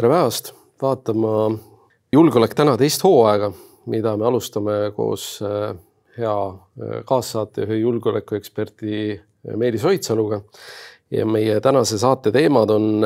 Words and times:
tere 0.00 0.08
päevast 0.08 0.46
vaatama 0.80 1.30
Julgeolek 2.12 2.54
täna 2.56 2.72
teist 2.80 3.02
hooaega, 3.04 3.50
mida 3.92 4.14
me 4.16 4.24
alustame 4.24 4.76
koos 4.96 5.24
äh, 5.44 5.74
hea 6.16 6.36
äh, 6.46 7.02
kaassaatejuhi 7.04 7.82
julgeolekueksperdi 7.82 8.94
äh, 9.12 9.58
Meelis 9.60 9.84
Oidsaluga. 9.84 10.40
ja 11.10 11.26
meie 11.26 11.60
tänase 11.60 11.98
saate 11.98 12.32
teemad 12.32 12.70
on 12.70 13.04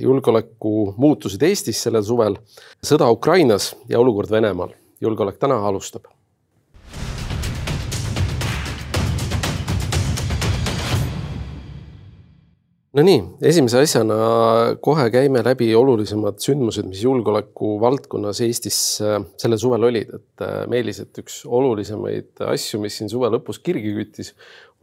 julgeoleku 0.00 0.94
muutused 0.96 1.42
Eestis 1.42 1.82
sellel 1.82 2.02
suvel, 2.02 2.38
sõda 2.82 3.10
Ukrainas 3.12 3.76
ja 3.88 4.00
olukord 4.00 4.30
Venemaal. 4.30 4.74
julgeolek 5.00 5.38
täna 5.38 5.60
alustab 5.68 6.10
Nonii, 12.92 13.22
esimese 13.48 13.78
asjana 13.80 14.16
kohe 14.84 15.06
käime 15.08 15.40
läbi 15.40 15.70
olulisemad 15.72 16.42
sündmused, 16.44 16.84
mis 16.90 17.00
julgeoleku 17.00 17.78
valdkonnas 17.80 18.42
Eestis 18.44 18.80
äh, 19.00 19.14
sellel 19.40 19.60
suvel 19.62 19.86
olid, 19.88 20.10
et 20.18 20.42
äh, 20.44 20.58
Meelis, 20.68 20.98
et 21.00 21.20
üks 21.22 21.38
olulisemaid 21.48 22.42
asju, 22.44 22.82
mis 22.82 22.98
siin 23.00 23.08
suve 23.08 23.30
lõpus 23.32 23.62
kirgi 23.64 23.94
küttis, 23.96 24.34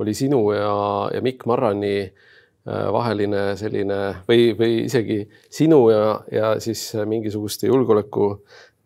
oli 0.01 0.15
sinu 0.17 0.39
ja, 0.55 0.71
ja 1.13 1.21
Mikk 1.21 1.45
Marrani 1.51 1.91
äh, 2.01 2.87
vaheline 2.95 3.43
selline 3.59 3.99
või, 4.25 4.55
või 4.57 4.79
isegi 4.87 5.19
sinu 5.59 5.83
ja, 5.93 6.07
ja 6.33 6.49
siis 6.65 6.87
mingisuguste 7.05 7.69
julgeoleku 7.69 8.31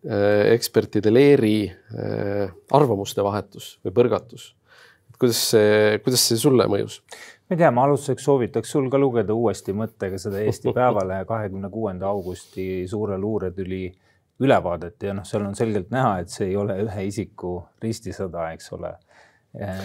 ekspertide 0.04 1.14
leeri 1.16 1.62
arvamuste 2.76 3.24
vahetus 3.24 3.78
või 3.88 3.94
põrgatus. 3.96 4.50
kuidas 5.16 5.40
see, 5.54 6.02
kuidas 6.04 6.26
see 6.28 6.42
sulle 6.42 6.68
mõjus? 6.68 6.98
Ma 7.54 7.56
ei 7.56 7.62
tea, 7.62 7.72
ma 7.72 7.84
alustuseks 7.86 8.24
soovitaks 8.26 8.72
sul 8.74 8.88
ka 8.90 8.98
lugeda 8.98 9.34
uuesti 9.38 9.76
mõttega 9.78 10.18
seda 10.18 10.40
Eesti 10.42 10.72
Päevalehe 10.78 11.26
kahekümne 11.30 11.70
kuuenda 11.70 12.10
augusti 12.10 12.88
suure 12.90 13.18
luuretüli 13.22 13.86
ülevaadet 14.42 15.06
ja 15.06 15.14
noh, 15.14 15.26
seal 15.28 15.46
on 15.46 15.54
selgelt 15.56 15.92
näha, 15.94 16.16
et 16.24 16.34
see 16.34 16.50
ei 16.50 16.56
ole 16.58 16.80
ühe 16.82 17.04
isiku 17.06 17.60
ristisõda, 17.84 18.48
eks 18.56 18.74
ole. 18.74 18.96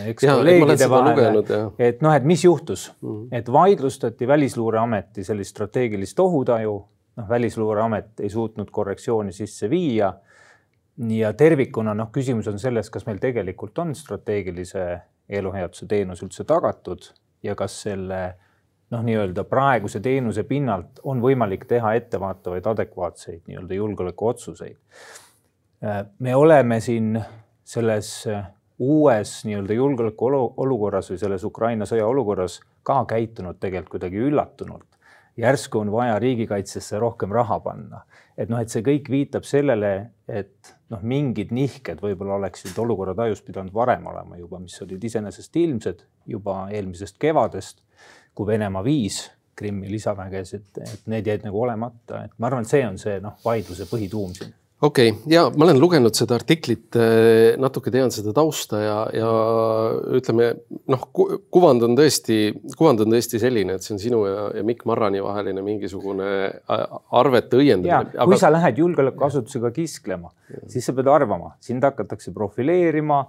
eks 0.08 0.24
ja, 0.24 0.38
kolleegide 0.38 0.88
vahel, 0.88 1.42
et 1.76 2.00
noh, 2.00 2.16
et 2.16 2.24
mis 2.24 2.46
juhtus 2.46 2.86
mm, 3.02 3.10
-hmm. 3.10 3.28
et 3.36 3.52
vaidlustati 3.52 4.28
Välisluureameti 4.28 5.24
sellist 5.24 5.50
strateegilist 5.50 6.24
ohutaju, 6.24 6.74
noh, 7.20 7.28
Välisluureamet 7.28 8.24
ei 8.24 8.32
suutnud 8.32 8.72
korrektsiooni 8.72 9.32
sisse 9.32 9.70
viia. 9.70 10.14
ja 11.08 11.32
tervikuna 11.32 11.94
noh, 11.94 12.08
küsimus 12.10 12.48
on 12.48 12.58
selles, 12.58 12.90
kas 12.90 13.06
meil 13.06 13.18
tegelikult 13.18 13.78
on 13.78 13.94
strateegilise 13.94 15.00
eluhäiatuse 15.28 15.86
teenus 15.86 16.22
üldse 16.22 16.44
tagatud 16.44 17.12
ja 17.42 17.54
kas 17.54 17.80
selle 17.82 18.20
noh, 18.90 19.02
nii-öelda 19.04 19.44
praeguse 19.44 20.00
teenuse 20.00 20.44
pinnalt 20.48 21.00
on 21.04 21.20
võimalik 21.22 21.66
teha 21.68 21.94
ettevaatavaid, 21.98 22.66
adekvaatseid 22.66 23.42
nii-öelda 23.46 23.74
julgeolekuotsuseid. 23.74 24.76
me 26.18 26.34
oleme 26.36 26.80
siin 26.80 27.20
selles 27.64 28.28
uues 28.78 29.44
nii-öelda 29.44 29.74
julgeoleku 29.74 30.30
olukorras 30.56 31.10
või 31.10 31.18
selles 31.18 31.44
Ukraina 31.44 31.86
sõja 31.86 32.06
olukorras 32.06 32.60
ka 32.82 33.04
käitunud 33.04 33.58
tegelikult 33.60 33.98
kuidagi 33.98 34.22
üllatunult. 34.30 34.87
Järsku 35.38 35.78
on 35.78 35.92
vaja 35.92 36.18
riigikaitsesse 36.18 36.98
rohkem 36.98 37.32
raha 37.32 37.60
panna, 37.60 38.02
et 38.38 38.50
noh, 38.50 38.60
et 38.60 38.72
see 38.72 38.84
kõik 38.86 39.10
viitab 39.10 39.46
sellele, 39.46 39.92
et 40.28 40.74
noh, 40.92 41.02
mingid 41.02 41.52
nihked 41.54 42.02
võib-olla 42.02 42.38
oleksid 42.40 42.78
olukorra 42.78 43.14
tajus 43.18 43.42
pidanud 43.46 43.74
varem 43.74 44.06
olema 44.10 44.38
juba, 44.38 44.60
mis 44.62 44.76
olid 44.84 45.04
iseenesest 45.04 45.56
ilmsed 45.56 46.04
juba 46.26 46.64
eelmisest 46.74 47.18
kevadest, 47.22 47.82
kui 48.34 48.50
Venemaa 48.50 48.84
viis 48.86 49.26
Krimmi 49.58 49.90
lisavägesid, 49.90 50.68
et 50.84 51.06
need 51.10 51.26
jäid 51.26 51.42
nagu 51.46 51.58
olemata, 51.64 52.24
et 52.28 52.34
ma 52.38 52.46
arvan, 52.46 52.66
et 52.66 52.70
see 52.70 52.84
on 52.86 52.98
see 53.00 53.18
noh, 53.22 53.34
vaidluse 53.44 53.88
põhituum 53.90 54.34
siin 54.36 54.54
okei 54.80 55.10
okay. 55.10 55.32
ja 55.32 55.44
ma 55.50 55.66
olen 55.66 55.80
lugenud 55.80 56.14
seda 56.14 56.36
artiklit, 56.38 56.94
eh, 56.94 57.56
natuke 57.58 57.90
tean 57.90 58.12
seda 58.14 58.30
tausta 58.36 58.78
ja, 58.82 58.96
ja 59.14 59.30
ütleme 60.18 60.52
noh, 60.92 61.06
kuvand 61.50 61.82
on 61.82 61.96
tõesti, 61.98 62.38
kuvand 62.78 63.02
on 63.02 63.16
tõesti 63.16 63.40
selline, 63.42 63.74
et 63.74 63.86
see 63.86 63.96
on 63.96 64.02
sinu 64.02 64.22
ja, 64.28 64.44
ja 64.60 64.66
Mikk 64.66 64.86
Marrani 64.88 65.22
vaheline 65.24 65.64
mingisugune 65.66 66.28
arvete 66.68 67.58
õiendamine. 67.58 68.14
Aga... 68.14 68.28
kui 68.30 68.38
sa 68.38 68.52
lähed 68.54 68.78
julgeolekuasutusega 68.78 69.72
kisklema, 69.74 70.30
siis 70.70 70.86
sa 70.86 70.94
pead 70.94 71.10
arvama, 71.10 71.56
sind 71.64 71.82
hakatakse 71.82 72.32
profileerima. 72.36 73.24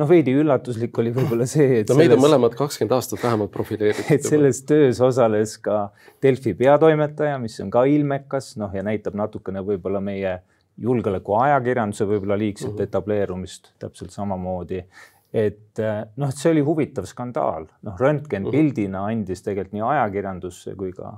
noh, 0.00 0.08
veidi 0.08 0.32
üllatuslik 0.36 0.96
oli 1.00 1.14
võib-olla 1.16 1.48
see, 1.48 1.80
et. 1.80 1.88
no 1.88 1.96
meid 1.96 2.10
selles... 2.10 2.20
on 2.20 2.26
mõlemad 2.26 2.54
kakskümmend 2.60 2.94
aastat 2.96 3.24
vähemalt 3.24 3.52
profileeritud. 3.56 4.12
et 4.12 4.28
selles 4.28 4.62
töös 4.68 5.00
osales 5.04 5.56
ka 5.64 5.88
Delfi 6.22 6.52
peatoimetaja, 6.60 7.40
mis 7.40 7.56
on 7.64 7.72
ka 7.72 7.86
ilmekas, 7.88 8.54
noh 8.60 8.72
ja 8.76 8.84
näitab 8.84 9.16
natukene 9.16 9.64
võib-olla 9.64 10.04
meie 10.04 10.38
julgeolekuajakirjanduse 10.80 12.06
võib-olla 12.08 12.38
liigset 12.38 12.70
mm 12.70 12.76
-hmm. 12.76 12.82
etableerumist 12.88 13.72
täpselt 13.78 14.10
samamoodi. 14.10 14.84
et 15.32 15.78
eh, 15.78 15.98
noh, 16.16 16.28
et 16.28 16.36
see 16.36 16.50
oli 16.50 16.62
huvitav 16.66 17.04
skandaal, 17.06 17.68
noh, 17.86 17.98
röntgenpildina 17.98 18.98
mhm. 18.98 19.10
andis 19.10 19.42
tegelikult 19.42 19.76
nii 19.76 19.84
ajakirjandusse 19.86 20.74
kui 20.74 20.90
ka 20.92 21.12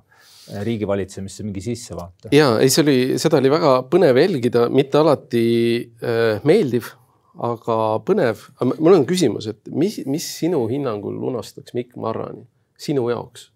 eh, 0.52 0.64
riigivalitsemisse 0.64 1.44
mingi 1.44 1.60
sissevaate. 1.60 2.28
ja 2.32 2.58
ei, 2.58 2.68
see 2.68 2.82
oli, 2.82 3.18
seda 3.18 3.38
oli 3.38 3.50
väga 3.50 3.78
põnev 3.88 4.20
jälgida, 4.20 4.68
mitte 4.68 4.98
alati 4.98 5.46
äh, 6.02 6.44
meeldiv, 6.44 6.92
aga 7.38 7.78
põnev. 8.04 8.44
mul 8.78 8.98
on 8.98 9.06
küsimus, 9.06 9.48
et 9.48 9.72
mis, 9.72 10.02
mis 10.06 10.28
sinu 10.38 10.66
hinnangul 10.68 11.16
lunastaks 11.16 11.72
Mikk 11.74 11.96
Marrani 11.96 12.44
sinu 12.76 13.08
jaoks? 13.10 13.51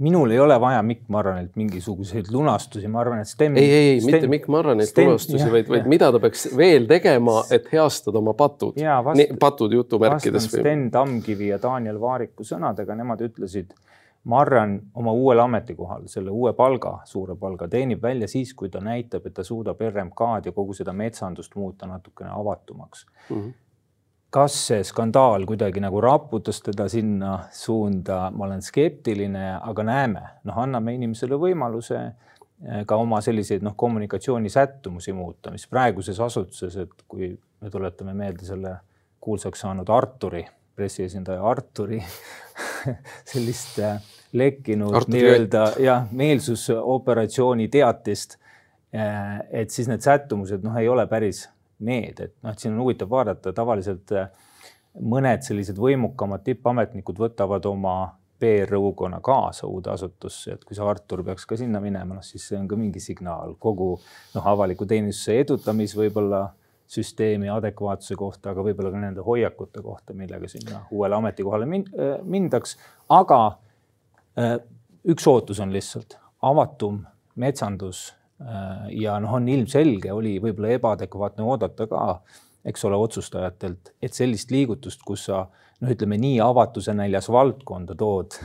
Minul 0.00 0.30
ei 0.30 0.40
ole 0.40 0.56
vaja 0.60 0.82
Mikk 0.82 1.08
Marranilt 1.12 1.56
mingisuguseid 1.60 2.30
lunastusi, 2.32 2.88
ma 2.88 3.00
arvan, 3.00 3.20
et 3.20 3.28
Sten. 3.28 3.56
ei, 3.58 3.70
ei, 3.70 4.00
mitte 4.04 4.28
Mikk 4.28 4.48
Marranilt 4.48 4.98
lunastusi, 4.98 5.50
vaid, 5.52 5.68
vaid 5.68 5.86
mida 5.92 6.10
ta 6.12 6.20
peaks 6.22 6.48
veel 6.56 6.88
tegema, 6.88 7.42
et 7.52 7.68
heastada 7.72 8.18
oma 8.18 8.34
patud. 8.34 8.80
patud 9.40 9.76
jutumärkides. 9.76 10.48
Sten 10.54 10.90
Tamkivi 10.90 11.52
ja 11.52 11.60
Daniel 11.62 12.00
Vaariku 12.00 12.46
sõnadega, 12.46 12.96
nemad 12.96 13.22
ütlesid, 13.28 13.76
Marran 14.28 14.74
oma 15.00 15.12
uuel 15.16 15.40
ametikohal, 15.40 16.02
selle 16.12 16.30
uue 16.30 16.52
palga, 16.52 16.98
suure 17.08 17.38
palga 17.40 17.68
teenib 17.72 18.02
välja 18.04 18.28
siis, 18.28 18.52
kui 18.54 18.68
ta 18.68 18.82
näitab, 18.84 19.24
et 19.26 19.34
ta 19.38 19.44
suudab 19.44 19.80
RMK-d 19.80 20.50
ja 20.50 20.52
kogu 20.52 20.76
seda 20.76 20.92
metsandust 20.92 21.56
muuta 21.56 21.88
natukene 21.88 22.30
avatumaks 22.36 23.06
mm. 23.30 23.36
-hmm 23.36 23.58
kas 24.30 24.56
see 24.68 24.82
skandaal 24.86 25.44
kuidagi 25.48 25.82
nagu 25.82 26.00
raputas 26.02 26.60
teda 26.62 26.86
sinna 26.88 27.36
suunda, 27.54 28.28
ma 28.30 28.46
olen 28.46 28.62
skeptiline, 28.62 29.46
aga 29.58 29.86
näeme, 29.86 30.22
noh, 30.46 30.60
anname 30.62 30.94
inimesele 30.94 31.38
võimaluse 31.40 31.98
eh, 32.00 32.84
ka 32.86 32.98
oma 33.00 33.20
selliseid 33.24 33.66
noh, 33.66 33.74
kommunikatsioonisättumusi 33.78 35.14
muuta, 35.16 35.50
mis 35.54 35.66
praeguses 35.70 36.20
asutuses, 36.22 36.78
et 36.84 37.04
kui 37.10 37.32
me 37.34 37.70
tuletame 37.70 38.14
meelde 38.14 38.46
selle 38.46 38.76
kuulsaks 39.20 39.66
saanud 39.66 39.90
Arturi, 39.90 40.44
pressiesindaja 40.78 41.42
Arturi 41.44 41.98
sellist 43.32 43.82
eh, 43.82 43.98
lekkinud 44.32 45.10
nii-öelda 45.10 45.72
jah, 45.82 46.06
meelsusoperatsiooni 46.14 47.66
teatist. 47.68 48.38
Eh, 48.90 49.62
et 49.62 49.70
siis 49.70 49.90
need 49.90 50.02
sättumused 50.02 50.62
noh, 50.66 50.78
ei 50.78 50.88
ole 50.90 51.04
päris 51.10 51.48
need, 51.86 52.20
et 52.20 52.34
noh, 52.42 52.52
et 52.52 52.62
siin 52.62 52.74
on 52.74 52.84
huvitav 52.84 53.10
vaadata, 53.10 53.52
tavaliselt 53.56 54.12
äh, 54.16 54.30
mõned 55.00 55.44
sellised 55.46 55.78
võimukamad 55.80 56.44
tippametnikud 56.46 57.20
võtavad 57.20 57.66
oma 57.70 57.96
PR-õukonna 58.40 59.20
kaasa 59.20 59.68
uude 59.68 59.90
asutusse, 59.92 60.54
et 60.56 60.64
kui 60.64 60.76
see 60.76 60.86
Artur 60.86 61.22
peaks 61.24 61.44
ka 61.46 61.58
sinna 61.60 61.80
minema, 61.82 62.16
noh 62.16 62.24
siis 62.24 62.46
see 62.48 62.58
on 62.58 62.68
ka 62.68 62.78
mingi 62.80 63.02
signaal 63.02 63.54
kogu 63.60 63.92
noh, 63.98 64.48
avaliku 64.54 64.88
teenistuse 64.88 65.36
edutamis 65.42 65.94
võib-olla 65.98 66.46
süsteemi 66.90 67.50
adekvaatsuse 67.52 68.16
kohta, 68.18 68.50
aga 68.50 68.64
võib-olla 68.66 68.90
ka 68.90 69.02
nende 69.02 69.22
hoiakute 69.22 69.82
kohta, 69.84 70.16
millega 70.16 70.48
sinna 70.50 70.82
uuele 70.90 71.20
ametikohale 71.20 71.68
äh, 71.68 72.16
mindaks. 72.24 72.78
aga 73.08 73.40
äh, 74.40 74.56
üks 75.04 75.28
ootus 75.28 75.60
on 75.60 75.72
lihtsalt 75.72 76.16
avatum 76.42 77.04
metsandus 77.36 78.08
ja 78.90 79.18
noh, 79.20 79.34
on 79.36 79.48
ilmselge, 79.48 80.12
oli 80.12 80.38
võib-olla 80.42 80.74
ebaadekvaatne 80.76 81.44
oodata 81.44 81.86
ka, 81.90 82.04
eks 82.64 82.84
ole, 82.88 82.96
otsustajatelt, 83.00 83.94
et 84.02 84.16
sellist 84.16 84.52
liigutust, 84.52 85.04
kus 85.06 85.26
sa 85.28 85.44
noh, 85.44 85.92
ütleme 85.92 86.18
nii 86.20 86.40
avatuse 86.44 86.94
näljas 86.96 87.30
valdkonda 87.32 87.96
tood 87.98 88.36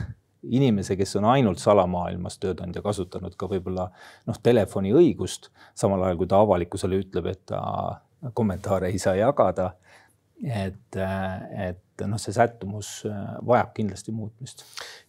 inimese, 0.46 0.96
kes 0.96 1.16
on 1.18 1.26
ainult 1.32 1.58
salamaailmas 1.58 2.38
töötanud 2.38 2.76
ja 2.76 2.82
kasutanud 2.84 3.34
ka 3.38 3.48
võib-olla 3.50 3.88
noh, 4.28 4.38
telefoniõigust, 4.42 5.50
samal 5.74 6.04
ajal 6.06 6.20
kui 6.20 6.30
ta 6.30 6.42
avalikkusele 6.44 7.00
ütleb, 7.02 7.32
et 7.32 7.42
ta 7.50 7.62
kommentaare 8.34 8.92
ei 8.92 9.00
saa 9.02 9.16
jagada. 9.18 9.72
et, 10.44 10.96
et 11.56 11.82
et 12.02 12.10
noh, 12.10 12.20
see 12.20 12.34
sättumus 12.34 12.90
äh, 13.08 13.36
vajab 13.46 13.72
kindlasti 13.76 14.14
muutmist. 14.14 14.64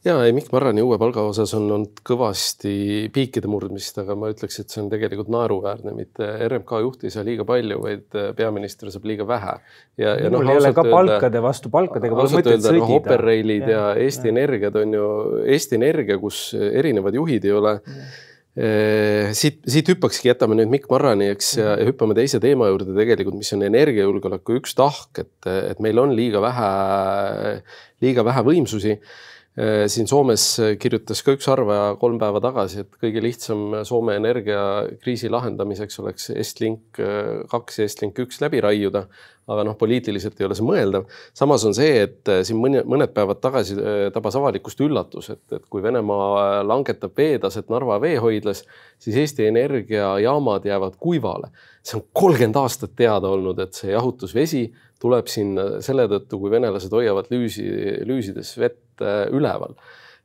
ja 0.05 0.15
ei, 0.23 0.33
Mikk 0.35 0.51
Marrani 0.53 0.83
uue 0.85 0.99
palga 1.01 1.25
osas 1.27 1.53
on 1.57 1.65
olnud 1.65 2.01
kõvasti 2.07 2.73
piikide 3.13 3.49
murdmist, 3.51 3.97
aga 4.03 4.15
ma 4.19 4.31
ütleks, 4.33 4.59
et 4.61 4.73
see 4.73 4.83
on 4.83 4.91
tegelikult 4.93 5.31
naeruväärne, 5.33 5.95
mitte 5.97 6.29
RMK 6.47 6.83
juht 6.85 7.07
ei 7.07 7.13
saa 7.13 7.25
liiga 7.27 7.47
palju, 7.47 7.79
vaid 7.83 8.19
äh, 8.19 8.29
peaminister 8.37 8.91
saab 8.93 9.09
liiga 9.09 9.27
vähe. 9.27 9.57
ja, 9.99 10.15
ja 10.23 10.31
noh, 10.33 10.45
ei 10.47 10.61
ole 10.61 10.73
ka 10.77 10.85
palkade 10.87 11.43
vastu, 11.43 11.73
palkadega 11.73 12.19
pole 12.21 12.35
mõtet 12.37 12.61
sõdida. 12.61 12.77
noh, 12.79 12.95
Operailid 12.97 13.67
ja, 13.67 13.73
ja 13.73 14.05
Eesti 14.07 14.31
ja. 14.31 14.35
Energiad 14.35 14.79
on 14.79 14.95
ju 14.97 15.09
Eesti 15.45 15.79
Energia, 15.81 16.19
kus 16.21 16.49
erinevad 16.57 17.15
juhid 17.17 17.45
ei 17.45 17.57
ole 17.57 17.77
ja 17.81 18.25
siit, 18.57 19.59
siit 19.69 19.89
hüppakski, 19.91 20.31
jätame 20.31 20.57
nüüd 20.57 20.71
Mikk 20.71 20.87
Marrani, 20.89 21.27
eks, 21.35 21.51
ja 21.59 21.75
hüppame 21.85 22.15
teise 22.17 22.39
teema 22.41 22.71
juurde 22.71 22.95
tegelikult, 22.97 23.37
mis 23.37 23.53
on 23.53 23.65
energiajulgeoleku 23.67 24.57
üks 24.57 24.73
tahk, 24.77 25.11
et, 25.21 25.49
et 25.51 25.81
meil 25.83 26.01
on 26.01 26.15
liiga 26.17 26.41
vähe, 26.41 26.69
liiga 28.01 28.25
vähe 28.25 28.45
võimsusi. 28.47 28.97
Äh, 28.97 29.36
siin 29.89 30.05
Soomes 30.05 30.43
kirjutas 30.77 31.23
ka 31.25 31.33
üks 31.33 31.47
arvaja 31.49 31.95
kolm 31.97 32.19
päeva 32.21 32.37
tagasi, 32.43 32.83
et 32.83 32.99
kõige 33.01 33.23
lihtsam 33.25 33.79
Soome 33.87 34.13
energiakriisi 34.19 35.31
lahendamiseks 35.33 35.97
oleks 36.03 36.29
Estlink 36.35 37.01
äh, 37.01 37.41
kaks 37.49 37.81
ja 37.81 37.87
Estlink 37.89 38.21
üks 38.21 38.41
läbi 38.43 38.61
raiuda. 38.61 39.07
aga 39.47 39.63
noh, 39.63 39.77
poliitiliselt 39.79 40.41
ei 40.41 40.45
ole 40.45 40.55
see 40.59 40.65
mõeldav. 40.67 41.05
samas 41.33 41.63
on 41.65 41.73
see, 41.73 42.03
et 42.03 42.29
äh, 42.29 42.43
siin 42.45 42.59
mõni, 42.61 42.83
mõned 42.85 43.13
päevad 43.15 43.41
tagasi 43.41 43.79
tabas 44.13 44.35
avalikkust 44.37 44.81
üllatus, 44.83 45.31
et, 45.33 45.43
et 45.55 45.65
kui 45.69 45.81
Venemaa 45.81 46.63
langetab 46.67 47.17
veetaset 47.17 47.71
Narva 47.73 47.97
veehoidlas, 48.03 48.65
siis 48.99 49.17
Eesti 49.17 49.47
energiajaamad 49.49 50.69
jäävad 50.69 50.99
kuivale. 50.99 51.49
see 51.81 51.97
on 51.97 52.05
kolmkümmend 52.13 52.61
aastat 52.61 52.93
teada 52.95 53.29
olnud, 53.31 53.57
et 53.63 53.73
see 53.73 53.89
jahutusvesi 53.89 54.67
tuleb 55.01 55.29
sinna 55.31 55.79
selle 55.81 56.05
tõttu, 56.11 56.37
kui 56.41 56.51
venelased 56.51 56.93
hoiavad 56.93 57.31
lüüsi, 57.31 57.65
lüüsides 58.05 58.53
vett 58.59 58.83
Äh, 59.01 59.27
üleval. 59.31 59.75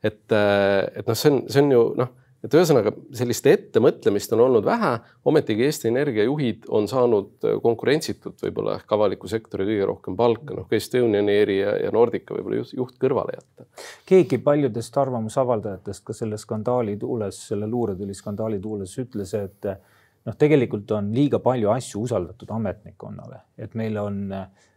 et, 0.03 0.33
äh, 0.33 0.89
et 0.99 1.07
noh, 1.07 1.15
see 1.15 1.31
on, 1.31 1.45
see 1.47 1.63
on 1.63 1.71
ju 1.71 1.83
noh, 2.01 2.09
et 2.43 2.55
ühesõnaga 2.57 2.91
sellist 3.15 3.47
ettemõtlemist 3.47 4.33
on 4.35 4.41
olnud 4.49 4.65
vähe, 4.67 4.97
ometigi 5.31 5.63
Eesti 5.69 5.91
Energia 5.93 6.25
juhid 6.27 6.67
on 6.75 6.89
saanud 6.91 7.47
äh, 7.47 7.59
konkurentsitult 7.63 8.43
võib-olla 8.43 8.81
ehk 8.81 8.97
avaliku 8.97 9.31
sektori 9.31 9.69
kõige 9.69 9.87
rohkem 9.93 10.17
palka, 10.19 10.57
noh, 10.59 10.67
Estoniani 10.75 11.37
eri 11.45 11.61
ja, 11.61 11.77
ja 11.85 11.93
Nordica 11.95 12.35
võib-olla 12.35 12.63
juht, 12.63 12.75
juht 12.81 12.99
kõrvale 13.05 13.37
jätta. 13.39 13.69
keegi 14.09 14.41
paljudest 14.43 14.99
arvamusavaldajatest 15.05 16.05
ka 16.09 16.17
selle 16.17 16.41
skandaali 16.41 16.97
tuules, 16.99 17.39
selle 17.53 17.71
luuretüli 17.71 18.17
skandaali 18.19 18.59
tuules 18.65 18.99
ütles, 19.05 19.37
et 19.39 19.71
noh, 19.71 20.39
tegelikult 20.39 20.91
on 20.99 21.15
liiga 21.15 21.39
palju 21.45 21.71
asju 21.77 22.03
usaldatud 22.09 22.51
ametnikkonnale, 22.59 23.45
et 23.59 23.79
meil 23.79 24.03
on 24.03 24.23
äh, 24.35 24.69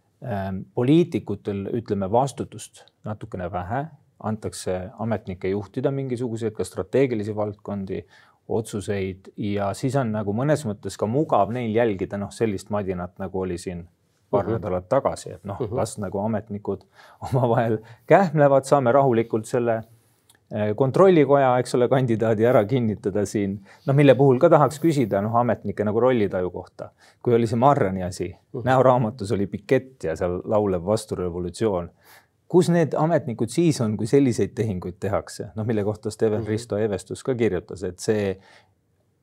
poliitikutel 0.73 1.65
ütleme 1.75 2.12
vastutust 2.12 2.85
natukene 3.06 3.51
vähe, 3.51 3.85
antakse 4.19 4.89
ametnike 5.00 5.50
juhtida 5.50 5.91
mingisuguseid 5.91 6.56
ka 6.56 6.63
strateegilisi 6.63 7.35
valdkondi, 7.35 8.06
otsuseid 8.47 9.31
ja 9.38 9.71
siis 9.73 9.95
on 9.97 10.12
nagu 10.13 10.33
mõnes 10.38 10.63
mõttes 10.69 10.97
ka 11.01 11.07
mugav 11.09 11.51
neil 11.53 11.73
jälgida 11.75 12.17
noh, 12.21 12.31
sellist 12.31 12.69
madinat, 12.69 13.15
nagu 13.19 13.41
oli 13.41 13.57
siin 13.57 13.88
paar 14.29 14.45
-huh. 14.45 14.57
nädalat 14.57 14.89
tagasi, 14.89 15.31
et 15.31 15.44
noh 15.44 15.59
-huh. 15.59 15.75
las 15.75 15.97
nagu 15.97 16.19
ametnikud 16.19 16.85
omavahel 17.27 17.79
kähmlevad, 18.07 18.63
saame 18.63 18.91
rahulikult 18.91 19.45
selle 19.45 19.83
kontrollikoja, 20.75 21.56
eks 21.59 21.75
ole, 21.75 21.88
kandidaadi 21.89 22.45
ära 22.45 22.62
kinnitada 22.69 23.25
siin, 23.25 23.57
noh, 23.88 23.95
mille 23.97 24.13
puhul 24.15 24.38
ka 24.39 24.50
tahaks 24.53 24.77
küsida 24.83 25.21
noh, 25.25 25.33
ametnike 25.42 25.86
nagu 25.88 26.00
rollitaju 26.00 26.51
kohta. 26.53 26.92
kui 27.24 27.33
oli 27.33 27.47
see 27.47 27.57
Marrani 27.57 28.03
asi, 28.03 28.30
mhm. 28.53 28.68
näoraamatus 28.68 29.31
oli 29.31 29.47
pikett 29.47 30.03
ja 30.03 30.15
seal 30.15 30.42
laulev 30.45 30.86
vasturevolutsioon. 30.86 31.89
kus 32.47 32.69
need 32.69 32.94
ametnikud 32.94 33.50
siis 33.50 33.81
on, 33.81 33.97
kui 33.97 34.07
selliseid 34.07 34.53
tehinguid 34.56 35.00
tehakse, 35.00 35.50
noh, 35.56 35.65
mille 35.65 35.83
kohta 35.83 36.12
Steven 36.12 36.42
mhm. 36.42 36.48
Risto 36.48 36.77
Evestus 36.77 37.24
ka 37.24 37.36
kirjutas, 37.36 37.83
et 37.83 38.00
see 38.00 38.38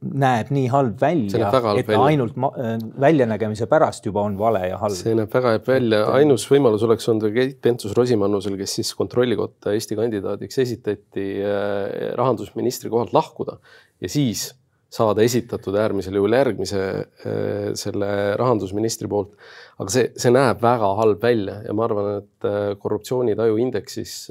näeb 0.03 0.51
nii 0.55 0.69
halb 0.73 1.01
välja, 1.01 1.49
et 1.49 1.89
välja. 1.89 1.99
ainult 2.07 2.39
äh, 2.39 2.73
väljanägemise 3.01 3.69
pärast 3.71 4.07
juba 4.07 4.25
on 4.27 4.39
vale 4.39 4.65
ja 4.69 4.79
halb. 4.81 4.97
see 4.99 5.15
näeb 5.19 5.33
väga 5.33 5.55
halb 5.55 5.69
välja, 5.69 6.03
ainus 6.17 6.47
võimalus 6.51 6.85
oleks 6.87 7.09
olnud 7.13 7.29
Keit 7.35 7.61
Pentus-Rosimannusel, 7.65 8.57
kes 8.61 8.79
siis 8.81 8.93
kontrollikotta 8.99 9.77
Eesti 9.77 9.99
kandidaadiks 9.99 10.59
esitati 10.65 11.29
äh, 11.39 12.11
rahandusministri 12.19 12.91
kohalt 12.93 13.15
lahkuda 13.17 13.59
ja 14.03 14.11
siis 14.11 14.51
saada 14.93 15.25
esitatud 15.25 15.77
äärmisel 15.81 16.19
juhul 16.19 16.35
järgmise 16.37 16.83
äh, 16.83 17.73
selle 17.79 18.13
rahandusministri 18.41 19.09
poolt. 19.09 19.37
aga 19.79 19.95
see, 19.95 20.11
see 20.19 20.35
näeb 20.35 20.63
väga 20.63 20.95
halb 20.99 21.23
välja 21.23 21.61
ja 21.65 21.75
ma 21.75 21.87
arvan, 21.89 22.23
et 22.23 22.79
korruptsioonitaju 22.83 23.57
indeksis 23.63 24.27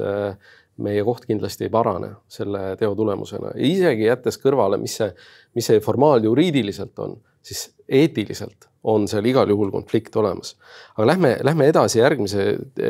meie 0.83 1.03
koht 1.07 1.25
kindlasti 1.29 1.67
ei 1.67 1.73
parane 1.73 2.13
selle 2.31 2.75
teo 2.79 2.95
tulemusena, 2.97 3.53
isegi 3.55 4.07
jättes 4.07 4.39
kõrvale, 4.41 4.79
mis 4.81 4.97
see, 5.01 5.11
mis 5.57 5.69
see 5.71 5.81
formaaljuriidiliselt 5.83 6.99
on, 7.03 7.15
siis 7.41 7.69
eetiliselt 7.89 8.69
on 8.83 9.07
seal 9.09 9.25
igal 9.29 9.49
juhul 9.49 9.71
konflikt 9.73 10.15
olemas. 10.17 10.55
aga 10.95 11.07
lähme, 11.07 11.37
lähme 11.43 11.67
edasi 11.69 11.99
järgmise 11.99 12.45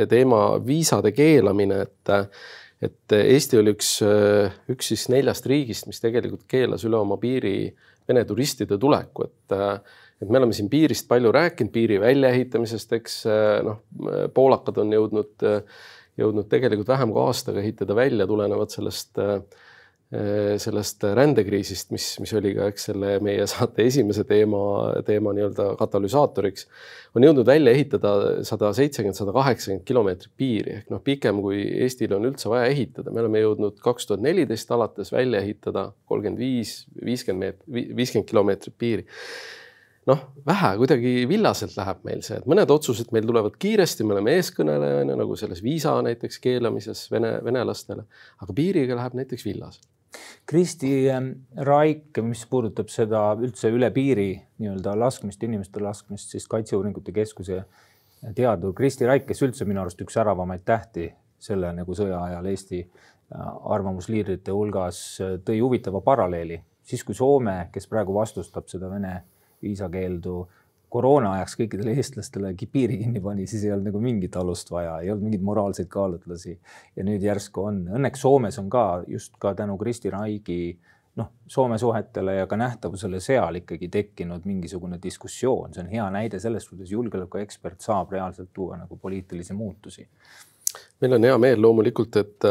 teema, 0.09 0.43
viisade 0.65 1.11
keelamine, 1.11 1.81
et 1.87 2.17
et 2.81 3.13
Eesti 3.13 3.59
oli 3.59 3.75
üks, 3.75 3.99
üks 4.73 4.87
siis 4.89 5.03
neljast 5.13 5.45
riigist, 5.45 5.85
mis 5.85 6.01
tegelikult 6.01 6.47
keelas 6.49 6.85
üle 6.87 6.97
oma 6.97 7.19
piiri 7.21 7.75
Vene 8.09 8.23
turistide 8.25 8.79
tuleku, 8.81 9.27
et 9.27 9.53
et 10.21 10.29
me 10.29 10.37
oleme 10.37 10.53
siin 10.53 10.69
piirist 10.69 11.07
palju 11.09 11.31
rääkinud, 11.33 11.71
piiri 11.73 11.99
väljaehitamisest, 12.01 12.91
eks 12.97 13.15
noh, 13.65 13.79
poolakad 14.33 14.77
on 14.81 14.91
jõudnud 14.93 15.45
äh, 15.49 15.79
jõudnud 16.21 16.49
tegelikult 16.51 16.91
vähem 16.93 17.11
kui 17.13 17.25
aastaga 17.25 17.61
ehitada 17.61 17.97
välja 17.97 18.27
tulenevalt 18.29 18.73
sellest, 18.73 19.19
äh, 19.21 19.41
sellest 20.59 21.05
rändekriisist, 21.15 21.91
mis, 21.95 22.07
mis 22.19 22.33
oli 22.35 22.51
ka, 22.57 22.67
eks 22.71 22.89
selle 22.89 23.13
meie 23.23 23.45
saate 23.47 23.85
esimese 23.87 24.25
teema, 24.27 24.59
teema 25.07 25.31
nii-öelda 25.37 25.69
katalüsaatoriks, 25.79 26.67
on 27.15 27.27
jõudnud 27.27 27.47
välja 27.47 27.71
ehitada 27.71 28.11
sada 28.47 28.73
seitsekümmend, 28.75 29.15
sada 29.15 29.35
kaheksakümmend 29.35 29.85
kilomeetrit 29.87 30.33
piiri 30.39 30.75
ehk 30.81 30.91
noh, 30.91 30.99
pikem 31.05 31.39
kui 31.45 31.63
Eestil 31.85 32.17
on 32.17 32.27
üldse 32.27 32.51
vaja 32.51 32.67
ehitada. 32.73 33.11
me 33.11 33.23
oleme 33.23 33.45
jõudnud 33.45 33.79
kaks 33.83 34.09
tuhat 34.09 34.25
neliteist 34.25 34.75
alates 34.75 35.13
välja 35.15 35.39
ehitada 35.39 35.89
kolmkümmend 36.11 36.43
viis, 36.43 36.81
viiskümmend 36.99 37.47
meetrit, 37.47 37.95
viiskümmend 37.95 38.29
kilomeetrit 38.33 38.77
piiri 38.77 39.07
noh, 40.09 40.21
vähe 40.47 40.71
kuidagi 40.81 41.13
villaselt 41.29 41.75
läheb 41.77 42.03
meil 42.07 42.23
see, 42.25 42.39
et 42.41 42.49
mõned 42.49 42.73
otsused 42.73 43.11
meil 43.13 43.27
tulevad 43.27 43.57
kiiresti, 43.61 44.05
me 44.05 44.15
oleme 44.17 44.33
eeskõnelejana 44.39 45.17
nagu 45.19 45.37
selles 45.39 45.61
viisa 45.63 45.93
näiteks 46.05 46.41
keelamises 46.41 47.05
vene, 47.13 47.35
venelastele, 47.45 48.07
aga 48.41 48.57
piiriga 48.57 48.97
läheb 48.97 49.17
näiteks 49.21 49.45
villaselt. 49.45 49.87
Kristi 50.45 51.09
ähm, 51.09 51.29
Raik, 51.55 52.17
mis 52.25 52.43
puudutab 52.49 52.89
seda 52.91 53.29
üldse 53.39 53.69
üle 53.71 53.87
piiri 53.95 54.33
nii-öelda 54.59 54.97
laskmist, 54.99 55.43
inimeste 55.47 55.79
laskmist, 55.79 56.33
siis 56.33 56.49
Kaitseuuringute 56.51 57.13
Keskuse 57.15 57.61
teadur 58.35 58.73
Kristi 58.75 59.07
Raik, 59.07 59.23
kes 59.29 59.41
üldse 59.45 59.65
minu 59.69 59.83
arust 59.85 60.01
üks 60.03 60.17
säravamaid 60.17 60.65
tähti 60.67 61.07
selle 61.41 61.71
nagu 61.77 61.95
sõja 61.97 62.19
ajal 62.25 62.49
Eesti 62.51 62.81
äh, 62.81 63.45
arvamusliidrite 63.77 64.51
hulgas, 64.53 64.99
äh, 65.23 65.37
tõi 65.45 65.61
huvitava 65.61 66.03
paralleeli. 66.05 66.59
siis 66.83 67.05
kui 67.07 67.15
Soome, 67.15 67.69
kes 67.71 67.87
praegu 67.87 68.13
vastustab 68.13 68.67
seda 68.67 68.89
Vene 68.91 69.21
viisakeeldu 69.61 70.35
koroona 70.91 71.37
ajaks 71.37 71.55
kõikidele 71.61 71.93
eestlastele 71.95 72.51
piiri 72.71 72.97
kinni 72.99 73.21
pani, 73.23 73.47
siis 73.47 73.63
ei 73.63 73.71
olnud 73.71 73.87
nagu 73.87 73.99
mingit 74.03 74.35
alust 74.35 74.71
vaja, 74.71 74.97
ei 74.99 75.11
olnud 75.11 75.29
mingeid 75.29 75.45
moraalseid 75.47 75.87
kaalutlusi. 75.91 76.57
ja 76.95 77.03
nüüd 77.07 77.23
järsku 77.23 77.63
on, 77.63 77.85
õnneks 77.99 78.25
Soomes 78.25 78.59
on 78.59 78.69
ka 78.69 79.03
just 79.07 79.37
ka 79.39 79.53
tänu 79.55 79.77
Kristi 79.77 80.11
Raigi 80.11 80.77
noh, 81.15 81.31
Soome 81.47 81.77
suhetele 81.77 82.35
ja 82.35 82.47
ka 82.47 82.57
nähtavusele 82.59 83.19
seal 83.19 83.61
ikkagi 83.61 83.89
tekkinud 83.91 84.45
mingisugune 84.47 84.99
diskussioon, 85.03 85.73
see 85.73 85.83
on 85.83 85.91
hea 85.91 86.05
näide 86.13 86.39
sellest, 86.39 86.69
kuidas 86.71 86.91
julgeolekuekspert 86.91 87.81
saab 87.83 88.11
reaalselt 88.11 88.51
tuua 88.53 88.77
nagu 88.79 88.97
poliitilisi 88.97 89.53
muutusi 89.53 90.07
meil 91.01 91.15
on 91.17 91.25
hea 91.25 91.37
meel 91.41 91.61
loomulikult, 91.63 92.17
et, 92.21 92.47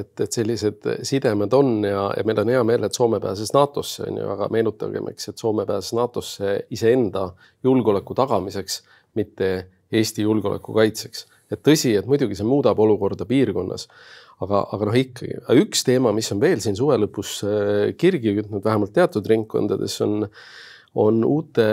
et, 0.00 0.12
et 0.24 0.38
sellised 0.38 0.88
sidemed 1.08 1.54
on 1.56 1.78
ja, 1.86 2.08
ja 2.16 2.24
meil 2.28 2.42
on 2.42 2.52
hea 2.52 2.64
meel, 2.68 2.84
et 2.86 2.98
Soome 2.98 3.20
pääses 3.22 3.52
NATO-sse 3.56 4.10
on 4.10 4.20
ju, 4.20 4.26
aga 4.34 4.50
meenutagem, 4.52 5.08
eks, 5.12 5.30
et 5.32 5.40
Soome 5.40 5.64
pääses 5.68 5.94
NATO-sse 5.96 6.58
iseenda 6.76 7.30
julgeoleku 7.66 8.16
tagamiseks, 8.18 8.82
mitte 9.16 9.50
Eesti 9.92 10.26
julgeoleku 10.26 10.74
kaitseks. 10.76 11.26
et 11.46 11.60
tõsi, 11.62 11.92
et 11.94 12.06
muidugi 12.10 12.34
see 12.34 12.46
muudab 12.46 12.80
olukorda 12.82 13.22
piirkonnas, 13.24 13.86
aga, 14.42 14.64
aga 14.74 14.88
noh, 14.88 14.96
ikkagi 14.98 15.60
üks 15.62 15.84
teema, 15.86 16.10
mis 16.12 16.30
on 16.34 16.40
veel 16.42 16.58
siin 16.60 16.74
suve 16.76 16.96
lõpus 16.98 17.38
äh, 17.46 17.92
kirgi 17.98 18.34
kütnud, 18.40 18.64
vähemalt 18.64 18.92
teatud 18.96 19.28
ringkondades 19.30 20.00
on 20.04 20.26
on 20.96 21.20
uute 21.28 21.66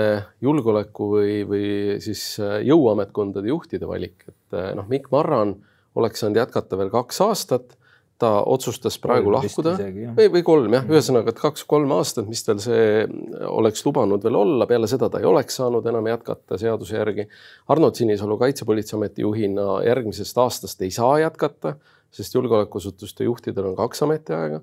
julgeoleku 0.43 1.05
või, 1.13 1.36
või 1.48 1.67
siis 2.03 2.22
äh, 2.43 2.57
jõuametkondade 2.67 3.48
juhtide 3.48 3.88
valik, 3.88 4.25
et 4.27 4.36
äh, 4.53 4.74
noh, 4.77 4.89
Mikk 4.89 5.12
Marran 5.13 5.55
oleks 6.00 6.24
saanud 6.24 6.39
jätkata 6.41 6.77
veel 6.79 6.91
kaks 6.93 7.22
aastat, 7.25 7.75
ta 8.22 8.29
otsustas 8.48 8.95
praegu 9.01 9.27
kolm 9.27 9.36
lahkuda. 9.36 9.74
isegi, 9.75 10.05
või, 10.17 10.27
või 10.36 10.43
kolm 10.48 10.75
jah, 10.77 10.86
ühesõnaga, 10.89 11.33
et 11.33 11.41
kaks-kolm 11.41 11.91
aastat, 11.95 12.27
mis 12.29 12.43
tal 12.45 12.62
see 12.63 13.03
oleks 13.50 13.83
lubanud 13.88 14.24
veel 14.24 14.38
olla, 14.39 14.67
peale 14.69 14.88
seda 14.89 15.10
ta 15.12 15.19
ei 15.22 15.27
oleks 15.27 15.57
saanud 15.60 15.86
enam 15.89 16.07
jätkata 16.07 16.60
seaduse 16.62 16.95
järgi. 16.98 17.27
Arnold 17.74 18.00
Sinisalu 18.00 18.38
Kaitsepolitseiameti 18.45 19.25
juhina 19.25 19.81
järgmisest 19.88 20.39
aastast 20.45 20.81
ei 20.86 20.93
saa 20.93 21.17
jätkata, 21.25 21.75
sest 22.13 22.38
julgeolekuasutuste 22.38 23.25
juhtidel 23.27 23.72
on 23.72 23.77
kaks 23.81 24.05
ametiaega 24.05 24.62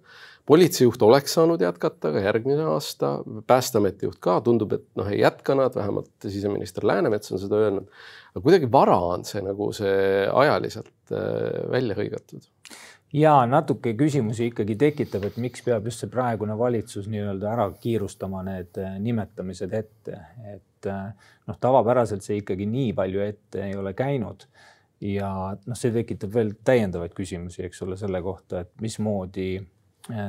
politseijuht 0.51 1.03
oleks 1.07 1.37
saanud 1.37 1.63
jätkata 1.63 2.11
ka 2.15 2.23
järgmine 2.25 2.65
aasta, 2.73 3.13
Päästeameti 3.47 4.09
juht 4.09 4.19
ka, 4.23 4.41
tundub, 4.43 4.75
et 4.75 4.87
noh, 4.99 5.11
ei 5.11 5.21
jätka 5.23 5.55
nad, 5.55 5.77
vähemalt 5.79 6.11
siseminister 6.27 6.87
Läänemets 6.87 7.31
on 7.33 7.43
seda 7.43 7.61
öelnud. 7.67 7.87
aga 8.31 8.43
kuidagi 8.43 8.71
vara 8.73 8.97
on 9.13 9.25
see 9.27 9.43
nagu 9.47 9.71
see 9.75 10.27
ajaliselt 10.43 11.15
äh, 11.15 11.71
välja 11.71 11.95
hõigatud. 11.99 12.51
ja 13.15 13.37
natuke 13.47 13.95
küsimusi 13.99 14.51
ikkagi 14.51 14.77
tekitab, 14.79 15.29
et 15.31 15.39
miks 15.39 15.63
peab 15.67 15.87
just 15.87 16.03
see 16.03 16.11
praegune 16.11 16.59
valitsus 16.59 17.07
nii-öelda 17.11 17.53
ära 17.55 17.71
kiirustama 17.87 18.43
need 18.51 18.83
äh, 18.83 18.99
nimetamised 18.99 19.75
ette, 19.75 20.21
et 20.55 20.91
äh, 20.91 21.11
noh, 21.47 21.63
tavapäraselt 21.63 22.27
see 22.27 22.43
ikkagi 22.43 22.67
nii 22.67 22.93
palju 22.99 23.27
ette 23.29 23.69
ei 23.71 23.79
ole 23.79 23.95
käinud. 23.95 24.49
ja 25.01 25.29
noh, 25.55 25.79
see 25.79 25.95
tekitab 25.95 26.35
veel 26.35 26.57
täiendavaid 26.65 27.15
küsimusi, 27.15 27.63
eks 27.69 27.87
ole, 27.87 27.97
selle 27.97 28.19
kohta, 28.23 28.67
et 28.67 28.75
mismoodi 28.83 29.53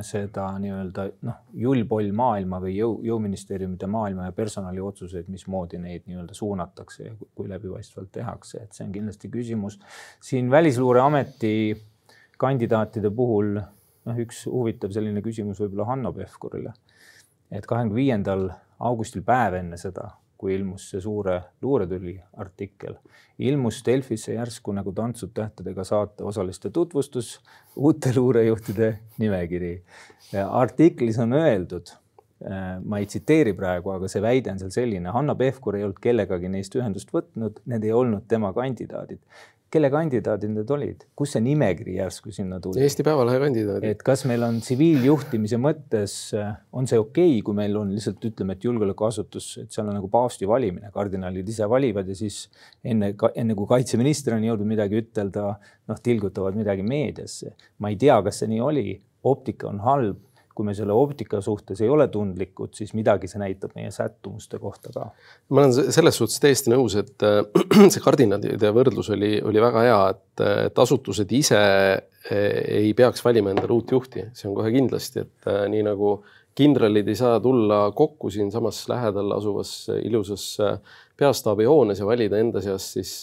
seda 0.06 0.48
nii-öelda 0.60 1.06
noh, 1.26 1.38
jullpoll 1.58 2.12
maailma 2.16 2.60
või 2.62 2.76
jõu, 2.76 2.98
jõuministeeriumide 3.08 3.88
maailma 3.90 4.28
ja 4.28 4.36
personaliotsuseid, 4.36 5.30
mismoodi 5.32 5.80
neid 5.82 6.04
nii-öelda 6.10 6.36
suunatakse 6.38 7.06
ja 7.06 7.14
kui 7.36 7.50
läbipaistvalt 7.50 8.12
tehakse, 8.12 8.66
et 8.66 8.76
see 8.78 8.86
on 8.86 8.92
kindlasti 8.96 9.32
küsimus. 9.32 9.80
siin 10.22 10.52
Välisluureameti 10.52 11.54
kandidaatide 12.38 13.10
puhul 13.16 13.56
noh, 13.58 14.24
üks 14.26 14.46
huvitav 14.50 14.94
selline 14.94 15.24
küsimus 15.26 15.62
võib-olla 15.62 15.88
Hanno 15.94 16.14
Pevkurile. 16.14 16.74
et 17.52 17.66
kahekümne 17.68 17.96
viiendal 17.96 18.50
augustil, 18.80 19.24
päev 19.24 19.58
enne 19.60 19.78
seda, 19.78 20.10
kui 20.42 20.56
ilmus 20.56 20.88
see 20.90 21.02
suure 21.04 21.38
luuretüli 21.62 22.16
artikkel, 22.42 22.98
ilmus 23.46 23.84
Delfisse 23.86 24.34
järsku 24.34 24.74
nagu 24.74 24.94
Tantsud 24.98 25.36
tähtedega 25.38 25.86
saate 25.86 26.26
osaliste 26.26 26.72
tutvustus, 26.74 27.36
uute 27.76 28.14
luurejuhtide 28.16 28.92
nimekiri. 29.22 29.74
artiklis 30.50 31.20
on 31.22 31.38
öeldud, 31.38 31.94
ma 32.86 32.98
ei 32.98 33.06
tsiteeri 33.06 33.54
praegu, 33.54 33.94
aga 33.94 34.10
see 34.10 34.22
väide 34.24 34.50
on 34.52 34.60
seal 34.60 34.74
selline, 34.74 35.14
Hanno 35.14 35.36
Pevkur 35.38 35.78
ei 35.78 35.86
olnud 35.86 36.02
kellegagi 36.02 36.50
neist 36.50 36.76
ühendust 36.76 37.14
võtnud, 37.14 37.62
need 37.70 37.86
ei 37.86 37.94
olnud 37.94 38.26
tema 38.28 38.50
kandidaadid 38.58 39.22
kelle 39.72 39.90
kandidaadid 39.92 40.52
need 40.52 40.72
olid, 40.76 41.04
kus 41.18 41.36
see 41.36 41.42
nimekiri 41.46 41.96
järsku 41.98 42.34
sinna 42.36 42.60
tuli? 42.64 42.82
Eesti 42.84 43.06
Päevalehe 43.08 43.40
kandidaadid. 43.40 43.96
et 43.96 44.02
kas 44.06 44.26
meil 44.30 44.44
on 44.48 44.60
tsiviiljuhtimise 44.64 45.60
mõttes, 45.62 46.16
on 46.76 46.90
see 46.90 47.00
okei 47.00 47.38
okay,, 47.38 47.44
kui 47.48 47.58
meil 47.58 47.78
on 47.80 47.94
lihtsalt 47.96 48.24
ütleme, 48.32 48.58
et 48.58 48.68
julgeolekuasutus, 48.68 49.52
et 49.64 49.72
seal 49.72 49.88
on 49.88 49.96
nagu 49.98 50.10
paavsti 50.12 50.50
valimine, 50.50 50.92
kardinalid 50.96 51.48
ise 51.54 51.70
valivad 51.72 52.10
ja 52.12 52.18
siis 52.18 52.44
enne, 52.84 53.14
enne 53.32 53.56
kui 53.58 53.70
kaitseminister 53.70 54.36
on 54.36 54.50
jõudnud 54.50 54.74
midagi 54.74 55.00
ütelda, 55.02 55.54
noh, 55.92 56.04
tilgutavad 56.04 56.58
midagi 56.60 56.84
meediasse. 56.88 57.56
ma 57.80 57.94
ei 57.94 58.00
tea, 58.02 58.20
kas 58.26 58.44
see 58.44 58.52
nii 58.52 58.62
oli, 58.66 59.00
optika 59.32 59.70
on 59.70 59.80
halb 59.86 60.20
kui 60.62 60.68
me 60.70 60.76
selle 60.78 60.94
optika 60.94 61.40
suhtes 61.42 61.80
ei 61.82 61.90
ole 61.90 62.06
tundlikud, 62.14 62.76
siis 62.78 62.94
midagi 62.94 63.26
see 63.30 63.42
näitab 63.42 63.74
meie 63.74 63.90
sättumuste 63.94 64.60
kohta 64.62 64.94
ka. 64.94 65.08
ma 65.50 65.64
olen 65.64 65.94
selles 65.96 66.20
suhtes 66.22 66.38
täiesti 66.44 66.70
nõus, 66.74 66.96
et 67.02 67.26
äh, 67.26 67.42
see 67.94 68.04
kardinalide 68.04 68.70
võrdlus 68.76 69.10
oli, 69.16 69.34
oli 69.42 69.64
väga 69.64 69.86
hea, 69.88 70.00
et, 70.14 70.44
et 70.68 70.84
asutused 70.86 71.34
ise 71.34 71.58
äh, 71.58 72.46
ei 72.84 72.94
peaks 72.98 73.26
valima 73.26 73.56
endale 73.56 73.74
uut 73.74 73.96
juhti, 73.96 74.28
see 74.38 74.52
on 74.52 74.58
kohe 74.60 74.70
kindlasti, 74.76 75.26
et 75.26 75.50
äh, 75.50 75.66
nii 75.74 75.88
nagu 75.90 76.20
kindralid 76.58 77.10
ei 77.10 77.18
saa 77.18 77.40
tulla 77.42 77.88
kokku 77.98 78.30
siinsamas 78.30 78.84
lähedal 78.92 79.34
asuvas 79.34 79.72
ilusas 80.04 80.46
peastaabi 81.18 81.66
hoones 81.66 82.02
ja 82.04 82.06
valida 82.06 82.38
enda 82.44 82.62
seast 82.62 82.98
siis 82.98 83.14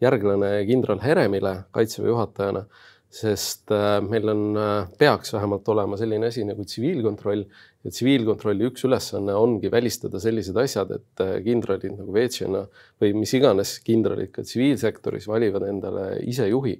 järglane 0.00 0.52
kindral 0.68 1.02
Heremile 1.02 1.56
kaitseväe 1.74 2.12
juhatajana 2.12 2.62
sest 3.10 3.72
äh, 3.74 3.98
meil 4.06 4.30
on, 4.30 4.42
äh, 4.54 4.90
peaks 4.98 5.32
vähemalt 5.34 5.66
olema 5.72 5.98
selline 5.98 6.28
asi 6.30 6.44
nagu 6.46 6.62
tsiviilkontroll 6.62 7.42
ja 7.42 7.90
tsiviilkontrolli 7.90 8.68
üks 8.70 8.84
ülesanne 8.86 9.34
ongi 9.34 9.70
välistada 9.72 10.20
sellised 10.22 10.58
asjad, 10.62 10.92
et 10.94 11.22
äh, 11.24 11.32
kindralid 11.42 11.96
nagu 11.96 12.14
Veetšina 12.14 12.62
või 13.02 13.16
mis 13.18 13.34
iganes 13.34 13.78
kindralid 13.86 14.30
ka 14.36 14.44
tsiviilsektoris 14.46 15.26
valivad 15.30 15.66
endale 15.68 16.12
ise 16.22 16.48
juhi. 16.50 16.76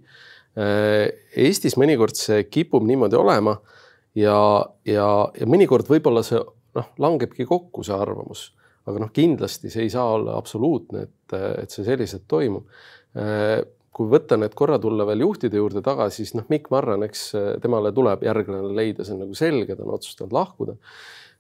Eestis 0.61 1.77
mõnikord 1.79 2.19
see 2.19 2.41
kipub 2.51 2.83
niimoodi 2.83 3.15
olema 3.15 3.53
ja, 4.19 4.39
ja, 4.83 5.05
ja 5.39 5.47
mõnikord 5.47 5.87
võib-olla 5.87 6.25
see 6.27 6.41
noh, 6.75 6.89
langebki 6.99 7.47
kokku, 7.47 7.85
see 7.87 7.95
arvamus, 7.95 8.49
aga 8.91 9.05
noh, 9.05 9.13
kindlasti 9.15 9.71
see 9.71 9.87
ei 9.87 9.93
saa 9.95 10.09
olla 10.17 10.35
absoluutne, 10.39 11.05
et, 11.07 11.37
et 11.63 11.71
see 11.71 11.87
selliselt 11.87 12.27
toimub 12.31 12.67
kui 14.01 14.09
võtta 14.09 14.39
need 14.41 14.55
korra 14.57 14.79
tulla 14.81 15.05
veel 15.05 15.27
juhtide 15.27 15.61
juurde 15.61 15.83
tagasi, 15.85 16.25
siis 16.25 16.37
noh, 16.39 16.47
Mikk 16.49 16.71
Marran, 16.73 17.05
eks 17.05 17.25
äh, 17.37 17.49
temale 17.61 17.93
tuleb 17.93 18.25
järglane 18.25 18.73
leida, 18.73 19.05
see 19.05 19.13
on 19.13 19.27
nagu 19.27 19.37
selge, 19.37 19.77
ta 19.77 19.85
on 19.85 19.93
otsustanud 19.99 20.33
lahkuda. 20.33 20.77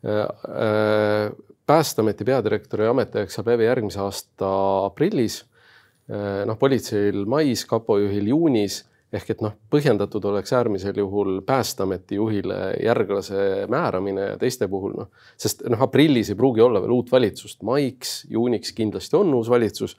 Äh, 0.04 0.18
äh, 0.20 1.54
päästeameti 1.70 2.26
peadirektori 2.28 2.88
ametiaeg 2.90 3.32
saab 3.32 3.48
läbi 3.54 3.68
järgmise 3.68 4.02
aasta 4.04 4.50
aprillis. 4.90 5.44
noh, 6.10 6.56
politseil 6.58 7.20
mais, 7.30 7.60
kapo 7.70 7.94
juhil 8.00 8.32
juunis 8.32 8.80
ehk 9.12 9.32
et 9.34 9.40
noh, 9.42 9.56
põhjendatud 9.72 10.24
oleks 10.30 10.52
äärmisel 10.54 10.98
juhul 11.02 11.40
Päästeameti 11.46 12.18
juhile 12.20 12.58
järglase 12.84 13.66
määramine 13.70 14.28
ja 14.32 14.36
teiste 14.38 14.68
puhul 14.70 14.94
noh, 15.00 15.10
sest 15.40 15.64
noh, 15.68 15.82
aprillis 15.82 16.30
ei 16.30 16.38
pruugi 16.38 16.62
olla 16.62 16.82
veel 16.82 16.94
uut 16.94 17.10
valitsust, 17.12 17.62
maiks, 17.66 18.20
juuniks 18.30 18.72
kindlasti 18.76 19.18
on 19.18 19.34
uus 19.34 19.50
valitsus 19.50 19.96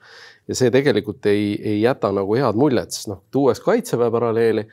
ja 0.48 0.56
see 0.56 0.72
tegelikult 0.72 1.26
ei, 1.32 1.54
ei 1.60 1.82
jäta 1.82 2.14
nagu 2.16 2.38
head 2.40 2.60
muljet, 2.60 2.96
sest 2.96 3.12
noh, 3.12 3.24
tuues 3.32 3.60
kaitseväe 3.64 4.12
paralleeli, 4.14 4.66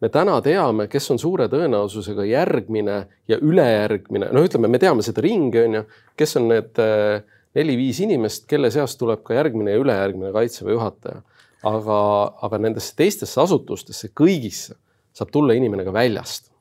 me 0.00 0.10
täna 0.12 0.36
teame, 0.44 0.88
kes 0.92 1.08
on 1.14 1.20
suure 1.20 1.46
tõenäosusega 1.52 2.26
järgmine 2.28 2.98
ja 3.28 3.38
ülejärgmine, 3.40 4.28
no 4.32 4.44
ütleme, 4.44 4.68
me 4.68 4.80
teame 4.82 5.04
seda 5.06 5.24
ringi, 5.24 5.62
on 5.64 5.80
ju, 5.80 5.86
kes 6.20 6.36
on 6.40 6.50
need 6.52 6.82
äh, 6.82 7.24
neli-viis 7.56 8.02
inimest, 8.04 8.44
kelle 8.50 8.70
seast 8.74 9.00
tuleb 9.00 9.24
ka 9.24 9.38
järgmine 9.38 9.72
ja 9.72 9.80
ülejärgmine 9.80 10.34
kaitseväe 10.36 10.76
juhataja. 10.76 11.22
Aga, 11.64 12.00
aga 12.46 12.58
nendesse 12.58 12.92
teistesse 12.96 13.40
asutustesse 13.40 14.12
kõigisse 14.16 14.76
saab 15.16 15.32
tulla 15.32 15.56
inimene 15.56 15.86
ka 15.86 15.94
väljast 15.94 16.52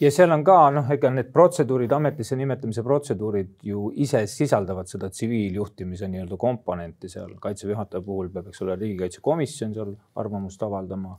ja 0.00 0.10
seal 0.12 0.32
on 0.34 0.44
ka 0.44 0.58
noh, 0.74 0.90
ega 0.92 1.10
need 1.12 1.30
protseduurid, 1.32 1.92
ametisse 1.96 2.36
nimetamise 2.38 2.84
protseduurid 2.86 3.54
ju 3.66 3.88
ise 4.04 4.22
sisaldavad 4.30 4.90
seda 4.90 5.08
tsiviiljuhtimise 5.12 6.10
nii-öelda 6.12 6.38
komponenti 6.40 7.10
seal 7.12 7.32
kaitseväe 7.40 7.74
juhataja 7.74 8.04
puhul 8.04 8.30
peab, 8.34 8.50
eks 8.52 8.62
ole, 8.66 8.76
riigikaitsekomisjon 8.82 9.74
seal 9.76 9.94
arvamust 10.20 10.62
avaldama 10.66 11.16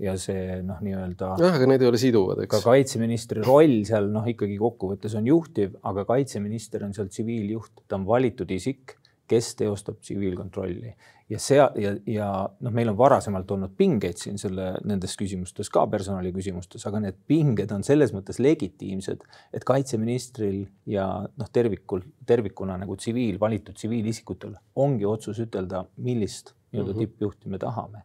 ja 0.00 0.14
see 0.20 0.60
noh, 0.64 0.78
nii-öelda. 0.84 1.34
jah, 1.42 1.58
aga 1.58 1.68
need 1.68 1.82
ei 1.84 1.90
ole 1.90 2.00
siduvad, 2.00 2.44
eks. 2.44 2.54
ka 2.54 2.62
kaitseministri 2.70 3.42
roll 3.44 3.82
seal 3.88 4.08
noh, 4.14 4.30
ikkagi 4.30 4.56
kokkuvõttes 4.60 5.18
on 5.18 5.26
juhtiv, 5.28 5.74
aga 5.90 6.06
kaitseminister 6.08 6.86
on 6.86 6.94
seal 6.96 7.10
tsiviiljuht, 7.10 7.84
ta 7.88 7.98
on 7.98 8.06
valitud 8.08 8.50
isik 8.54 8.96
kes 9.30 9.54
teostab 9.58 10.00
tsiviilkontrolli. 10.02 10.92
Ja 11.30 11.38
sea 11.38 11.68
ja, 11.78 11.92
ja 12.10 12.28
noh, 12.50 12.72
meil 12.74 12.90
on 12.90 12.96
varasemalt 12.98 13.50
olnud 13.54 13.76
pingeid 13.78 14.18
siin 14.18 14.38
selle 14.40 14.72
nendes 14.82 15.14
küsimustes 15.18 15.70
ka 15.70 15.84
personali 15.90 16.32
küsimustes, 16.34 16.82
aga 16.90 17.02
need 17.04 17.20
pinged 17.30 17.70
on 17.74 17.86
selles 17.86 18.10
mõttes 18.16 18.40
legitiimsed, 18.42 19.22
et 19.54 19.66
kaitseministril 19.66 20.64
ja 20.90 21.06
noh, 21.28 21.50
tervikul 21.54 22.02
tervikuna 22.26 22.80
nagu 22.82 22.98
tsiviil 22.98 23.38
valitud 23.42 23.78
tsiviilisikutel 23.78 24.56
ongi 24.82 25.06
otsus 25.06 25.38
ütelda, 25.46 25.84
millist 26.02 26.54
nii-öelda 26.72 26.96
mhm. 26.96 27.04
tippjuhti 27.04 27.54
me 27.54 27.62
tahame. 27.62 28.04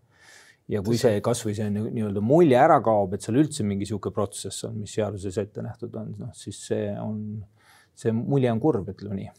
Ja 0.70 0.82
kui 0.86 0.98
see 0.98 1.20
kasvõi 1.22 1.53
see 1.53 1.67
nii-öelda 1.70 2.22
mulje 2.25 2.58
ära 2.58 2.79
kaob, 2.86 3.13
et 3.13 3.25
seal 3.25 3.38
üldse 3.38 3.65
mingi 3.65 3.86
niisugune 3.86 4.13
protsess 4.13 4.65
on, 4.65 4.79
mis 4.82 4.96
seaduses 4.98 5.38
ette 5.38 5.62
nähtud 5.62 5.94
on, 5.98 6.15
noh 6.22 6.32
siis 6.38 6.62
see 6.70 6.88
on 6.98 7.20
see 7.96 8.12
mulje 8.16 8.52
on 8.52 8.60
kurb, 8.64 8.90
ütleme 8.92 9.20
nii. 9.20 9.30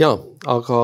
ja, 0.00 0.12
aga 0.46 0.78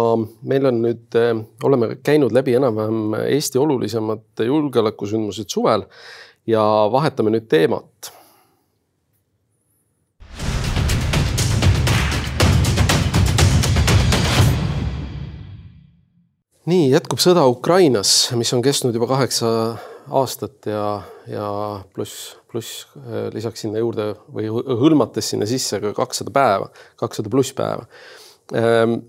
meil 0.50 0.68
on 0.70 0.82
nüüd, 0.84 1.06
eh, 1.20 1.32
oleme 1.64 1.94
käinud 2.04 2.34
läbi 2.36 2.56
enam-vähem 2.58 3.16
Eesti 3.28 3.58
olulisemad 3.62 4.44
julgeolekusündmused 4.46 5.48
suvel 5.48 5.88
ja 6.46 6.64
vahetame 6.92 7.32
nüüd 7.34 7.48
teemat 7.48 8.12
nii 16.70 16.92
jätkub 16.94 17.20
sõda 17.20 17.44
Ukrainas, 17.50 18.30
mis 18.38 18.52
on 18.56 18.62
kestnud 18.64 18.96
juba 18.96 19.08
kaheksa 19.10 19.48
aastat 20.10 20.66
ja, 20.66 21.02
ja 21.30 21.48
pluss, 21.94 22.36
pluss 22.50 22.84
äh, 22.98 23.28
lisaks 23.34 23.64
sinna 23.64 23.80
juurde 23.80 24.12
või 24.34 24.50
hõlmates 24.50 25.32
sinna 25.32 25.48
sisse 25.48 25.80
ka 25.82 25.94
kakssada 25.96 26.34
päeva, 26.34 26.70
kakssada 27.00 27.32
pluss 27.32 27.54
päeva. 27.56 27.86
Ähm, 28.54 29.00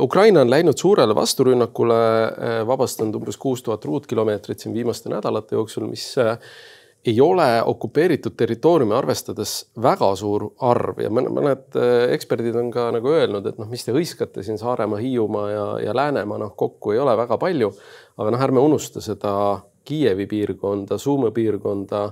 Ukraina 0.00 0.42
on 0.42 0.50
läinud 0.50 0.78
suurele 0.78 1.14
vasturünnakule, 1.16 2.02
äh, 2.26 2.60
vabastanud 2.66 3.20
umbes 3.20 3.38
kuus 3.40 3.62
tuhat 3.62 3.84
ruutkilomeetrit 3.84 4.62
siin 4.64 4.74
viimaste 4.74 5.12
nädalate 5.12 5.56
jooksul, 5.56 5.86
mis 5.90 6.10
äh, 6.18 6.36
ei 7.06 7.16
ole 7.20 7.46
okupeeritud 7.66 8.34
territooriumi 8.38 8.94
arvestades 8.94 9.56
väga 9.82 10.12
suur 10.18 10.52
arv 10.62 11.00
ja 11.02 11.08
mõned 11.10 11.74
eksperdid 12.14 12.54
on 12.60 12.68
ka 12.70 12.92
nagu 12.94 13.10
öelnud, 13.10 13.48
et 13.50 13.58
noh, 13.58 13.66
mis 13.66 13.82
te 13.82 13.94
hõiskate 13.94 14.44
siin 14.46 14.60
Saaremaa, 14.60 15.00
Hiiumaa 15.02 15.48
ja, 15.50 15.64
ja 15.88 15.96
Läänemaa, 15.98 16.38
noh 16.38 16.54
kokku 16.54 16.94
ei 16.94 17.02
ole 17.02 17.16
väga 17.18 17.40
palju. 17.42 17.72
aga 18.22 18.30
noh, 18.30 18.44
ärme 18.46 18.62
unusta 18.62 19.02
seda 19.02 19.32
Kiievi 19.84 20.26
piirkonda, 20.30 20.98
Suume 20.98 21.32
piirkonda, 21.34 22.04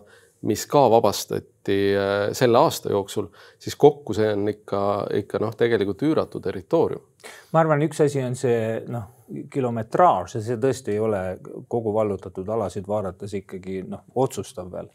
mis 0.48 0.64
ka 0.66 0.86
vabastati 0.90 1.78
äh, 1.94 2.30
selle 2.32 2.58
aasta 2.58 2.92
jooksul, 2.92 3.28
siis 3.58 3.76
kokku 3.76 4.16
see 4.16 4.32
on 4.32 4.48
ikka, 4.48 4.82
ikka 5.20 5.40
noh, 5.42 5.54
tegelikult 5.56 6.02
üüratu 6.08 6.40
territoorium 6.40 7.04
ma 7.52 7.60
arvan, 7.60 7.82
üks 7.84 8.00
asi 8.00 8.22
on 8.24 8.36
see 8.38 8.80
noh, 8.88 9.10
kilometraaž 9.52 10.38
ja 10.38 10.44
see 10.44 10.56
tõesti 10.60 10.94
ei 10.94 11.02
ole 11.02 11.20
kogu 11.68 11.92
vallutatud 11.94 12.48
alasid 12.48 12.88
vaadates 12.88 13.34
ikkagi 13.42 13.82
noh, 13.88 14.06
otsustav 14.24 14.70
veel 14.72 14.88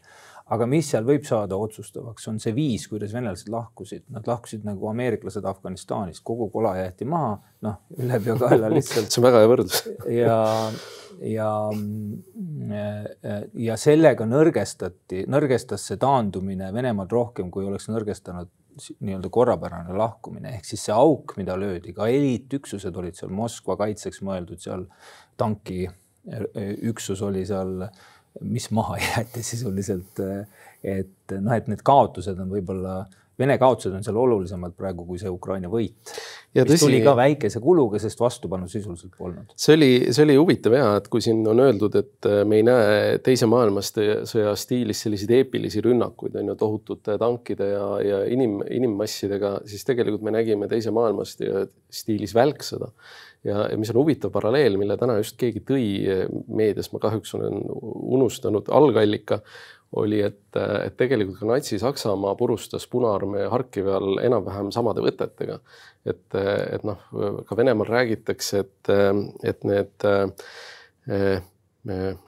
aga 0.54 0.66
mis 0.70 0.90
seal 0.92 1.06
võib 1.06 1.24
saada 1.26 1.58
otsustavaks, 1.58 2.28
on 2.30 2.38
see 2.42 2.54
viis, 2.54 2.86
kuidas 2.90 3.14
venelased 3.16 3.50
lahkusid, 3.50 4.04
nad 4.14 4.28
lahkusid 4.30 4.66
nagu 4.66 4.90
ameeriklased 4.92 5.46
Afganistanist, 5.48 6.22
kogu 6.26 6.46
kola 6.52 6.76
jäeti 6.78 7.08
maha, 7.08 7.34
noh, 7.66 7.80
ülepeakaela 7.98 8.70
lihtsalt. 8.70 9.08
see 9.10 9.22
on 9.22 9.26
väga 9.26 9.42
hea 9.42 9.50
võrdlus. 9.50 9.80
ja, 10.14 10.38
ja, 11.32 11.50
ja 13.66 13.76
sellega 13.80 14.26
nõrgestati, 14.28 15.24
nõrgestas 15.30 15.84
see 15.88 15.98
taandumine 16.02 16.72
Venemaad 16.74 17.12
rohkem, 17.12 17.50
kui 17.50 17.66
oleks 17.66 17.88
nõrgestanud 17.90 18.50
nii-öelda 19.00 19.30
korrapärane 19.32 19.94
lahkumine 19.96 20.52
ehk 20.56 20.66
siis 20.68 20.82
see 20.88 20.96
auk, 20.96 21.36
mida 21.38 21.56
löödi, 21.58 21.94
ka 21.96 22.10
eliitüksused 22.12 22.96
olid 22.96 23.16
seal 23.16 23.32
Moskva 23.32 23.78
kaitseks 23.80 24.20
mõeldud, 24.26 24.60
seal 24.60 24.84
tankiüksus 25.40 27.22
oli 27.24 27.46
seal 27.48 27.88
mis 28.40 28.70
maha 28.70 28.98
jäeti 29.06 29.42
sisuliselt. 29.42 30.20
et 30.84 31.32
noh, 31.40 31.54
et 31.56 31.68
need 31.70 31.82
kaotused 31.86 32.38
on 32.38 32.50
võib-olla, 32.52 33.00
Vene 33.36 33.58
kaotused 33.60 33.92
on 33.92 34.04
seal 34.04 34.16
olulisemad 34.16 34.72
praegu 34.76 35.04
kui 35.04 35.18
see 35.20 35.28
Ukraina 35.28 35.68
võit. 35.68 36.12
mis 36.56 36.64
tõsi, 36.64 36.86
tuli 36.86 37.02
ka 37.04 37.12
väikese 37.18 37.60
kuluga, 37.60 38.00
sest 38.00 38.20
vastupanu 38.20 38.68
sisuliselt 38.68 39.12
polnud. 39.18 39.52
see 39.60 39.74
oli, 39.76 39.90
see 40.16 40.24
oli 40.24 40.38
huvitav 40.40 40.76
ja 40.76 40.86
et 40.96 41.10
kui 41.12 41.20
siin 41.24 41.42
on 41.48 41.60
öeldud, 41.66 41.98
et 42.00 42.30
me 42.48 42.60
ei 42.62 42.64
näe 42.64 43.18
teise 43.24 43.48
maailmasõja 43.50 44.54
stiilis 44.56 45.04
selliseid 45.04 45.34
eepilisi 45.42 45.84
rünnakuid 45.84 46.38
on 46.40 46.52
ju 46.52 46.56
tohutute 46.64 47.18
tankide 47.20 47.68
ja, 47.74 47.86
ja 48.04 48.24
inim, 48.32 48.62
inimmassidega, 48.72 49.58
siis 49.68 49.84
tegelikult 49.84 50.24
me 50.24 50.32
nägime 50.38 50.70
teise 50.72 50.94
maailmasõja 50.96 51.66
stiilis 51.92 52.32
välksõda 52.36 52.88
ja, 53.46 53.66
ja 53.70 53.78
mis 53.78 53.90
on 53.92 54.00
huvitav 54.00 54.32
paralleel, 54.34 54.78
mille 54.80 54.96
täna 55.00 55.18
just 55.20 55.36
keegi 55.40 55.62
tõi 55.66 55.86
meedias, 56.48 56.90
ma 56.92 57.00
kahjuks 57.02 57.34
olen 57.38 57.60
unustanud 58.16 58.70
algallika, 58.74 59.40
oli, 59.96 60.20
et, 60.26 60.58
et 60.58 60.96
tegelikult 60.98 61.38
ka 61.40 61.48
Natsi-Saksamaa 61.50 62.34
purustas 62.38 62.86
Punaarmee 62.90 63.46
Harkivi 63.50 63.92
all 63.94 64.20
enam-vähem 64.24 64.72
samade 64.74 65.04
võtetega. 65.04 65.60
et, 66.06 66.24
et 66.36 66.86
noh, 66.86 67.02
ka 67.46 67.58
Venemaal 67.58 67.90
räägitakse, 67.90 68.64
et, 68.64 68.94
et 69.46 69.68
need 69.70 70.08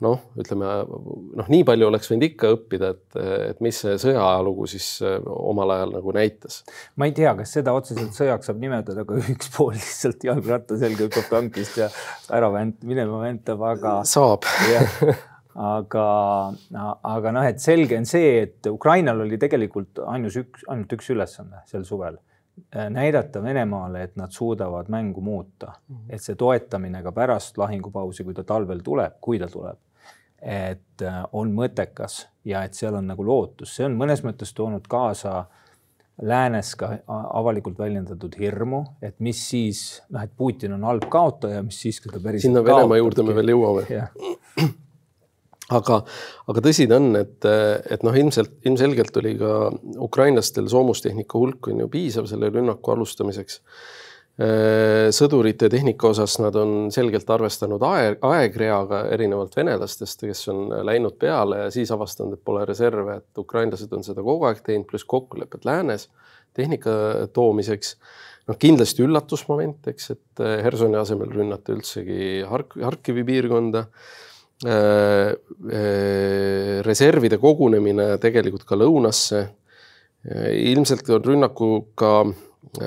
noh, 0.03 0.19
ütleme 0.39 0.67
noh, 0.87 1.47
nii 1.51 1.65
palju 1.67 1.87
oleks 1.89 2.09
võinud 2.11 2.27
ikka 2.29 2.51
õppida, 2.55 2.91
et, 2.95 3.19
et 3.51 3.63
mis 3.63 3.75
see 3.75 3.97
sõjaajalugu 3.99 4.67
siis 4.71 4.87
omal 5.03 5.75
ajal 5.75 5.95
nagu 5.97 6.13
näitas. 6.15 6.61
ma 6.95 7.09
ei 7.09 7.15
tea, 7.17 7.33
kas 7.37 7.57
seda 7.59 7.75
otseselt 7.75 8.15
sõjaks 8.15 8.49
saab 8.49 8.61
nimetada, 8.63 9.03
aga 9.03 9.19
üks 9.35 9.51
pool 9.55 9.73
lihtsalt 9.75 10.23
jalgratta 10.29 10.79
selga 10.79 11.09
hüppab 11.09 11.27
tankist 11.33 11.81
ja 11.81 11.89
ära 12.31 12.51
vänt-, 12.55 12.85
minema 12.87 13.19
ventab, 13.25 13.65
aga. 13.73 13.99
saab 14.07 14.47
aga, 15.55 16.05
aga 17.09 17.31
noh, 17.35 17.45
et 17.49 17.61
selge 17.63 17.97
on 17.97 18.07
see, 18.07 18.31
et 18.43 18.69
Ukrainal 18.71 19.25
oli 19.25 19.39
tegelikult 19.41 20.01
ainus 20.07 20.39
üks, 20.41 20.65
ainult 20.69 20.97
üks 20.97 21.11
ülesanne 21.15 21.63
sel 21.69 21.85
suvel. 21.87 22.19
Näidata 22.91 23.39
Venemaale, 23.41 24.03
et 24.03 24.17
nad 24.19 24.33
suudavad 24.35 24.89
mängu 24.91 25.21
muuta. 25.23 25.71
Mm, 25.87 25.95
-hmm. 25.95 26.15
et 26.15 26.21
see 26.21 26.35
toetamine 26.35 27.03
ka 27.03 27.11
pärast 27.11 27.57
lahingupausi, 27.57 28.23
kui 28.23 28.33
ta 28.33 28.43
talvel 28.43 28.81
tuleb, 28.83 29.13
kui 29.21 29.39
ta 29.39 29.47
tuleb, 29.47 29.77
et 30.41 31.05
on 31.33 31.53
mõttekas 31.55 32.25
ja 32.45 32.63
et 32.63 32.73
seal 32.73 32.95
on 32.95 33.07
nagu 33.07 33.25
lootus, 33.25 33.75
see 33.75 33.85
on 33.85 33.95
mõnes 33.95 34.23
mõttes 34.23 34.53
toonud 34.55 34.87
kaasa 34.87 35.45
läänes 36.21 36.75
ka 36.75 36.91
avalikult 37.07 37.79
väljendatud 37.79 38.35
hirmu, 38.39 38.83
et 39.01 39.19
mis 39.19 39.39
siis 39.49 40.01
noh, 40.09 40.23
et 40.23 40.31
Putin 40.37 40.73
on 40.75 40.83
halb 40.83 41.07
kaotaja, 41.09 41.63
mis 41.63 41.81
siis, 41.81 42.01
kui 42.01 42.11
ta 42.11 42.19
päriselt. 42.19 42.49
sinna 42.49 42.63
Venemaa 42.63 42.97
juurde 42.97 43.23
me 43.23 43.35
veel 43.35 43.53
jõuame 43.55 43.85
aga, 45.75 46.01
aga 46.49 46.63
tõsi 46.65 46.87
ta 46.89 46.97
on, 46.99 47.13
et, 47.19 47.45
et 47.45 48.03
noh, 48.05 48.17
ilmselt, 48.17 48.59
ilmselgelt 48.67 49.17
oli 49.21 49.35
ka 49.39 49.53
ukrainlastel 50.05 50.69
soomustehnika 50.71 51.39
hulk 51.39 51.71
on 51.71 51.83
ju 51.83 51.89
piisav 51.91 52.29
selle 52.29 52.51
rünnaku 52.53 52.95
alustamiseks. 52.95 53.61
sõdurite 55.11 55.67
tehnika 55.67 56.13
osas 56.13 56.37
nad 56.39 56.55
on 56.55 56.87
selgelt 56.95 57.27
arvestanud 57.29 57.81
aeg, 57.83 58.21
aegreaga 58.23 59.01
erinevalt 59.11 59.57
venelastest, 59.57 60.23
kes 60.23 60.45
on 60.53 60.69
läinud 60.87 61.17
peale 61.19 61.65
ja 61.65 61.73
siis 61.75 61.91
avastanud, 61.91 62.37
et 62.37 62.45
pole 62.47 62.63
reserve, 62.65 63.17
et 63.19 63.41
ukrainlased 63.43 63.91
on 63.93 64.05
seda 64.07 64.23
kogu 64.23 64.47
aeg 64.47 64.63
teinud, 64.63 64.87
pluss 64.87 65.03
kokkulepped 65.03 65.67
läänes 65.67 66.07
tehnika 66.55 66.93
toomiseks 67.35 67.97
noh, 68.47 68.55
kindlasti 68.57 69.03
üllatusmoment, 69.03 69.91
eks, 69.91 70.09
et 70.15 70.45
Hersoni 70.63 70.97
asemel 70.97 71.35
rünnati 71.35 71.75
üldsegi 71.75 72.23
Hark-, 72.47 72.79
Harkivi 72.79 73.27
piirkonda 73.27 73.89
Äh, 73.89 74.15
äh, 74.15 74.28
reservide 76.83 77.37
kogunemine 77.39 78.17
tegelikult 78.19 78.65
ka 78.67 78.75
lõunasse. 78.75 79.39
Äh, 80.27 80.51
ilmselt 80.73 81.07
on 81.15 81.23
rünnakuga 81.23 82.13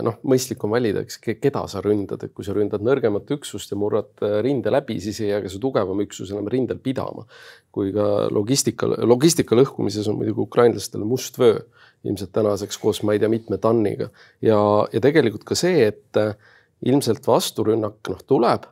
noh, 0.04 0.18
mõistlik 0.28 0.62
on 0.66 0.74
valida, 0.74 1.00
eks, 1.02 1.16
keda 1.40 1.64
sa 1.70 1.80
ründad, 1.82 2.22
et 2.22 2.34
kui 2.36 2.44
sa 2.46 2.54
ründad 2.54 2.84
nõrgemat 2.84 3.30
üksust 3.34 3.72
ja 3.72 3.78
murrad 3.80 4.20
rinde 4.44 4.70
läbi, 4.70 4.98
siis 5.02 5.18
ei 5.22 5.32
jää 5.32 5.40
ka 5.42 5.50
see 5.50 5.62
tugevam 5.62 6.02
üksus 6.04 6.30
enam 6.34 6.50
rindel 6.52 6.78
pidama. 6.82 7.24
kui 7.72 7.88
ka 7.94 8.28
logistika, 8.28 8.86
logistika 9.00 9.56
lõhkumises 9.56 10.08
on 10.12 10.18
muidugi 10.20 10.44
ukrainlastele 10.44 11.08
must 11.08 11.38
vöö 11.40 11.56
ilmselt 12.04 12.32
tänaseks 12.34 12.78
koos 12.78 13.00
ma 13.02 13.14
ei 13.14 13.22
tea 13.22 13.30
mitme 13.32 13.56
TAN-iga 13.62 14.10
ja, 14.44 14.58
ja 14.92 15.00
tegelikult 15.00 15.46
ka 15.48 15.56
see, 15.56 15.86
et 15.88 16.20
ilmselt 16.84 17.26
vasturünnak 17.26 18.12
noh, 18.12 18.22
tuleb 18.28 18.68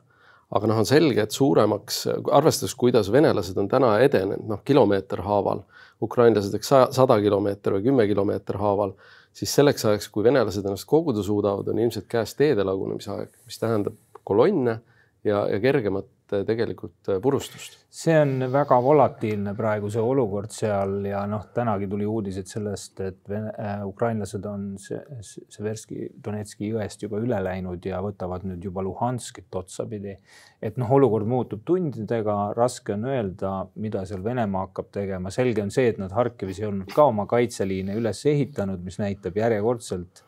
aga 0.51 0.67
noh, 0.67 0.81
on 0.83 0.87
selge, 0.87 1.23
et 1.23 1.35
suuremaks, 1.35 2.03
arvestades, 2.35 2.75
kuidas 2.75 3.11
venelased 3.13 3.57
on 3.61 3.69
täna 3.71 3.93
edenenud, 4.03 4.47
noh, 4.51 4.61
kilomeeter 4.67 5.23
haaval, 5.25 5.63
ukrainlased 6.03 6.55
eks 6.57 6.73
sada 6.97 7.17
kilomeeter 7.23 7.77
või 7.77 7.85
kümme 7.87 8.07
kilomeeter 8.09 8.59
haaval, 8.59 8.95
siis 9.33 9.53
selleks 9.55 9.85
ajaks, 9.87 10.09
kui 10.11 10.25
venelased 10.27 10.65
ennast 10.65 10.87
koguda 10.89 11.23
suudavad, 11.23 11.69
on 11.71 11.79
ilmselt 11.79 12.09
käes 12.11 12.35
teede 12.35 12.65
lagunemise 12.67 13.13
aeg, 13.15 13.35
mis 13.47 13.61
tähendab 13.61 13.95
kolonne 14.27 14.81
ja, 15.23 15.45
ja 15.47 15.59
kergemat 15.63 16.09
tegelikult 16.47 17.09
eh, 17.11 17.19
purustust. 17.21 17.77
see 17.91 18.15
on 18.15 18.45
väga 18.51 18.77
volatiilne 18.83 19.53
praegu 19.57 19.89
see 19.91 20.03
olukord 20.03 20.53
seal 20.55 21.05
ja 21.05 21.25
noh, 21.29 21.43
tänagi 21.53 21.89
tuli 21.91 22.07
uudised 22.07 22.47
sellest, 22.47 22.99
et 23.03 23.19
Vene, 23.29 23.51
äh, 23.59 23.83
ukrainlased 23.87 24.45
on 24.47 24.65
Severski, 24.79 26.07
Donetski 26.23 26.71
jõest 26.71 27.03
juba 27.03 27.19
üle 27.21 27.41
läinud 27.43 27.85
ja 27.85 27.99
võtavad 28.03 28.47
nüüd 28.47 28.63
juba 28.63 28.83
Luhanskit 28.85 29.53
otsapidi. 29.55 30.17
et 30.61 30.77
noh, 30.77 30.91
olukord 30.97 31.27
muutub 31.27 31.65
tundidega, 31.65 32.53
raske 32.57 32.95
on 32.95 33.05
öelda, 33.11 33.53
mida 33.75 34.05
seal 34.05 34.23
Venemaa 34.23 34.67
hakkab 34.67 34.91
tegema, 34.93 35.31
selge 35.33 35.63
on 35.63 35.71
see, 35.73 35.91
et 35.91 36.01
nad 36.01 36.11
Harkivis 36.15 36.61
ei 36.61 36.69
olnud 36.71 36.91
ka 36.95 37.09
oma 37.11 37.27
kaitseliine 37.29 37.95
üles 37.99 38.25
ehitanud, 38.25 38.83
mis 38.85 38.99
näitab 39.01 39.37
järjekordselt 39.41 40.23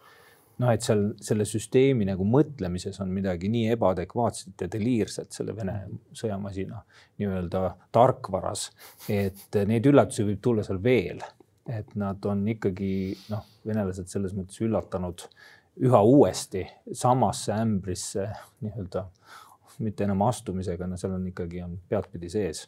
noh, 0.63 0.71
et 0.71 0.85
seal 0.85 1.03
selle 1.23 1.45
süsteemi 1.47 2.07
nagu 2.07 2.25
mõtlemises 2.27 2.99
on 3.03 3.11
midagi 3.13 3.51
nii 3.51 3.73
ebaadekvaatset 3.75 4.65
ja 4.65 4.69
deliirset 4.71 5.35
selle 5.35 5.55
Vene 5.57 5.75
sõjamasina 6.15 6.79
nii-öelda 7.21 7.63
tarkvaras, 7.93 8.69
et 9.11 9.59
neid 9.69 9.89
üllatusi 9.89 10.25
võib 10.27 10.41
tulla 10.43 10.65
seal 10.65 10.81
veel. 10.83 11.23
et 11.63 11.93
nad 11.95 12.25
on 12.27 12.41
ikkagi 12.51 13.15
noh, 13.31 13.45
venelased 13.63 14.09
selles 14.11 14.33
mõttes 14.35 14.59
üllatanud 14.65 15.21
üha 15.87 16.01
uuesti 16.03 16.65
samasse 16.91 17.53
ämbrisse 17.55 18.25
nii-öelda 18.65 19.05
mitte 19.79 20.03
enam 20.03 20.25
astumisega, 20.27 20.87
no 20.87 20.99
seal 20.99 21.15
on 21.15 21.23
ikkagi 21.31 21.63
on 21.63 21.77
peadpidi 21.89 22.29
sees. 22.29 22.65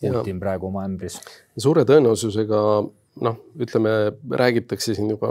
Putin 0.00 0.40
praegu 0.40 0.66
oma 0.66 0.86
ämbris. 0.88 1.20
suure 1.60 1.84
tõenäosusega 1.86 2.60
noh, 3.22 3.36
ütleme, 3.60 3.90
räägitakse 4.30 4.94
siin 4.96 5.10
juba 5.12 5.30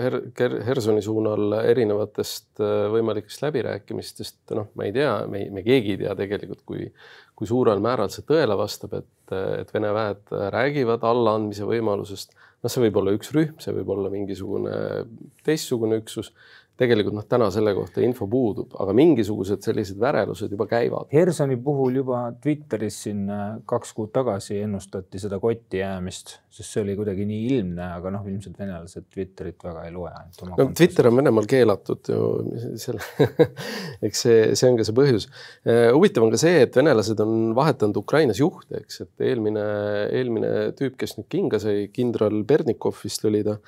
Her-, 0.00 0.60
Hersoni 0.64 1.02
suunal 1.04 1.58
erinevatest 1.60 2.62
äh, 2.62 2.86
võimalikest 2.94 3.44
läbirääkimistest, 3.44 4.38
noh, 4.56 4.70
ma 4.78 4.86
ei 4.88 4.94
tea, 4.96 5.12
me, 5.30 5.44
me 5.52 5.64
keegi 5.66 5.96
ei 5.96 6.02
tea 6.04 6.14
tegelikult, 6.18 6.62
kui, 6.68 6.86
kui 7.36 7.50
suurel 7.50 7.82
määral 7.84 8.12
see 8.12 8.24
tõele 8.28 8.56
vastab, 8.58 8.96
et, 9.02 9.34
et 9.60 9.74
Vene 9.74 9.92
väed 9.96 10.32
räägivad 10.56 11.04
allaandmise 11.06 11.68
võimalusest. 11.68 12.32
noh, 12.60 12.72
see 12.72 12.86
võib 12.86 13.02
olla 13.02 13.16
üks 13.16 13.34
rühm, 13.36 13.56
see 13.60 13.76
võib 13.76 13.92
olla 13.96 14.12
mingisugune 14.12 14.72
teistsugune 15.44 16.00
üksus 16.00 16.32
tegelikult 16.80 17.16
noh, 17.16 17.26
täna 17.28 17.50
selle 17.52 17.74
kohta 17.76 18.00
info 18.04 18.26
puudub, 18.30 18.72
aga 18.80 18.94
mingisugused 18.96 19.60
sellised 19.64 19.98
värelused 20.00 20.52
juba 20.54 20.66
käivad. 20.70 21.10
Hersoni 21.12 21.58
puhul 21.60 22.00
juba 22.00 22.22
Twitteris 22.40 23.02
siin 23.04 23.26
äh, 23.28 23.42
kaks 23.68 23.92
kuud 23.96 24.12
tagasi 24.14 24.62
ennustati 24.64 25.20
seda 25.20 25.40
kotti 25.42 25.82
jäämist, 25.82 26.38
sest 26.48 26.72
see 26.72 26.84
oli 26.84 26.96
kuidagi 26.98 27.26
nii 27.28 27.42
ilmne, 27.50 27.90
aga 27.98 28.14
noh, 28.14 28.24
ilmselt 28.32 28.56
venelased 28.60 29.10
Twitterit 29.12 29.60
väga 29.66 29.84
ei 29.88 29.94
loe. 29.94 30.12
no 30.48 30.70
Twitter 30.76 31.10
on 31.10 31.20
Venemaal 31.20 31.48
keelatud 31.50 32.12
ju 32.14 32.30
selle 32.80 33.04
eks 34.06 34.24
see, 34.26 34.40
see 34.56 34.72
on 34.72 34.80
ka 34.80 34.88
see 34.88 34.96
põhjus. 34.96 35.28
Äh, 35.68 35.90
huvitav 35.92 36.24
on 36.24 36.32
ka 36.32 36.40
see, 36.40 36.64
et 36.64 36.80
venelased 36.80 37.20
on 37.20 37.52
vahetanud 37.56 38.00
Ukrainas 38.00 38.40
juhte, 38.40 38.80
eks, 38.80 39.02
et 39.04 39.30
eelmine, 39.30 39.66
eelmine 40.16 40.54
tüüp, 40.80 40.96
kes 41.00 41.18
nüüd 41.18 41.28
kinga 41.32 41.60
sai, 41.60 41.90
kindral 41.92 42.40
Bernikov 42.48 42.96
vist 43.04 43.24
oli 43.28 43.44
ta 43.44 43.60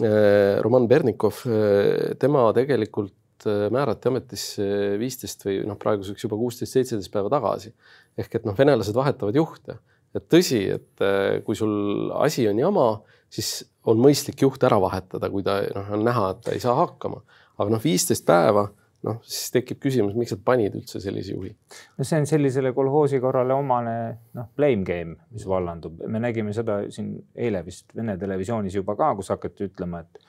Roman 0.00 0.88
Bernikov, 0.88 1.42
äh, 1.44 2.14
tema 2.20 2.46
tegelikult 2.56 3.44
äh, 3.44 3.66
määrati 3.72 4.08
ametisse 4.08 4.64
viisteist 5.00 5.44
või 5.44 5.58
noh, 5.68 5.76
praeguseks 5.80 6.24
juba 6.24 6.38
kuusteist, 6.40 6.72
seitseteist 6.72 7.12
päeva 7.12 7.28
tagasi. 7.32 7.74
ehk 8.16 8.38
et 8.38 8.46
noh, 8.48 8.56
venelased 8.56 8.96
vahetavad 8.96 9.36
juhte, 9.36 9.76
et 10.16 10.24
tõsi, 10.32 10.62
et 10.72 11.04
äh, 11.04 11.42
kui 11.44 11.56
sul 11.56 12.12
asi 12.24 12.46
on 12.48 12.58
jama, 12.60 12.86
siis 13.32 13.66
on 13.84 14.00
mõistlik 14.00 14.40
juht 14.40 14.64
ära 14.64 14.80
vahetada, 14.80 15.28
kui 15.28 15.44
ta 15.44 15.60
noh, 15.74 15.92
on 15.98 16.04
näha, 16.08 16.30
et 16.32 16.40
ta 16.46 16.56
ei 16.56 16.60
saa 16.60 16.76
hakkama. 16.78 17.20
aga 17.58 17.76
noh, 17.76 17.84
viisteist 17.84 18.24
päeva 18.24 18.70
noh, 19.06 19.18
siis 19.26 19.52
tekib 19.54 19.80
küsimus, 19.82 20.14
miks 20.18 20.34
nad 20.36 20.44
panid 20.46 20.76
üldse 20.78 21.00
sellise 21.02 21.34
juhi? 21.34 21.52
no 21.98 22.06
see 22.06 22.20
on 22.22 22.28
sellisele 22.30 22.72
kolhoosi 22.76 23.20
korrale 23.22 23.56
omane 23.56 23.96
noh, 24.38 24.48
blame 24.56 24.86
game, 24.88 25.16
mis 25.34 25.46
vallandub, 25.48 26.02
me 26.06 26.22
nägime 26.22 26.54
seda 26.56 26.82
siin 26.92 27.16
eile 27.34 27.64
vist 27.66 27.90
Vene 27.96 28.16
televisioonis 28.18 28.78
juba 28.78 28.94
ka, 28.96 29.10
kus 29.18 29.28
hakati 29.34 29.66
ütlema, 29.68 30.00
et 30.06 30.22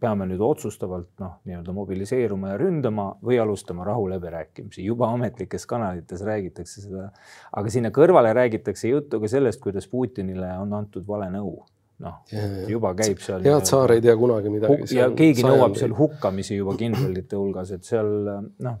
peame 0.00 0.26
nüüd 0.28 0.42
otsustavalt 0.44 1.08
noh, 1.22 1.38
nii-öelda 1.48 1.72
mobiliseeruma 1.72 2.52
ja 2.52 2.58
ründama 2.60 3.06
või 3.24 3.38
alustama 3.40 3.86
rahuläbirääkimisi. 3.88 4.84
juba 4.84 5.08
ametlikes 5.14 5.66
kanalites 5.66 6.20
räägitakse 6.26 6.84
seda, 6.84 7.08
aga 7.56 7.72
sinna 7.72 7.88
kõrvale 7.94 8.34
räägitakse 8.36 8.92
juttu 8.92 9.20
ka 9.20 9.30
sellest, 9.32 9.60
kuidas 9.60 9.88
Putinile 9.88 10.52
on 10.60 10.76
antud 10.76 11.06
vale 11.08 11.30
nõu 11.32 11.62
noh, 12.00 12.18
juba 12.70 12.92
käib 12.98 13.20
seal. 13.22 13.44
head 13.44 13.68
saar 13.68 13.94
ei 13.94 14.02
tea 14.04 14.14
kunagi 14.18 14.52
midagi. 14.52 14.88
ja 14.96 15.08
keegi 15.16 15.44
nõuab 15.46 15.76
seal 15.78 15.94
hukkamisi 15.96 16.58
juba 16.58 16.74
kindralite 16.80 17.38
hulgas, 17.38 17.72
et 17.76 17.86
seal 17.86 18.10
noh, 18.64 18.78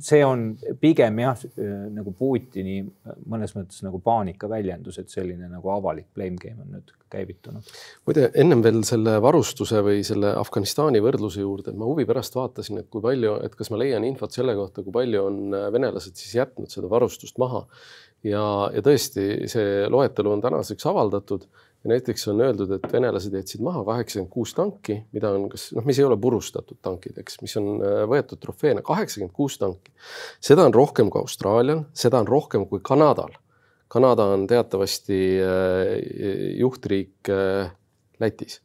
see 0.00 0.22
on 0.26 0.48
pigem 0.80 1.22
jah, 1.24 1.46
nagu 1.96 2.14
Putini 2.16 2.80
mõnes 3.28 3.56
mõttes 3.56 3.82
nagu 3.86 4.00
paanika 4.04 4.50
väljendus, 4.50 5.00
et 5.02 5.12
selline 5.12 5.50
nagu 5.52 5.72
avalik 5.74 6.08
blame 6.16 6.40
game 6.40 6.64
on 6.64 6.78
nüüd 6.78 6.94
käivitunud. 7.12 7.68
muide, 8.08 8.30
ennem 8.34 8.64
veel 8.64 8.80
selle 8.88 9.18
varustuse 9.22 9.82
või 9.86 10.02
selle 10.06 10.32
Afganistani 10.40 11.02
võrdluse 11.04 11.44
juurde, 11.44 11.76
ma 11.76 11.88
huvi 11.88 12.06
pärast 12.08 12.34
vaatasin, 12.38 12.80
et 12.82 12.90
kui 12.90 13.04
palju, 13.04 13.36
et 13.46 13.54
kas 13.58 13.70
ma 13.72 13.80
leian 13.80 14.04
infot 14.08 14.32
selle 14.34 14.56
kohta, 14.58 14.82
kui 14.82 14.94
palju 14.94 15.28
on 15.28 15.60
venelased 15.76 16.16
siis 16.18 16.34
jätnud 16.40 16.72
seda 16.72 16.90
varustust 16.90 17.38
maha 17.42 17.66
ja, 18.24 18.42
ja 18.74 18.82
tõesti, 18.84 19.46
see 19.50 19.86
loetelu 19.92 20.32
on 20.34 20.42
tänaseks 20.44 20.88
avaldatud 20.90 21.46
ja 21.86 21.92
näiteks 21.92 22.28
on 22.28 22.40
öeldud, 22.42 22.72
et 22.74 22.86
venelased 22.92 23.34
jätsid 23.38 23.62
maha 23.62 23.84
kaheksakümmend 23.86 24.32
kuus 24.32 24.52
tanki, 24.56 24.96
mida 25.14 25.30
on 25.36 25.44
kas 25.52 25.68
noh, 25.76 25.84
mis 25.86 26.00
ei 26.00 26.06
ole 26.06 26.16
purustatud 26.18 26.80
tankid, 26.82 27.20
eks, 27.22 27.38
mis 27.44 27.54
on 27.60 27.68
äh, 27.78 28.00
võetud 28.10 28.40
trofeena, 28.42 28.82
kaheksakümmend 28.86 29.34
kuus 29.36 29.58
tanki. 29.62 29.94
seda 30.42 30.66
on 30.66 30.74
rohkem 30.74 31.12
kui 31.12 31.22
Austraalial, 31.22 31.84
seda 31.94 32.18
on 32.24 32.26
rohkem 32.28 32.66
kui 32.66 32.82
Kanadal. 32.82 33.36
Kanada 33.92 34.26
on 34.34 34.48
teatavasti 34.50 35.20
äh, 35.38 35.94
juhtriik 36.58 37.30
äh, 37.30 37.70
Lätis. 38.18 38.62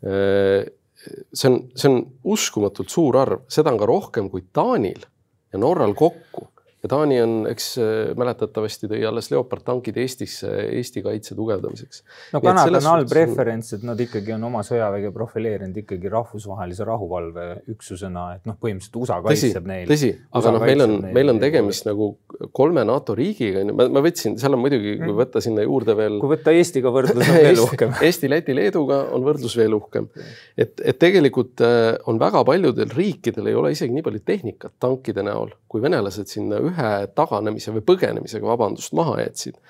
see 0.00 1.48
on, 1.48 1.56
see 1.76 1.88
on 1.90 1.98
uskumatult 2.32 2.88
suur 2.88 3.18
arv, 3.20 3.42
seda 3.52 3.68
on 3.70 3.78
ka 3.78 3.86
rohkem 3.88 4.30
kui 4.32 4.46
Taanil 4.52 5.04
ja 5.52 5.60
Norral 5.60 5.92
kokku 5.94 6.48
ja 6.82 6.88
Taani 6.88 7.20
on, 7.22 7.34
eks 7.50 7.66
äh, 7.80 7.90
mäletatavasti 8.18 8.88
tõi 8.90 9.00
alles 9.08 9.30
Leopard 9.32 9.64
tankid 9.66 9.98
Eestisse 10.00 10.50
Eesti 10.78 11.02
kaitse 11.04 11.36
tugevdamiseks. 11.38 12.02
no 12.34 12.40
Kanada 12.44 12.80
on 12.80 12.88
halb 12.94 13.14
referents, 13.16 13.74
et 13.76 13.84
nad 13.86 14.00
ikkagi 14.00 14.34
on 14.36 14.48
oma 14.48 14.62
sõjaväge 14.66 15.12
profileerinud 15.14 15.76
ikkagi 15.82 16.12
rahvusvahelise 16.12 16.86
rahuvalveüksusena, 16.88 18.26
et 18.38 18.48
noh, 18.48 18.56
põhimõtteliselt 18.60 19.00
USA 19.02 19.20
kaitseb 19.24 19.68
neil. 19.68 19.88
tõsi, 19.90 20.14
aga 20.40 20.54
noh, 20.56 20.66
meil 20.72 20.86
on, 20.86 20.96
meil 21.10 21.34
on 21.34 21.42
tegemist 21.42 21.88
nagu 21.88 22.14
kolme 22.56 22.82
NATO 22.88 23.14
riigiga, 23.16 23.60
onju, 23.62 23.74
ma, 23.76 23.86
ma 23.92 24.02
võtsin, 24.04 24.36
seal 24.40 24.54
on 24.56 24.62
muidugi, 24.62 24.94
kui 24.98 25.10
mm. 25.10 25.18
võtta 25.18 25.42
sinna 25.44 25.64
juurde 25.64 25.94
veel. 25.98 26.16
kui 26.22 26.30
võtta 26.32 26.54
Eestiga 26.56 26.92
võrdlus, 26.94 27.28
on 27.28 27.38
veel 27.46 27.62
uhkem 27.62 27.92
Eesti, 28.06 28.30
Läti, 28.32 28.56
Leeduga 28.56 29.00
on 29.16 29.24
võrdlus 29.26 29.56
veel 29.60 29.76
uhkem. 29.76 30.08
et, 30.56 30.80
et 30.80 31.00
tegelikult 31.00 31.60
äh, 31.66 31.92
on 32.10 32.20
väga 32.22 32.42
paljudel 32.48 32.92
riikidel 32.96 33.50
ei 33.50 33.58
ole 33.60 33.74
isegi 33.76 33.94
nii 33.96 34.06
palju 34.06 34.22
tehnikat 34.32 34.76
tankide 34.82 35.24
näol, 35.26 35.52
kui 35.70 35.84
venelased 35.84 36.32
sinna 36.32 36.62
ühe 36.64 36.92
taganemise 37.16 37.74
või 37.76 37.84
põgenemisega, 37.92 38.48
vabandust, 38.48 38.96
maha 38.96 39.18
jätsid. 39.26 39.60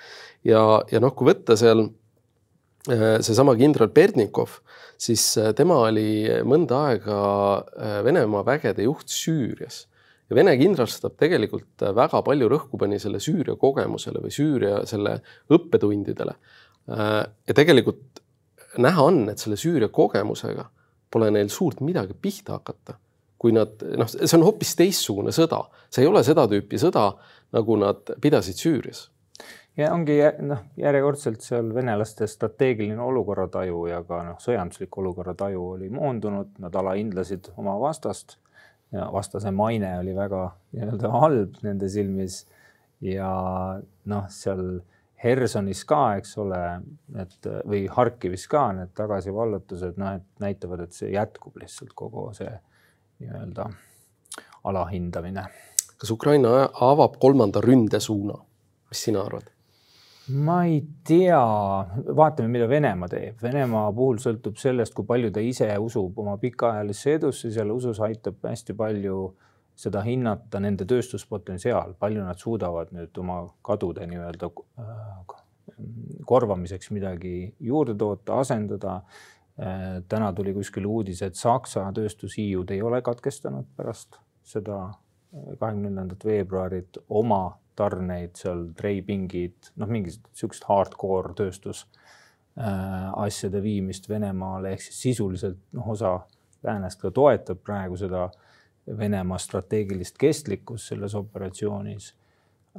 ja, 0.47 0.63
ja 0.91 1.03
noh, 1.03 1.15
kui 1.17 1.27
võtta 1.33 1.59
seal 1.59 1.85
äh, 2.87 3.19
seesama 3.19 3.57
kindral 3.59 3.91
Berdnikov, 3.91 4.61
siis 5.01 5.27
äh, 5.41 5.51
tema 5.57 5.83
oli 5.89 6.23
mõnda 6.47 6.85
aega 6.91 7.21
Venemaa 8.07 8.47
vägede 8.47 8.87
juht 8.87 9.11
Süürias 9.11 9.85
ja 10.31 10.37
Vene 10.37 10.55
kindralstab 10.57 11.17
tegelikult 11.19 11.83
väga 11.95 12.23
palju 12.23 12.49
rõhku 12.51 12.79
pani 12.79 12.99
selle 13.03 13.19
Süüria 13.19 13.57
kogemusele 13.59 14.23
või 14.23 14.31
Süüria 14.31 14.85
selle 14.87 15.17
õppetundidele. 15.51 16.35
ja 16.87 17.55
tegelikult 17.55 18.23
näha 18.79 19.03
on, 19.03 19.25
et 19.29 19.43
selle 19.43 19.59
Süüria 19.59 19.91
kogemusega 19.91 20.69
pole 21.11 21.31
neil 21.35 21.51
suurt 21.51 21.83
midagi 21.83 22.15
pihta 22.15 22.55
hakata 22.55 22.95
kui 23.41 23.53
nad 23.55 23.81
noh, 23.97 24.09
see 24.11 24.37
on 24.37 24.45
hoopis 24.45 24.75
teistsugune 24.77 25.33
sõda, 25.33 25.63
see 25.89 26.05
ei 26.05 26.09
ole 26.09 26.21
seda 26.25 26.45
tüüpi 26.49 26.77
sõda, 26.81 27.07
nagu 27.55 27.77
nad 27.81 28.13
pidasid 28.21 28.59
Süürias. 28.61 29.07
ja 29.79 29.89
ongi 29.95 30.19
noh, 30.45 30.61
järjekordselt 30.77 31.41
seal 31.41 31.71
venelaste 31.73 32.27
strateegiline 32.29 33.01
olukorrataju 33.01 33.81
ja 33.89 34.03
ka 34.05 34.21
noh, 34.27 34.37
sõjanduslik 34.43 34.97
olukorrataju 35.03 35.63
oli 35.75 35.89
moondunud, 35.89 36.53
nad 36.61 36.77
alahindlesid 36.83 37.49
oma 37.57 37.79
vastast 37.81 38.37
ja 38.91 39.07
vastase 39.13 39.51
maine 39.51 39.93
oli 39.99 40.15
väga 40.15 40.45
nii-öelda 40.75 41.11
halb 41.13 41.59
nende 41.63 41.89
silmis 41.89 42.45
ja 43.01 43.31
noh, 44.05 44.25
seal 44.29 44.81
Hersonis 45.21 45.83
ka, 45.85 46.15
eks 46.17 46.33
ole, 46.41 46.59
et 47.21 47.47
või 47.69 47.83
Harkivis 47.93 48.47
ka 48.49 48.71
need 48.73 48.93
tagasivallutused, 48.97 49.99
noh, 50.01 50.17
et 50.17 50.41
näitavad, 50.41 50.81
et 50.87 50.97
see 50.97 51.11
jätkub 51.13 51.59
lihtsalt 51.61 51.93
kogu 51.97 52.31
see 52.37 52.49
nii-öelda 53.21 53.67
alahindamine. 54.69 55.45
kas 56.01 56.11
Ukraina 56.11 56.69
avab 56.81 57.19
kolmanda 57.21 57.61
ründesuuna, 57.61 58.39
mis 58.89 59.03
sina 59.05 59.21
arvad? 59.21 59.51
Ma 60.29 60.63
ei 60.65 60.81
tea, 61.07 61.39
vaatame, 62.15 62.47
mida 62.53 62.67
Venemaa 62.69 63.09
teeb. 63.09 63.39
Venemaa 63.41 63.91
puhul 63.95 64.19
sõltub 64.21 64.59
sellest, 64.61 64.93
kui 64.93 65.07
palju 65.07 65.31
ta 65.33 65.41
ise 65.43 65.69
usub 65.81 66.19
oma 66.21 66.37
pikaajalisse 66.41 67.15
edusse, 67.17 67.51
selle 67.51 67.73
usus 67.73 67.99
aitab 68.05 68.43
hästi 68.45 68.75
palju 68.77 69.23
seda 69.81 70.03
hinnata 70.05 70.59
nende 70.61 70.85
tööstuspotentsiaal, 70.89 71.95
palju 71.99 72.25
nad 72.25 72.39
suudavad 72.39 72.91
nüüd 72.93 73.17
oma 73.23 73.41
kadude 73.65 74.05
nii-öelda 74.09 74.51
äh, 74.51 75.37
korvamiseks 76.29 76.91
midagi 76.93 77.53
juurde 77.59 77.95
toota, 77.97 78.41
asendada. 78.43 79.01
Äh, 79.61 80.01
täna 80.09 80.31
tuli 80.33 80.53
kuskil 80.55 80.85
uudis, 80.87 81.21
et 81.25 81.35
Saksa 81.35 81.87
tööstushiiud 81.95 82.71
ei 82.71 82.81
ole 82.81 83.01
katkestanud 83.05 83.67
pärast 83.77 84.19
seda 84.47 84.77
äh, 84.85 85.57
kahekümne 85.57 85.89
neljandat 85.89 86.25
veebruarit 86.25 87.01
oma 87.09 87.43
tarneid 87.79 88.35
seal, 88.39 88.67
treipingid, 88.77 89.71
noh, 89.79 89.89
mingit 89.91 90.19
niisugust 90.31 90.67
hardcore 90.69 91.33
tööstus 91.37 91.85
äh, 92.59 93.09
asjade 93.23 93.61
viimist 93.63 94.09
Venemaale 94.09 94.75
ehk 94.75 94.85
siis 94.85 95.01
sisuliselt 95.09 95.59
noh, 95.77 95.91
osa 95.95 96.19
läänest 96.65 97.01
ka 97.01 97.11
toetab 97.11 97.63
praegu 97.65 97.99
seda 97.99 98.29
Venemaa 98.97 99.37
strateegilist 99.39 100.17
kestlikkust 100.19 100.91
selles 100.91 101.15
operatsioonis 101.15 102.11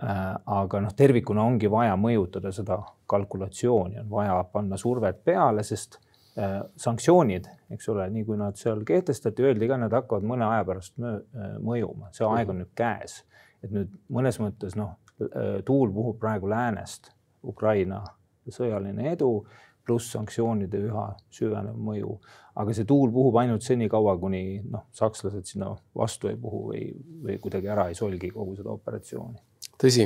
äh,. 0.03 0.23
aga 0.47 0.81
noh, 0.83 0.95
tervikuna 0.97 1.45
ongi 1.47 1.71
vaja 1.71 1.95
mõjutada 1.97 2.53
seda 2.53 2.81
kalkulatsiooni, 3.07 4.01
on 4.03 4.11
vaja 4.11 4.41
panna 4.53 4.79
survet 4.81 5.25
peale, 5.25 5.63
sest 5.67 6.01
Äh, 6.39 6.63
sanktsioonid, 6.81 7.45
eks 7.75 7.91
ole, 7.93 8.07
nii 8.09 8.23
kui 8.25 8.39
nad 8.41 8.57
seal 8.57 8.79
kehtestati, 8.89 9.45
öeldi 9.45 9.67
ka, 9.69 9.77
nad 9.77 9.93
hakkavad 9.93 10.25
mõne 10.25 10.47
aja 10.47 10.63
pärast 10.65 10.95
äh, 10.97 11.19
mõjuma, 11.61 12.09
see 12.17 12.25
aeg 12.25 12.49
on 12.49 12.63
nüüd 12.63 12.71
käes. 12.79 13.19
Et 13.63 13.71
nüüd 13.71 13.93
mõnes 14.13 14.39
mõttes 14.43 14.77
noh, 14.79 14.97
äh, 15.23 15.61
tuul 15.67 15.93
puhub 15.93 16.19
praegu 16.23 16.51
läänest, 16.51 17.13
Ukraina 17.43 18.03
sõjaline 18.51 19.13
edu 19.13 19.45
pluss 19.87 20.13
sanktsioonide 20.15 20.81
üha 20.89 21.09
süvenev 21.35 21.79
mõju. 21.79 22.19
aga 22.55 22.75
see 22.77 22.85
tuul 22.85 23.09
puhub 23.09 23.37
ainult 23.41 23.65
senikaua, 23.65 24.13
kuni 24.21 24.61
noh, 24.69 24.85
sakslased 24.93 25.49
sinna 25.49 25.71
vastu 25.97 26.29
ei 26.29 26.37
puhu 26.37 26.67
või, 26.69 26.83
või 27.25 27.39
kuidagi 27.41 27.71
ära 27.73 27.87
ei 27.89 27.97
solgi 27.97 28.29
kogu 28.31 28.59
seda 28.59 28.75
operatsiooni. 28.75 29.41
Tõsi, 29.81 30.05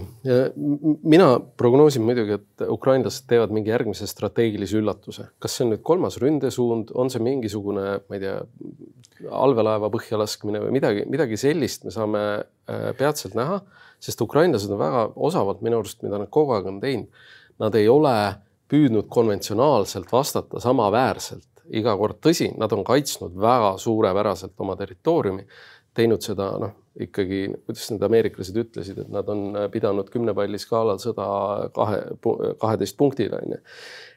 mina 1.03 1.27
prognoosin 1.59 2.05
muidugi, 2.07 2.39
et 2.39 2.63
ukrainlased 2.71 3.27
teevad 3.29 3.51
mingi 3.53 3.73
järgmise 3.73 4.07
strateegilise 4.09 4.79
üllatuse, 4.79 5.27
kas 5.43 5.57
see 5.57 5.67
on 5.67 5.75
nüüd 5.75 5.83
kolmas 5.85 6.21
ründesuund, 6.23 6.95
on 6.95 7.11
see 7.13 7.25
mingisugune, 7.25 7.99
ma 8.07 8.17
ei 8.17 8.23
tea, 8.23 8.37
allveelaeva 9.31 9.91
põhja 9.93 10.19
laskmine 10.21 10.61
või 10.65 10.75
midagi, 10.77 11.05
midagi 11.11 11.39
sellist 11.41 11.87
me 11.87 11.95
saame 11.95 12.23
äh, 12.37 12.91
peatselt 12.99 13.37
näha, 13.39 13.61
sest 14.03 14.21
ukrainlased 14.25 14.73
on 14.73 14.81
väga 14.81 15.07
osavalt 15.29 15.63
minu 15.65 15.81
arust, 15.81 16.03
mida 16.05 16.21
nad 16.21 16.31
kogu 16.33 16.57
aeg 16.57 16.69
on 16.71 16.81
teinud. 16.83 17.25
Nad 17.63 17.77
ei 17.79 17.89
ole 17.89 18.17
püüdnud 18.69 19.09
konventsionaalselt 19.13 20.11
vastata 20.13 20.61
samaväärselt 20.61 21.49
iga 21.75 21.97
kord, 21.99 22.21
tõsi, 22.23 22.51
nad 22.59 22.73
on 22.75 22.85
kaitsnud 22.87 23.35
väga 23.41 23.75
suurepäraselt 23.83 24.55
oma 24.63 24.77
territooriumi 24.79 25.47
teinud 25.97 26.25
seda 26.25 26.49
noh, 26.61 26.75
ikkagi, 27.01 27.41
kuidas 27.67 27.91
need 27.93 28.05
ameeriklased 28.07 28.57
ütlesid, 28.61 29.01
et 29.03 29.13
nad 29.13 29.29
on 29.33 29.59
pidanud 29.73 30.09
kümne 30.13 30.33
palli 30.37 30.61
skaalal 30.61 31.01
sõda 31.03 31.27
kahe, 31.77 31.99
kaheteist 32.63 32.97
punktile 32.97 33.41
on 33.43 33.57
ju. 33.57 33.61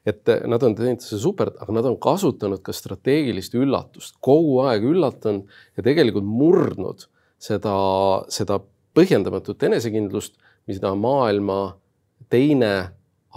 et 0.08 0.32
nad 0.48 0.64
on 0.64 0.76
teinud 0.78 1.04
seda 1.04 1.22
super, 1.22 1.54
aga 1.60 1.76
nad 1.76 1.90
on 1.90 1.98
kasutanud 2.02 2.64
ka 2.64 2.76
strateegilist 2.76 3.56
üllatust, 3.60 4.18
kogu 4.24 4.62
aeg 4.68 4.86
üllatanud 4.88 5.50
ja 5.78 5.86
tegelikult 5.86 6.28
murdnud 6.28 7.08
seda, 7.40 7.76
seda 8.32 8.60
põhjendamatut 8.98 9.68
enesekindlust, 9.68 10.40
mida 10.70 10.94
maailma 10.96 11.60
teine 12.30 12.74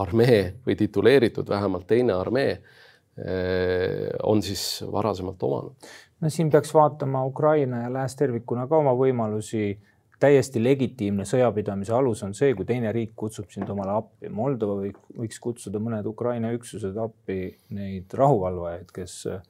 armee 0.03 0.45
või 0.67 0.77
tituleeritud 0.79 1.49
vähemalt 1.49 1.87
teine 1.89 2.15
armee 2.17 2.53
eh, 2.55 4.09
on 4.23 4.43
siis 4.45 4.83
varasemalt 4.93 5.43
omanud. 5.43 5.93
No 6.23 6.31
siin 6.31 6.51
peaks 6.51 6.75
vaatama 6.75 7.25
Ukraina 7.27 7.83
ja 7.83 7.93
lääs 7.93 8.17
tervikuna 8.17 8.67
ka 8.67 8.79
oma 8.79 8.95
võimalusi. 8.99 9.79
täiesti 10.23 10.61
legitiimne 10.63 11.25
sõjapidamise 11.27 11.91
alus 11.99 12.21
on 12.23 12.35
see, 12.39 12.53
kui 12.55 12.63
teine 12.65 12.93
riik 12.95 13.11
kutsub 13.19 13.49
sind 13.51 13.71
omale 13.75 13.91
appi. 13.91 14.29
Moldova 14.31 14.77
võiks 15.19 15.41
kutsuda 15.43 15.81
mõned 15.83 16.07
Ukraina 16.07 16.53
üksused 16.55 16.95
appi 16.97 17.57
neid 17.75 18.15
rahuvalvajaid, 18.15 18.93
kes 18.95 19.17
äh, 19.27 19.41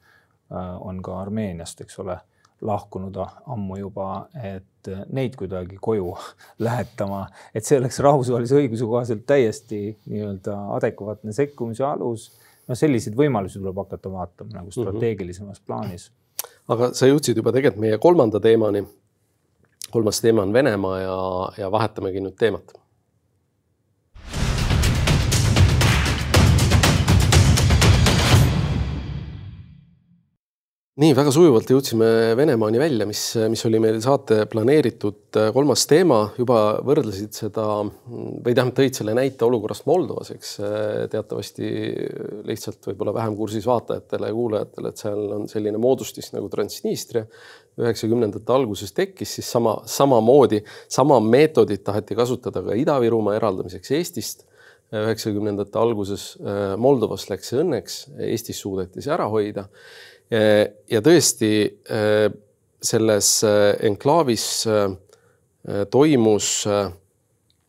on 0.80 1.02
ka 1.04 1.18
Armeeniast, 1.20 1.84
eks 1.84 1.98
ole 2.00 2.16
lahkunud 2.62 3.18
ammu 3.20 3.76
juba, 3.76 4.08
et 4.40 4.90
neid 5.12 5.36
kuidagi 5.36 5.76
koju 5.76 6.14
lähetama, 6.66 7.26
et 7.54 7.68
see 7.68 7.76
oleks 7.76 8.00
rahvusvahelise 8.08 8.56
õiguse 8.62 8.88
kohaselt 8.88 9.26
täiesti 9.28 9.82
nii-öelda 10.06 10.56
adekvaatne 10.78 11.36
sekkumise 11.36 11.84
alus. 11.84 12.30
no 12.68 12.74
selliseid 12.78 13.16
võimalusi 13.18 13.60
tuleb 13.60 13.76
hakata 13.84 14.08
vaatama 14.08 14.56
nagu 14.56 14.70
mhm. 14.70 14.80
strateegilisemas 14.80 15.60
plaanis. 15.66 16.08
Aga 16.68 16.92
sa 16.94 17.08
jõudsid 17.10 17.36
juba 17.36 17.52
tegelikult 17.52 17.82
meie 17.82 17.98
kolmanda 17.98 18.40
teemani. 18.40 18.84
kolmas 19.90 20.20
teema 20.20 20.42
on 20.42 20.52
Venemaa 20.52 21.00
ja, 21.00 21.16
ja 21.58 21.70
vahetamegi 21.70 22.20
nüüd 22.20 22.36
teemat 22.38 22.81
nii 31.00 31.14
väga 31.16 31.30
sujuvalt 31.32 31.70
jõudsime 31.72 32.06
Venemaani 32.36 32.76
välja, 32.76 33.06
mis, 33.08 33.20
mis 33.48 33.62
oli 33.64 33.78
meil 33.80 33.96
saate 34.04 34.42
planeeritud 34.52 35.38
äh, 35.40 35.46
kolmas 35.54 35.86
teema, 35.88 36.18
juba 36.36 36.58
võrdlesid 36.84 37.32
seda 37.32 37.64
või 37.86 38.52
tähendab, 38.52 38.74
tõid 38.76 38.98
selle 38.98 39.14
näite 39.16 39.46
olukorrast 39.46 39.86
Moldovas, 39.88 40.34
eks 40.34 40.52
äh, 40.60 40.74
teatavasti 41.14 41.70
lihtsalt 42.44 42.90
võib-olla 42.90 43.16
vähem 43.16 43.38
kursis 43.40 43.64
vaatajatele 43.70 44.28
ja 44.28 44.36
kuulajatele, 44.36 44.92
et 44.92 45.06
seal 45.06 45.24
on 45.38 45.48
selline 45.48 45.80
moodustis 45.80 46.28
nagu 46.36 46.52
Transnistria. 46.52 47.24
üheksakümnendate 47.80 48.52
alguses 48.52 48.92
tekkis, 48.92 49.30
siis 49.38 49.48
sama, 49.48 49.78
samamoodi, 49.88 50.60
sama 50.92 51.16
meetodit 51.24 51.80
taheti 51.84 52.14
kasutada 52.14 52.60
ka 52.60 52.76
Ida-Virumaa 52.76 53.40
eraldamiseks 53.40 53.96
Eestist. 53.96 54.48
üheksakümnendate 54.92 55.78
alguses 55.80 56.34
äh, 56.36 56.76
Moldovas 56.76 57.30
läks 57.30 57.48
see 57.48 57.62
õnneks, 57.64 58.00
Eestis 58.28 58.60
suudeti 58.60 59.00
see 59.00 59.14
ära 59.14 59.24
hoida 59.32 59.70
ja 60.32 61.02
tõesti 61.04 61.52
äh, 61.92 62.26
selles 62.82 63.34
äh, 63.44 63.74
enklaavis 63.88 64.48
äh, 64.70 64.90
toimus 65.92 66.66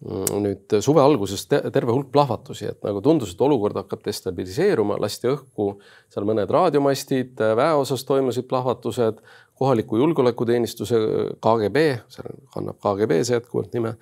nüüd 0.03 0.73
suve 0.83 0.99
alguses 0.99 1.45
terve 1.47 1.93
hulk 1.93 2.09
plahvatusi, 2.11 2.65
et 2.73 2.81
nagu 2.83 2.99
tundus, 2.99 3.29
et 3.31 3.41
olukord 3.45 3.77
hakkab 3.79 4.01
destabiliseeruma, 4.03 4.97
lasti 4.99 5.29
õhku 5.31 5.67
seal 6.11 6.25
mõned 6.27 6.49
raadiomastid, 6.51 7.39
väeosas 7.55 8.03
toimusid 8.09 8.49
plahvatused, 8.49 9.21
kohaliku 9.55 10.01
julgeolekuteenistuse 10.01 10.99
KGB, 11.39 11.85
seal 12.11 12.35
kannab 12.51 12.81
KGB 12.83 13.21
see 13.21 13.37
jätkuvalt 13.37 13.77
nime, 13.77 13.93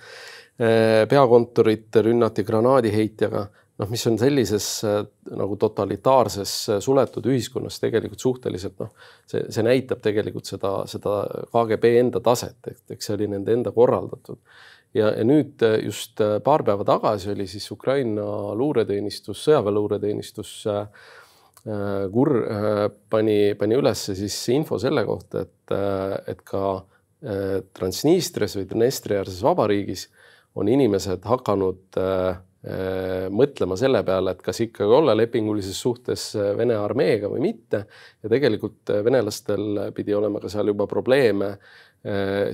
peakontorit 1.11 2.01
rünnati 2.07 2.47
granaadiheitjaga 2.49 3.45
noh, 3.81 3.89
mis 3.89 4.03
on 4.09 4.17
sellises 4.21 4.67
äh, 4.87 4.99
nagu 5.37 5.57
totalitaarses 5.59 6.53
äh, 6.69 6.81
suletud 6.83 7.25
ühiskonnas 7.31 7.79
tegelikult 7.81 8.21
suhteliselt 8.23 8.77
noh, 8.81 8.91
see, 9.29 9.43
see 9.49 9.65
näitab 9.65 10.03
tegelikult 10.05 10.49
seda, 10.49 10.81
seda 10.89 11.21
KGB 11.53 11.95
enda 12.03 12.21
taset, 12.23 12.59
et 12.69 12.95
eks 12.95 13.09
see 13.09 13.17
oli 13.17 13.31
nende 13.31 13.55
enda 13.57 13.73
korraldatud. 13.75 14.39
ja, 14.93 15.09
ja 15.15 15.25
nüüd 15.27 15.63
äh, 15.65 15.79
just 15.87 16.21
paar 16.45 16.65
päeva 16.67 16.85
tagasi 16.87 17.33
oli 17.33 17.47
siis 17.49 17.65
Ukraina 17.73 18.53
luureteenistus, 18.57 19.41
sõjaväeluureteenistus 19.47 20.53
äh, 20.71 20.85
kur 22.13 22.31
äh, 22.41 22.85
pani, 23.09 23.53
pani 23.57 23.77
üles 23.77 24.07
siis 24.13 24.37
info 24.53 24.79
selle 24.81 25.05
kohta, 25.05 25.45
et, 25.45 25.75
et 26.31 26.41
ka 26.45 26.65
äh, 26.77 27.61
Transnistrias 27.77 28.57
või 28.57 28.69
Dnestriaarses 28.69 29.41
vabariigis 29.45 30.07
on 30.57 30.67
inimesed 30.67 31.23
hakanud 31.29 32.01
Äh, 32.01 32.35
mõtlema 33.33 33.73
selle 33.79 34.03
peale, 34.05 34.35
et 34.35 34.41
kas 34.45 34.59
ikkagi 34.67 34.93
olla 34.93 35.15
lepingulises 35.17 35.79
suhtes 35.81 36.27
äh, 36.37 36.51
Vene 36.57 36.75
armeega 36.77 37.29
või 37.31 37.41
mitte. 37.47 37.85
ja 38.21 38.29
tegelikult 38.29 38.91
äh, 38.93 39.01
venelastel 39.05 39.87
pidi 39.97 40.13
olema 40.13 40.39
ka 40.43 40.51
seal 40.51 40.69
juba 40.73 40.87
probleeme 40.87 41.55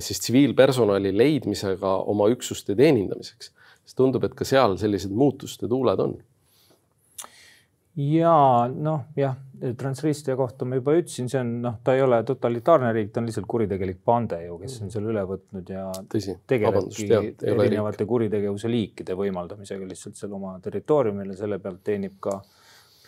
siis 0.04 0.18
tsiviilpersonali 0.20 1.08
leidmisega 1.16 1.88
oma 2.12 2.26
üksuste 2.28 2.74
teenindamiseks. 2.76 3.46
sest 3.80 3.96
tundub, 3.96 4.26
et 4.28 4.34
ka 4.36 4.44
seal 4.44 4.76
sellised 4.76 5.14
muutuste 5.16 5.64
tuuled 5.64 6.02
on 6.04 6.18
ja 7.98 8.32
noh, 8.74 9.10
jah, 9.18 9.36
Transnistria 9.76 10.36
kohta 10.38 10.66
ma 10.68 10.76
juba 10.78 10.92
ütlesin, 10.94 11.26
see 11.30 11.40
on 11.42 11.48
noh, 11.64 11.78
ta 11.82 11.96
ei 11.98 12.02
ole 12.04 12.20
totalitaarne 12.26 12.92
riik, 12.94 13.08
ta 13.10 13.18
on 13.18 13.26
lihtsalt 13.26 13.46
kuritegelik 13.50 13.98
pande 14.06 14.38
ju, 14.44 14.54
kes 14.60 14.76
on 14.84 14.92
selle 14.94 15.10
üle 15.10 15.24
võtnud 15.26 15.72
ja 15.74 15.88
Tõsi, 16.12 16.36
tegelebki 16.46 17.08
erinevate 17.42 18.06
kuritegevuse 18.06 18.70
liikide 18.70 19.16
võimaldamisega 19.18 19.88
lihtsalt 19.88 20.20
seal 20.20 20.36
oma 20.38 20.54
territooriumil 20.62 21.32
ja 21.34 21.40
selle 21.40 21.58
pealt 21.64 21.82
teenib 21.88 22.20
ka 22.22 22.36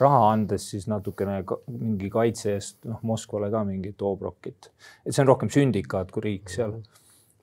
raha 0.00 0.24
andes 0.32 0.64
siis 0.72 0.88
natukene 0.90 1.36
ka, 1.46 1.60
mingi 1.70 2.10
kaitse 2.10 2.56
eest 2.56 2.80
noh, 2.90 2.98
Moskvale 3.06 3.50
ka 3.52 3.62
mingit 3.68 4.02
Obrokit. 4.02 4.72
et 5.04 5.14
see 5.14 5.22
on 5.22 5.30
rohkem 5.30 5.52
sündikaat 5.54 6.10
kui 6.10 6.24
riik 6.24 6.50
seal. 6.50 6.80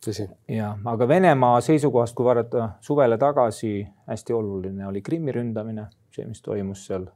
tõsi. 0.04 0.28
ja, 0.52 0.74
aga 0.84 1.08
Venemaa 1.08 1.62
seisukohast, 1.64 2.18
kui 2.18 2.28
vaadata 2.28 2.74
suvele 2.84 3.16
tagasi, 3.22 3.88
hästi 4.12 4.36
oluline 4.36 4.90
oli 4.90 5.06
Krimmi 5.06 5.32
ründamine, 5.32 5.88
see, 6.12 6.28
mis 6.28 6.44
toimus 6.44 6.84
seal 6.90 7.08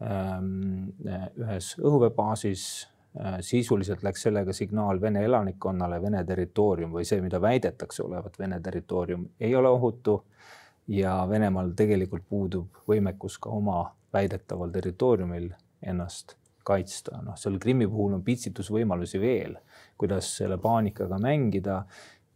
ühes 0.00 1.72
õhuveebaasis. 1.80 2.62
Äh, 3.18 3.38
sisuliselt 3.40 4.02
läks 4.04 4.22
sellega 4.22 4.52
signaal 4.52 5.00
Vene 5.00 5.24
elanikkonnale, 5.24 5.96
Vene 6.02 6.20
territoorium 6.28 6.92
või 6.92 7.06
see, 7.08 7.22
mida 7.24 7.40
väidetakse 7.40 8.02
olevat 8.04 8.36
Vene 8.38 8.60
territoorium, 8.60 9.24
ei 9.40 9.54
ole 9.56 9.68
ohutu. 9.68 10.24
ja 10.88 11.26
Venemaal 11.28 11.72
tegelikult 11.76 12.22
puudub 12.28 12.78
võimekus 12.88 13.38
ka 13.38 13.50
oma 13.50 13.82
väidetaval 14.12 14.70
territooriumil 14.70 15.50
ennast 15.82 16.36
kaitsta. 16.64 17.22
noh, 17.22 17.36
seal 17.36 17.58
Krimmi 17.58 17.86
puhul 17.88 18.14
on 18.14 18.22
pitsitusvõimalusi 18.22 19.20
veel, 19.20 19.56
kuidas 19.98 20.36
selle 20.36 20.58
paanikaga 20.58 21.18
mängida. 21.18 21.84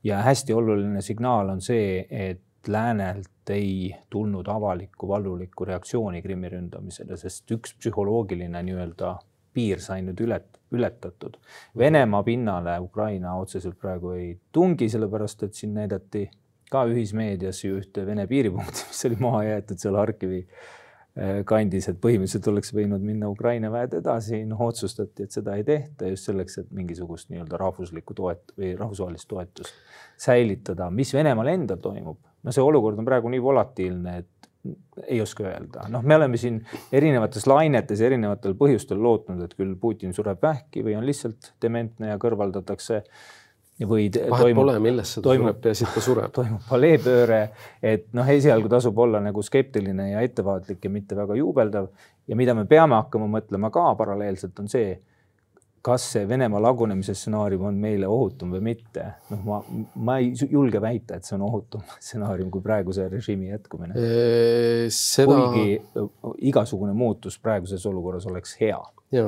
ja 0.05 0.23
hästi 0.23 0.53
oluline 0.53 1.01
signaal 1.01 1.49
on 1.49 1.61
see, 1.61 2.07
et 2.11 2.41
läänelt 2.69 3.51
ei 3.51 3.95
tulnud 4.11 4.47
avalikku 4.47 5.09
valulikku 5.09 5.65
reaktsiooni 5.65 6.23
Krimmi 6.23 6.49
ründamisele, 6.49 7.17
sest 7.17 7.51
üks 7.51 7.75
psühholoogiline 7.79 8.63
nii-öelda 8.63 9.17
piir 9.55 9.81
sai 9.83 10.03
nüüd 10.07 10.21
ület-, 10.25 10.61
ületatud. 10.73 11.37
Venemaa 11.79 12.23
pinnale 12.23 12.79
Ukraina 12.81 13.37
otseselt 13.41 13.79
praegu 13.81 14.15
ei 14.17 14.37
tungi, 14.53 14.89
sellepärast 14.89 15.43
et 15.49 15.59
siin 15.59 15.75
näidati 15.77 16.29
ka 16.73 16.87
ühismeedias 16.89 17.65
ju 17.65 17.77
ühte 17.81 18.07
Vene 18.07 18.27
piiripunkti, 18.29 18.87
mis 18.89 19.05
oli 19.09 19.21
maha 19.21 19.43
jäetud 19.45 19.83
seal 19.83 19.99
Harkivi 20.01 20.41
äh, 20.47 21.43
kandis, 21.49 21.91
et 21.91 22.01
põhimõtteliselt 22.01 22.49
oleks 22.53 22.73
võinud 22.73 23.05
minna 23.05 23.29
Ukraina 23.29 23.73
väed 23.75 23.99
edasi, 24.01 24.45
noh 24.49 24.63
otsustati, 24.71 25.27
et 25.27 25.37
seda 25.37 25.59
ei 25.59 25.67
tehta 25.69 26.09
just 26.09 26.31
selleks, 26.31 26.63
et 26.63 26.71
mingisugust 26.73 27.29
nii-öelda 27.33 27.61
rahvuslikku 27.61 28.17
toet- 28.17 28.57
või 28.57 28.73
rahvusvahelist 28.79 29.29
toetust 29.29 29.75
säilitada, 30.17 30.89
mis 30.91 31.13
Venemaal 31.13 31.53
endal 31.53 31.83
toimub 31.83 32.32
no 32.43 32.55
see 32.55 32.65
olukord 32.65 32.99
on 32.99 33.09
praegu 33.09 33.33
nii 33.33 33.43
volatiilne, 33.43 34.17
et 34.23 34.29
ei 35.11 35.19
oska 35.21 35.45
öelda, 35.49 35.89
noh, 35.91 36.05
me 36.07 36.17
oleme 36.17 36.39
siin 36.39 36.61
erinevates 36.95 37.49
lainetes 37.51 38.01
erinevatel 38.01 38.55
põhjustel 38.59 39.01
lootnud, 39.03 39.41
et 39.43 39.55
küll 39.59 39.75
Putin 39.81 40.15
sureb 40.15 40.43
vähki 40.43 40.85
või 40.87 40.95
on 40.99 41.07
lihtsalt 41.07 41.55
dementne 41.63 42.13
ja 42.13 42.19
kõrvaldatakse 42.23 43.03
või 43.89 44.07
vahet 44.31 44.55
pole, 44.55 44.77
millest 44.85 45.17
see 45.17 45.25
toimub, 45.25 45.59
peaasi, 45.65 45.87
et 45.89 45.97
ta 45.97 46.03
sureb. 46.05 46.33
toimub 46.39 46.63
paleepööre, 46.69 47.41
et 47.83 48.07
noh, 48.17 48.29
esialgu 48.29 48.71
tasub 48.71 48.99
olla 49.03 49.21
nagu 49.25 49.43
skeptiline 49.43 50.13
ja 50.13 50.23
ettevaatlik 50.23 50.85
ja 50.85 50.93
mitte 50.93 51.19
väga 51.19 51.39
juubeldav 51.41 51.89
ja 52.29 52.39
mida 52.39 52.55
me 52.55 52.67
peame 52.71 52.99
hakkama 53.01 53.27
mõtlema 53.33 53.73
ka 53.75 53.89
paralleelselt, 53.99 54.55
on 54.63 54.71
see, 54.71 54.95
kas 55.83 56.05
see 56.15 56.27
Venemaa 56.29 56.61
lagunemise 56.63 57.15
stsenaarium 57.19 57.67
on 57.73 57.79
meile 57.83 58.07
ohutum 58.11 58.53
või 58.55 58.63
mitte, 58.71 59.05
noh, 59.33 59.43
ma, 59.47 59.59
ma 60.07 60.19
ei 60.23 60.31
julge 60.51 60.81
väita, 60.83 61.19
et 61.19 61.27
see 61.27 61.35
on 61.37 61.47
ohutum 61.49 61.83
stsenaarium 62.05 62.53
kui 62.55 62.63
praeguse 62.65 63.09
režiimi 63.11 63.51
jätkumine. 63.51 63.97
Seda... 64.95 65.27
kuigi 65.27 66.47
igasugune 66.53 66.95
muutus 66.97 67.39
praeguses 67.43 67.87
olukorras 67.91 68.29
oleks 68.31 68.55
hea. 68.61 68.79
ja 69.13 69.27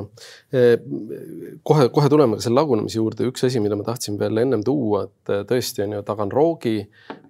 kohe, 1.69 1.91
kohe 1.93 2.09
tuleme 2.09 2.39
selle 2.41 2.63
lagunemise 2.63 3.01
juurde. 3.01 3.27
üks 3.29 3.45
asi, 3.51 3.61
mida 3.61 3.77
ma 3.77 3.85
tahtsin 3.85 4.17
veel 4.21 4.45
ennem 4.47 4.63
tuua, 4.65 5.05
et 5.09 5.37
tõesti 5.51 5.85
on 5.85 5.99
ju 5.99 6.07
Taganrogi, 6.07 6.79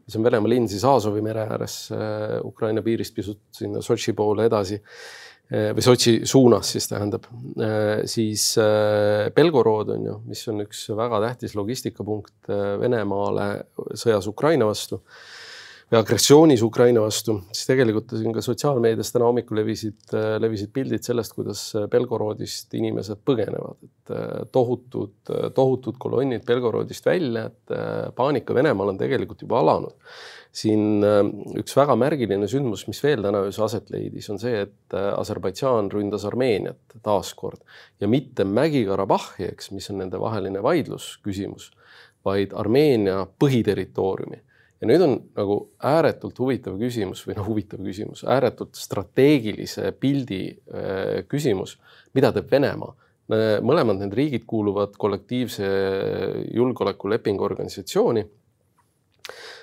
see 0.04 0.20
on 0.20 0.28
Venemaa 0.28 0.52
linn 0.52 0.68
siis 0.70 0.84
Aasovi 0.87 1.24
mere 1.24 1.48
ääres 1.48 1.78
Ukraina 2.44 2.84
piirist 2.84 3.16
pisut 3.16 3.40
sinna 3.56 3.82
Sotši 3.82 4.12
poole 4.12 4.44
edasi 4.50 4.82
või 5.50 5.85
Sotši 5.85 6.14
suunas 6.24 6.70
siis 6.72 6.88
tähendab, 6.88 7.26
eh, 7.61 8.04
siis 8.09 8.46
eh, 8.62 9.28
Belgorod 9.37 9.92
on 9.92 10.07
ju, 10.09 10.14
mis 10.30 10.40
on 10.48 10.64
üks 10.64 10.87
väga 10.96 11.20
tähtis 11.26 11.57
logistikapunkt 11.59 12.48
Venemaale 12.80 13.48
sõjas 13.92 14.28
Ukraina 14.30 14.68
vastu 14.70 15.02
või 15.90 16.01
agressioonis 16.01 16.62
Ukraina 16.66 17.03
vastu, 17.05 17.38
siis 17.53 17.68
tegelikult 17.68 18.14
siin 18.16 18.35
ka 18.35 18.42
sotsiaalmeedias 18.44 19.12
täna 19.14 19.29
hommikul 19.29 19.61
levisid, 19.61 20.14
levisid 20.42 20.73
pildid 20.75 21.07
sellest, 21.07 21.35
kuidas 21.37 21.64
Belgorodist 21.92 22.75
inimesed 22.75 23.20
põgenevad, 23.27 23.81
et 23.85 24.14
tohutud, 24.53 25.16
tohutud 25.55 25.99
kolonnid 26.01 26.47
Belgorodist 26.49 27.07
välja, 27.07 27.49
et 27.51 27.77
paanika 28.16 28.57
Venemaal 28.57 28.94
on 28.94 29.01
tegelikult 29.01 29.44
juba 29.47 29.61
alanud. 29.61 29.94
Siin 30.55 31.03
äh, 31.03 31.20
üks 31.59 31.75
väga 31.75 31.97
märgiline 31.99 32.47
sündmus, 32.51 32.85
mis 32.87 33.01
veel 33.03 33.25
täna 33.25 33.40
öösel 33.42 33.64
aset 33.66 33.88
leidis, 33.90 34.29
on 34.31 34.38
see, 34.38 34.61
et 34.68 34.94
äh, 34.94 35.09
Aserbaidžaan 35.18 35.90
ründas 35.90 36.27
Armeeniat 36.29 36.94
taaskord. 37.03 37.64
Ja 37.99 38.07
mitte 38.11 38.47
Mägi-Karabahhi, 38.47 39.49
eks, 39.51 39.73
mis 39.75 39.90
on 39.90 39.99
nende 40.05 40.20
vaheline 40.23 40.62
vaidlusküsimus, 40.62 41.73
vaid 42.25 42.55
Armeenia 42.55 43.25
põhiterritooriumi. 43.42 44.43
Ja 44.85 44.88
nüüd 44.90 45.01
on 45.01 45.14
nagu 45.33 45.57
ääretult 45.88 46.37
huvitav 46.42 46.77
küsimus 46.77 47.23
või 47.25 47.38
noh, 47.38 47.47
huvitav 47.49 47.81
küsimus, 47.81 48.20
ääretult 48.29 48.77
strateegilise 48.77 49.94
pildi 49.97 50.42
äh, 50.53 51.23
küsimus, 51.31 51.79
mida 52.14 52.33
teeb 52.35 52.53
Venemaa. 52.53 52.92
Mõlemad 53.64 54.03
need 54.03 54.12
riigid 54.12 54.42
kuuluvad 54.44 54.99
kollektiivse 55.01 55.64
julgeolekulepingu 56.53 57.47
organisatsiooni. 57.47 58.27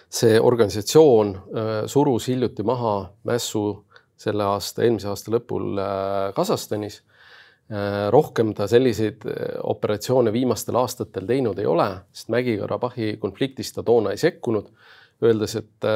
See 0.10 0.40
organisatsioon 0.42 1.36
äh, 1.38 1.70
surus 1.86 2.32
hiljuti 2.32 2.66
maha 2.66 2.96
mässu 3.30 3.64
selle 4.18 4.48
aasta, 4.50 4.82
eelmise 4.82 5.12
aasta 5.14 5.34
lõpul 5.38 5.78
äh, 5.78 6.32
Kasahstanis. 6.38 7.04
Rohkem 8.12 8.50
ta 8.52 8.66
selliseid 8.68 9.22
operatsioone 9.64 10.34
viimastel 10.36 10.76
aastatel 10.76 11.24
teinud 11.24 11.60
ei 11.62 11.70
ole, 11.72 11.86
sest 12.12 12.28
Mägi-Karabahhi 12.34 13.14
konfliktis 13.22 13.72
ta 13.72 13.80
toona 13.88 14.12
ei 14.12 14.20
sekkunud, 14.20 14.66
öeldes, 15.26 15.56
et 15.60 15.88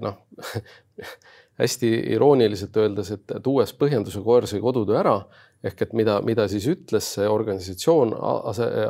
noh 0.00 0.20
hästi 1.60 1.90
irooniliselt 2.14 2.76
öeldes, 2.80 3.10
et 3.16 3.36
tuues 3.44 3.72
põhjenduse 3.76 4.22
koer 4.24 4.46
sai 4.48 4.62
kodutöö 4.64 4.98
ära 5.00 5.16
ehk 5.64 5.82
et 5.84 5.96
mida, 5.96 6.18
mida 6.24 6.46
siis 6.48 6.66
ütles 6.72 7.14
see 7.16 7.28
organisatsioon 7.28 8.14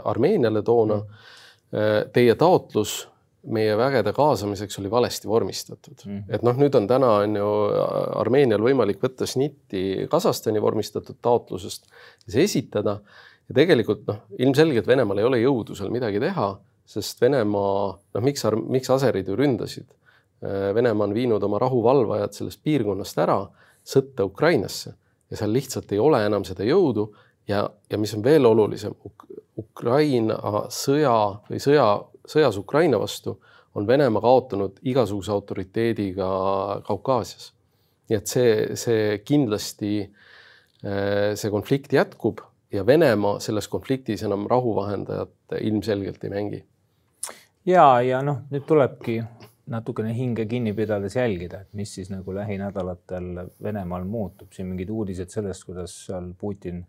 Armeeniale 0.06 0.62
toona. 0.66 1.00
Teie 2.14 2.34
taotlus 2.38 3.04
meie 3.50 3.76
vägede 3.78 4.12
kaasamiseks 4.12 4.78
oli 4.82 4.90
valesti 4.90 5.28
vormistatud 5.28 6.02
mm. 6.04 6.16
-hmm. 6.16 6.34
et 6.34 6.42
noh, 6.42 6.56
nüüd 6.60 6.74
on 6.76 6.86
täna 6.90 7.12
on 7.22 7.36
ju 7.36 7.50
Armeenial 8.20 8.60
võimalik 8.60 9.00
võtta 9.00 9.26
snitti 9.26 10.06
Kasahstani 10.10 10.60
vormistatud 10.62 11.16
taotlusest 11.22 11.86
see 12.28 12.42
esitada. 12.44 13.00
ja 13.48 13.54
tegelikult 13.54 14.02
noh, 14.06 14.18
ilmselgelt 14.38 14.86
Venemaal 14.86 15.18
ei 15.18 15.24
ole 15.24 15.40
jõudu 15.40 15.74
seal 15.74 15.90
midagi 15.90 16.20
teha, 16.20 16.50
sest 16.90 17.20
Venemaa, 17.22 17.80
noh, 18.14 18.24
miks, 18.24 18.44
miks 18.66 18.90
aserid 18.90 19.28
ju 19.28 19.36
ründasid? 19.38 19.88
Äh, 20.44 20.70
Venemaa 20.74 21.06
on 21.08 21.14
viinud 21.14 21.42
oma 21.46 21.60
rahuvalvajad 21.62 22.36
sellest 22.36 22.62
piirkonnast 22.66 23.18
ära 23.22 23.40
sõtta 23.86 24.26
Ukrainasse 24.26 24.94
ja 25.30 25.38
seal 25.38 25.52
lihtsalt 25.54 25.92
ei 25.92 26.02
ole 26.02 26.24
enam 26.26 26.44
seda 26.44 26.66
jõudu 26.66 27.10
ja, 27.48 27.64
ja 27.90 27.98
mis 27.98 28.14
on 28.16 28.24
veel 28.24 28.46
olulisem 28.46 28.94
Uk, 29.06 29.26
Ukraina 29.60 30.66
sõja 30.72 31.14
või 31.48 31.62
sõja 31.62 31.86
sõjas 32.30 32.58
Ukraina 32.58 32.98
vastu 33.00 33.38
on 33.74 33.86
Venemaa 33.86 34.22
kaotanud 34.22 34.78
igasuguse 34.82 35.32
autoriteediga 35.32 36.28
Kaukaasias. 36.86 37.52
nii 38.10 38.16
et 38.18 38.26
see, 38.26 38.54
see 38.74 39.18
kindlasti, 39.22 40.10
äh, 40.82 41.36
see 41.38 41.50
konflikt 41.50 41.92
jätkub 41.94 42.40
ja 42.72 42.86
Venemaa 42.86 43.38
selles 43.40 43.68
konfliktis 43.68 44.22
enam 44.26 44.48
rahuvahendajat 44.50 45.60
ilmselgelt 45.60 46.24
ei 46.24 46.30
mängi. 46.30 46.64
Ja, 47.66 47.84
ja 48.02 48.22
noh, 48.24 48.44
nüüd 48.50 48.66
tulebki 48.68 49.20
natukene 49.70 50.14
hinge 50.14 50.46
kinni 50.50 50.72
pidades 50.74 51.14
jälgida, 51.16 51.60
et 51.62 51.74
mis 51.78 51.92
siis 51.94 52.10
nagu 52.10 52.34
lähinädalatel 52.34 53.44
Venemaal 53.62 54.04
muutub, 54.04 54.50
siin 54.52 54.66
mingid 54.72 54.90
uudised 54.90 55.30
sellest, 55.30 55.64
kuidas 55.68 55.94
seal 56.06 56.32
Putin 56.38 56.84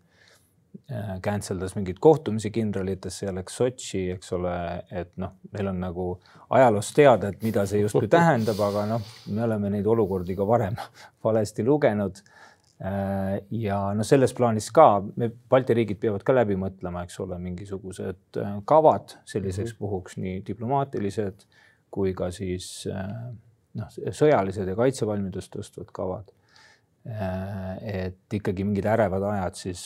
Äh, 0.90 1.20
cancel 1.20 1.58
das 1.60 1.74
mingeid 1.76 1.98
kohtumisi 2.00 2.50
kindralitesse 2.50 3.26
ja 3.26 3.32
läks 3.36 3.58
Sotši, 3.60 3.98
eks 4.14 4.32
ole, 4.32 4.52
et 4.90 5.10
noh, 5.20 5.34
meil 5.52 5.68
on 5.68 5.82
nagu 5.84 6.06
ajaloost 6.56 6.94
teada, 6.96 7.28
et 7.28 7.44
mida 7.44 7.66
see 7.68 7.82
justkui 7.82 8.08
tähendab, 8.12 8.60
aga 8.64 8.86
noh, 8.94 9.10
me 9.36 9.44
oleme 9.44 9.68
neid 9.74 9.88
olukordi 9.92 10.36
ka 10.36 10.46
varem 10.48 10.78
valesti 11.28 11.64
lugenud. 11.66 12.22
Äh, 12.82 13.36
ja 13.62 13.78
no 13.94 14.02
selles 14.06 14.34
plaanis 14.34 14.70
ka 14.74 14.86
me 15.16 15.28
Balti 15.30 15.74
riigid 15.78 16.00
peavad 16.02 16.24
ka 16.26 16.34
läbi 16.34 16.56
mõtlema, 16.58 17.04
eks 17.06 17.20
ole, 17.22 17.38
mingisugused 17.38 18.40
äh, 18.42 18.56
kavad 18.66 19.16
selliseks 19.28 19.72
-hmm. 19.72 19.78
puhuks, 19.78 20.16
nii 20.18 20.42
diplomaatilised 20.46 21.46
kui 21.92 22.14
ka 22.16 22.30
siis 22.32 22.88
noh, 22.88 23.88
sõjalised 23.92 24.68
ja 24.68 24.76
kaitsevalmidust 24.76 25.52
tõstvad 25.56 25.92
kavad. 25.92 26.30
et 27.82 28.34
ikkagi 28.34 28.64
mingid 28.64 28.86
ärevad 28.86 29.22
ajad 29.26 29.56
siis 29.58 29.80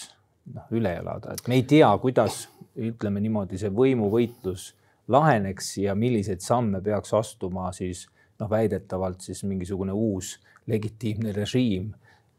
noh, 0.54 0.66
üle 0.70 0.92
elada, 1.00 1.32
et 1.32 1.48
me 1.48 1.56
ei 1.56 1.62
tea, 1.62 1.88
kuidas 1.98 2.42
ütleme 2.76 3.22
niimoodi, 3.24 3.58
see 3.58 3.72
võimuvõitlus 3.72 4.74
laheneks 5.08 5.76
ja 5.78 5.94
milliseid 5.94 6.44
samme 6.44 6.82
peaks 6.84 7.14
astuma 7.16 7.70
siis 7.72 8.06
noh, 8.40 8.50
väidetavalt 8.50 9.24
siis 9.24 9.44
mingisugune 9.48 9.94
uus 9.96 10.36
legitiimne 10.66 11.32
režiim. 11.32 11.92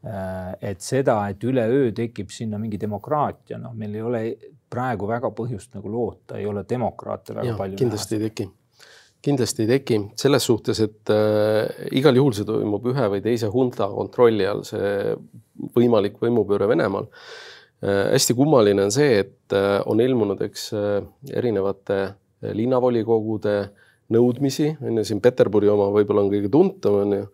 Äh, 0.06 0.52
et 0.70 0.84
seda, 0.84 1.18
et 1.32 1.42
üleöö 1.42 1.90
tekib 1.96 2.30
sinna 2.30 2.60
mingi 2.60 2.78
demokraatia, 2.78 3.58
noh, 3.58 3.74
meil 3.74 3.96
ei 3.98 4.04
ole 4.04 4.22
praegu 4.70 5.08
väga 5.10 5.32
põhjust 5.34 5.74
nagu 5.74 5.90
loota, 5.90 6.38
ei 6.38 6.46
ole 6.46 6.62
demokraate 6.68 7.34
väga 7.34 7.52
ja, 7.52 7.58
palju. 7.58 7.80
kindlasti 7.80 8.16
näha. 8.16 8.24
ei 8.24 8.30
teki 8.30 8.50
kindlasti 9.28 9.64
ei 9.64 9.68
teki 9.72 9.96
selles 10.14 10.44
suhtes, 10.46 10.78
et 10.84 11.10
äh, 11.10 11.88
igal 11.98 12.14
juhul 12.14 12.36
see 12.36 12.46
toimub 12.46 12.84
ühe 12.92 13.08
või 13.10 13.22
teise 13.24 13.50
hunta 13.50 13.88
kontrolli 13.90 14.46
all, 14.46 14.62
see 14.68 15.16
võimalik 15.74 16.20
võimupööre 16.22 16.68
Venemaal 16.70 17.08
Äh, 17.78 18.10
hästi 18.12 18.34
kummaline 18.34 18.82
on 18.88 18.90
see, 18.90 19.20
et 19.22 19.54
äh, 19.54 19.76
on 19.86 20.00
ilmunud, 20.02 20.40
eks 20.48 20.64
äh, 20.74 20.96
erinevate 21.30 21.98
linnavolikogude 22.58 23.52
nõudmisi, 24.14 24.72
on 24.82 24.98
ju, 24.98 25.04
siin 25.06 25.20
Peterburi 25.22 25.70
oma 25.70 25.86
võib-olla 25.94 26.24
on 26.24 26.32
kõige 26.32 26.50
tuntum, 26.50 26.96
on 27.04 27.14
ju. 27.14 27.28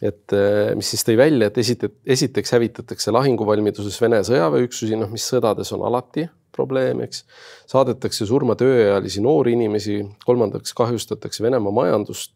Et 0.00 0.34
mis 0.76 0.90
siis 0.94 1.04
tõi 1.04 1.16
välja, 1.20 1.50
et 1.50 1.58
esite-, 1.60 1.92
esiteks 2.06 2.54
hävitatakse 2.56 3.12
lahinguvalmiduses 3.12 4.00
Vene 4.00 4.22
sõjaväeüksusi, 4.24 4.96
noh, 5.00 5.10
mis 5.12 5.26
sõdades 5.28 5.72
on 5.76 5.84
alati 5.88 6.24
probleem, 6.52 7.02
eks. 7.04 7.24
saadetakse 7.70 8.26
surma 8.28 8.56
tööealisi 8.58 9.22
noori 9.24 9.54
inimesi, 9.56 10.00
kolmandaks 10.26 10.74
kahjustatakse 10.76 11.44
Venemaa 11.44 11.74
majandust. 11.74 12.34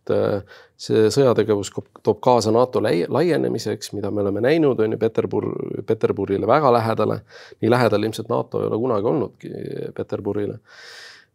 see 0.85 1.07
sõjategevus 1.15 1.71
toob 2.03 2.19
kaasa 2.23 2.51
NATO 2.55 2.83
laienemise, 2.83 3.77
eks, 3.77 3.93
mida 3.95 4.11
me 4.11 4.25
oleme 4.25 4.43
näinud, 4.45 4.81
on 4.81 4.97
ju, 4.97 4.99
Peterbur-, 4.99 5.83
Peterburile 5.87 6.47
väga 6.47 6.73
lähedale. 6.73 7.21
nii 7.61 7.71
lähedal 7.71 8.03
ilmselt 8.03 8.29
NATO 8.29 8.63
ei 8.63 8.71
ole 8.71 8.79
kunagi 8.79 9.11
olnudki 9.13 9.51
Peterburile 9.95 10.59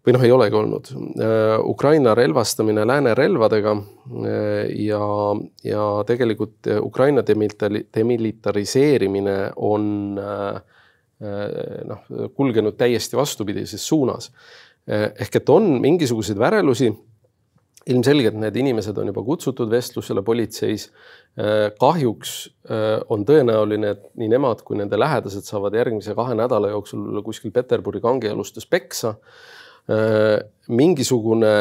või 0.10 0.18
noh, 0.18 0.26
ei 0.26 0.34
olegi 0.34 0.58
olnud. 0.58 0.90
Ukraina 1.70 2.16
relvastamine 2.18 2.82
lääne 2.90 3.14
relvadega 3.18 3.76
ja, 4.74 5.04
ja 5.64 5.84
tegelikult 6.10 6.66
Ukraina 6.82 7.22
demilitariseerimine 7.24 9.38
on 9.70 9.84
äh, 10.18 10.58
Äh, 11.20 11.82
noh, 11.84 12.06
kulgenud 12.32 12.78
täiesti 12.80 13.18
vastupidises 13.20 13.84
suunas. 13.84 14.30
Äh, 14.88 15.10
ehk 15.20 15.34
et 15.36 15.50
on 15.52 15.76
mingisuguseid 15.84 16.40
värelusi. 16.40 16.94
ilmselgelt 17.90 18.36
need 18.38 18.58
inimesed 18.60 18.98
on 19.02 19.08
juba 19.10 19.24
kutsutud 19.26 19.72
vestlusele 19.72 20.22
politseis. 20.22 20.92
Äh, 21.40 21.72
kahjuks 21.80 22.34
on 23.10 23.24
tõenäoline, 23.26 23.96
et 23.96 24.04
nii 24.20 24.28
nemad 24.30 24.62
kui 24.64 24.78
nende 24.78 25.00
lähedased 25.00 25.48
saavad 25.48 25.74
järgmise 25.74 26.14
kahe 26.16 26.36
nädala 26.38 26.70
jooksul 26.70 27.22
kuskil 27.26 27.52
Peterburi 27.52 28.00
kangealustes 28.00 28.68
peksa. 28.70 29.16
Mingisugune, 30.70 31.54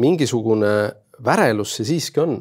mingisugune 0.00 0.72
värelus 1.24 1.76
see 1.78 1.88
siiski 1.94 2.22
on. 2.22 2.38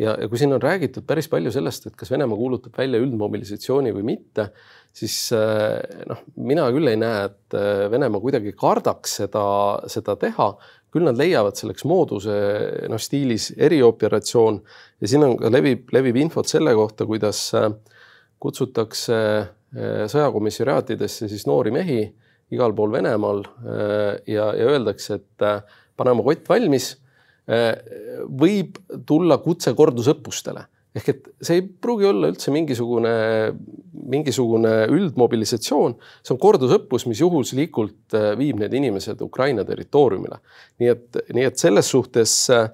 Ja, 0.00 0.14
ja 0.18 0.26
kui 0.26 0.38
siin 0.40 0.54
on 0.54 0.62
räägitud 0.62 1.04
päris 1.06 1.28
palju 1.30 1.52
sellest, 1.54 1.86
et 1.86 1.96
kas 1.98 2.10
Venemaa 2.10 2.38
kuulutab 2.38 2.74
välja 2.78 2.98
üldmobilisatsiooni 3.02 3.92
või 3.94 4.06
mitte, 4.14 4.48
siis 4.96 5.16
noh, 6.08 6.22
mina 6.42 6.64
küll 6.74 6.90
ei 6.90 6.98
näe, 6.98 7.26
et 7.28 7.56
Venemaa 7.92 8.22
kuidagi 8.22 8.54
kardaks 8.58 9.18
seda, 9.20 9.44
seda 9.92 10.16
teha. 10.18 10.48
Küll 10.92 11.06
nad 11.06 11.20
leiavad 11.20 11.56
selleks 11.60 11.86
mooduse 11.88 12.34
noh, 12.90 13.00
stiilis 13.00 13.52
erioperatsioon. 13.56 14.58
Ja 15.00 15.12
siin 15.12 15.24
on 15.28 15.36
ka 15.40 15.52
levib, 15.52 15.86
levib 15.94 16.18
infot 16.24 16.50
selle 16.50 16.74
kohta, 16.76 17.06
kuidas 17.08 17.44
kutsutakse 18.42 19.20
sõjakomissariaatidesse 20.12 21.30
siis 21.30 21.46
noori 21.48 21.72
mehi 21.72 22.00
igal 22.52 22.74
pool 22.76 22.92
Venemaal 22.92 23.42
ja, 24.28 24.50
ja 24.52 24.68
öeldakse, 24.68 25.20
et 25.20 25.46
pane 25.96 26.12
oma 26.12 26.24
kott 26.26 26.48
valmis 26.50 26.92
võib 28.28 28.76
tulla 29.08 29.38
kutse 29.42 29.72
kordusõppustele 29.74 30.66
ehk 30.96 31.08
et 31.08 31.28
see 31.40 31.58
ei 31.58 31.64
pruugi 31.64 32.06
olla 32.08 32.28
üldse 32.32 32.52
mingisugune, 32.52 33.12
mingisugune 34.12 34.72
üldmobilisatsioon, 34.92 35.96
see 36.20 36.34
on 36.34 36.40
kordusõppus, 36.42 37.06
mis 37.08 37.22
juhuslikult 37.22 38.16
äh, 38.18 38.32
viib 38.38 38.60
need 38.60 38.76
inimesed 38.76 39.20
Ukraina 39.24 39.64
territooriumile. 39.68 40.42
nii 40.82 40.92
et, 40.92 41.20
nii 41.32 41.48
et 41.48 41.60
selles 41.60 41.88
suhtes 41.94 42.34
äh, 42.52 42.68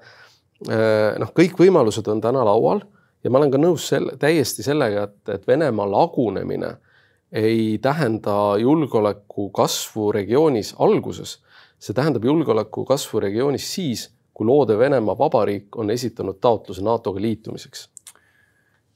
noh, 1.19 1.31
kõik 1.35 1.55
võimalused 1.59 2.07
on 2.11 2.21
täna 2.23 2.43
laual 2.47 2.83
ja 3.23 3.31
ma 3.31 3.39
olen 3.39 3.55
ka 3.55 3.61
nõus 3.61 3.87
selle, 3.93 4.17
täiesti 4.19 4.67
sellega, 4.67 5.07
et, 5.07 5.35
et 5.37 5.47
Venemaa 5.47 5.87
lagunemine 5.87 6.75
ei 7.31 7.79
tähenda 7.81 8.57
julgeoleku 8.57 9.49
kasvu 9.49 10.11
regioonis 10.11 10.75
alguses, 10.79 11.37
see 11.79 11.93
tähendab 11.93 12.25
julgeoleku 12.25 12.85
kasvu 12.85 13.19
regioonis 13.19 13.73
siis, 13.73 14.09
kui 14.33 14.47
loodev 14.47 14.79
Venemaa 14.79 15.17
Vabariik 15.17 15.77
on 15.77 15.91
esitanud 15.91 16.39
taotluse 16.41 16.83
NATO-ga 16.83 17.21
liitumiseks. 17.21 17.89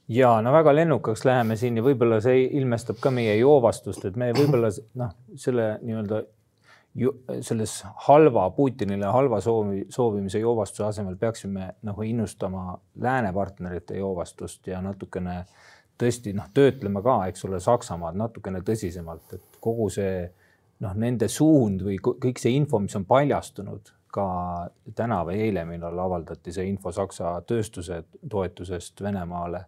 Ja 0.08 0.40
no 0.42 0.52
väga 0.52 0.74
lennukaks 0.74 1.24
läheme 1.24 1.56
siin 1.56 1.78
ja 1.78 1.82
võib-olla 1.84 2.18
see 2.20 2.44
ilmestab 2.58 2.98
ka 3.00 3.10
meie 3.10 3.36
joovastust, 3.38 4.04
et 4.04 4.16
me 4.20 4.32
võib-olla 4.36 4.68
noh, 5.00 5.14
selle 5.40 5.78
nii-öelda 5.82 6.24
selles 7.42 7.72
halva 8.06 8.50
Putinile 8.54 9.06
halva 9.10 9.40
soovi, 9.40 9.86
soovimise 9.90 10.38
joovastuse 10.38 10.84
asemel 10.84 11.16
peaksime 11.16 11.72
nagu 11.82 12.02
innustama 12.06 12.76
lääne 13.02 13.32
partnerite 13.32 13.96
joovastust 13.98 14.66
ja 14.66 14.82
natukene 14.82 15.40
tõesti 15.98 16.32
noh, 16.36 16.48
töötlema 16.54 17.02
ka, 17.04 17.18
eks 17.30 17.44
ole, 17.48 17.60
Saksamaad 17.62 18.16
natukene 18.18 18.62
tõsisemalt, 18.66 19.36
et 19.36 19.60
kogu 19.62 19.88
see 19.92 20.24
noh, 20.84 20.96
nende 20.98 21.28
suund 21.30 21.84
või 21.86 21.98
kõik 22.02 22.40
see 22.42 22.56
info, 22.56 22.80
mis 22.82 22.96
on 22.98 23.06
paljastunud 23.08 23.92
ka 24.14 24.26
täna 24.94 25.22
või 25.26 25.40
eile, 25.46 25.64
millal 25.66 25.98
avaldati 25.98 26.52
see 26.54 26.68
info 26.70 26.92
Saksa 26.94 27.36
tööstuse 27.46 28.04
toetusest 28.30 29.02
Venemaale 29.02 29.64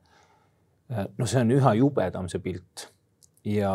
no 1.19 1.27
see 1.27 1.43
on 1.43 1.51
üha 1.57 1.73
jubedam, 1.81 2.29
see 2.31 2.43
pilt 2.43 2.87
ja, 3.47 3.73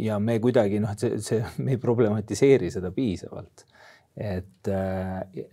ja 0.00 0.18
me 0.20 0.38
kuidagi 0.40 0.80
noh, 0.82 0.94
see, 0.98 1.18
see, 1.24 1.42
me 1.64 1.76
ei 1.76 1.80
problematiseeri 1.82 2.70
seda 2.72 2.92
piisavalt. 2.94 3.66
et, 4.16 4.68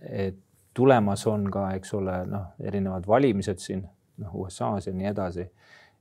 et 0.00 0.40
tulemas 0.76 1.26
on 1.28 1.48
ka, 1.52 1.70
eks 1.76 1.94
ole, 1.98 2.16
noh, 2.30 2.52
erinevad 2.64 3.06
valimised 3.08 3.60
siin 3.60 3.84
noh, 4.20 4.36
USA-s 4.44 4.90
ja 4.90 4.94
nii 4.94 5.10
edasi. 5.10 5.50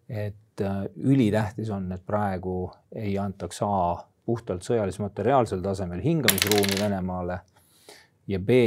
et 0.10 0.62
äh, 0.62 0.86
ülitähtis 0.96 1.70
on, 1.70 1.92
et 1.92 2.06
praegu 2.06 2.72
ei 2.96 3.18
antaks 3.18 3.62
A 3.62 3.98
puhtalt 4.26 4.66
sõjalis-materiaalsel 4.66 5.62
tasemel 5.62 6.02
hingamisruumi 6.02 6.80
Venemaale 6.82 7.40
ja 8.28 8.40
B 8.40 8.58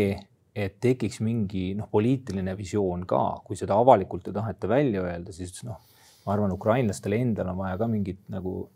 et 0.55 0.76
tekiks 0.84 1.20
mingi 1.24 1.72
noh, 1.76 1.88
poliitiline 1.90 2.55
visioon 2.57 3.07
ka, 3.09 3.22
kui 3.44 3.57
seda 3.57 3.78
avalikult 3.80 4.28
ei 4.28 4.36
taheta 4.36 4.68
välja 4.68 5.05
öelda, 5.07 5.32
siis 5.32 5.62
noh, 5.64 5.80
ma 6.26 6.34
arvan, 6.34 6.53
ukrainlastel 6.53 7.16
endal 7.16 7.53
on 7.55 7.61
vaja 7.62 7.78
ka 7.80 7.88
mingit 7.90 8.20
nagu 8.32 8.66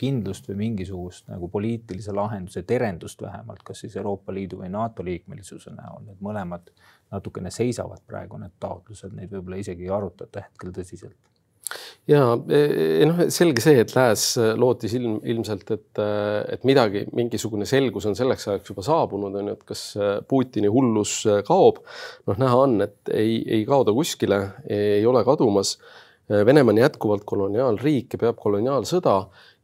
kindlust 0.00 0.48
või 0.48 0.56
mingisugust 0.62 1.26
nagu 1.28 1.48
poliitilise 1.52 2.12
lahenduse 2.16 2.62
terendust 2.68 3.22
vähemalt, 3.22 3.60
kas 3.66 3.84
siis 3.84 3.96
Euroopa 4.00 4.32
Liidu 4.32 4.62
või 4.62 4.70
NATO 4.72 5.04
liikmelisuse 5.04 5.74
näol, 5.76 6.06
need 6.06 6.22
mõlemad 6.24 6.70
natukene 7.12 7.52
seisavad 7.52 8.00
praegu 8.06 8.40
need 8.40 8.56
taotlused, 8.60 9.12
neid 9.12 9.32
võib-olla 9.32 9.60
isegi 9.60 9.84
ei 9.84 9.92
arutata 9.92 10.46
hetkel 10.46 10.72
tõsiselt 10.72 11.18
ja 12.08 12.22
e, 12.48 12.58
e, 13.02 13.06
noh, 13.08 13.20
selge 13.32 13.60
see, 13.60 13.82
et 13.82 13.92
Lääs 13.92 14.24
lootis 14.56 14.94
ilm, 14.96 15.18
ilmselt, 15.28 15.70
et, 15.74 16.00
et 16.54 16.64
midagi, 16.68 17.04
mingisugune 17.16 17.68
selgus 17.68 18.08
on 18.08 18.16
selleks 18.16 18.48
ajaks 18.48 18.72
juba 18.72 18.84
saabunud, 18.86 19.36
on 19.36 19.50
ju, 19.52 19.56
et 19.58 19.66
kas 19.68 19.82
Putini 20.28 20.70
hullus 20.72 21.20
kaob. 21.48 21.82
noh, 22.30 22.40
näha 22.40 22.62
on, 22.64 22.78
et 22.88 23.12
ei, 23.12 23.42
ei 23.58 23.66
kao 23.68 23.84
ta 23.84 23.92
kuskile, 23.96 24.40
ei 24.64 25.04
ole 25.06 25.24
kadumas. 25.28 25.76
Venemaa 26.28 26.74
on 26.74 26.80
jätkuvalt 26.82 27.22
koloniaalriik 27.24 28.12
ja 28.12 28.18
peab 28.20 28.40
koloniaalsõda 28.40 29.14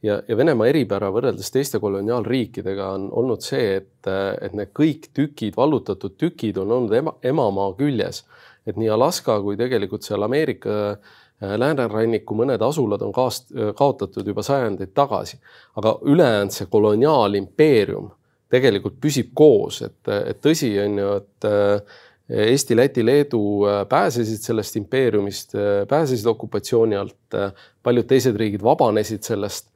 ja, 0.05 0.21
ja 0.29 0.37
Venemaa 0.37 0.69
eripära 0.69 1.09
võrreldes 1.15 1.51
teiste 1.55 1.81
koloniaalriikidega 1.83 2.93
on 2.99 3.09
olnud 3.13 3.43
see, 3.45 3.81
et, 3.81 4.13
et 4.45 4.55
need 4.55 4.73
kõik 4.77 5.11
tükid, 5.17 5.57
vallutatud 5.57 6.19
tükid 6.21 6.61
on 6.61 6.79
olnud 6.79 6.97
ema, 7.01 7.17
emamaa 7.25 7.73
küljes. 7.79 8.25
et 8.67 8.77
nii 8.81 8.89
Alaska 8.89 9.41
kui 9.45 9.57
tegelikult 9.61 10.07
seal 10.07 10.23
Ameerika 10.25 10.77
äh, 10.93 11.13
Äh, 11.43 11.57
lääneranniku 11.59 12.37
mõned 12.39 12.63
asulad 12.63 13.03
on 13.03 13.13
kaast-, 13.15 13.51
äh, 13.57 13.73
kaotatud 13.75 14.27
juba 14.31 14.43
sajandeid 14.47 14.93
tagasi, 14.95 15.41
aga 15.81 15.97
ülejäänud 16.07 16.55
see 16.55 16.69
koloniaalimpeerium 16.71 18.13
tegelikult 18.55 19.01
püsib 19.03 19.33
koos, 19.35 19.81
et, 19.83 19.99
et 20.15 20.39
tõsi 20.45 20.71
on 20.85 21.01
ju, 21.01 21.15
et 21.23 21.49
äh, 21.51 22.03
Eesti, 22.25 22.73
Läti, 22.73 23.03
Leedu 23.05 23.39
pääsesid 23.85 24.41
sellest 24.41 24.79
impeeriumist, 24.79 25.51
pääsesid 25.91 26.25
okupatsiooni 26.31 26.97
alt, 26.97 27.37
paljud 27.85 28.07
teised 28.09 28.39
riigid 28.41 28.65
vabanesid 28.65 29.21
sellest. 29.29 29.69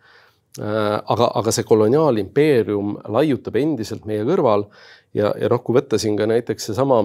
Aga, 0.58 1.30
aga 1.38 1.52
see 1.54 1.66
koloniaalimpeerium 1.68 2.96
laiutab 3.14 3.56
endiselt 3.60 4.08
meie 4.10 4.24
kõrval 4.26 4.64
ja, 5.14 5.30
ja 5.38 5.50
noh, 5.52 5.62
kui 5.62 5.76
võtta 5.76 6.00
siin 6.02 6.16
ka 6.18 6.26
näiteks 6.26 6.70
seesama 6.70 7.04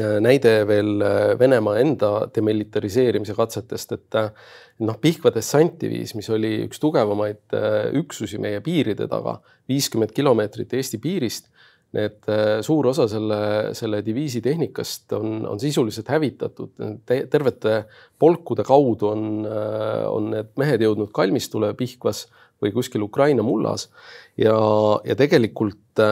Äh, 0.00 0.16
näide 0.18 0.64
veel 0.66 1.02
äh, 1.06 1.38
Venemaa 1.38 1.76
enda 1.78 2.08
demilitariseerimise 2.34 3.34
katsetest, 3.38 3.92
et 3.94 4.16
äh, 4.18 4.32
noh, 4.82 4.96
Pihkva 4.98 5.30
dessantiviis, 5.30 6.16
mis 6.18 6.26
oli 6.34 6.64
üks 6.64 6.82
tugevamaid 6.82 7.54
üksusi 8.00 8.40
meie 8.42 8.58
piiride 8.64 9.06
taga, 9.10 9.36
viiskümmend 9.70 10.10
kilomeetrit 10.16 10.74
Eesti 10.74 10.98
piirist. 10.98 11.46
Need 11.94 12.26
suur 12.66 12.88
osa 12.90 13.04
selle, 13.06 13.36
selle 13.78 14.00
diviisi 14.02 14.40
tehnikast 14.42 15.12
on, 15.14 15.44
on 15.46 15.60
sisuliselt 15.62 16.08
hävitatud 16.10 16.72
Te,, 17.06 17.20
tervete 17.30 17.84
polkude 18.18 18.64
kaudu 18.66 19.12
on, 19.12 19.44
on 20.10 20.26
need 20.32 20.50
mehed 20.58 20.82
jõudnud 20.82 21.12
kalmistule 21.14 21.70
Pihkvas 21.78 22.24
või 22.62 22.72
kuskil 22.74 23.04
Ukraina 23.06 23.44
mullas 23.46 23.86
ja, 24.40 24.56
ja 25.06 25.14
tegelikult 25.18 26.02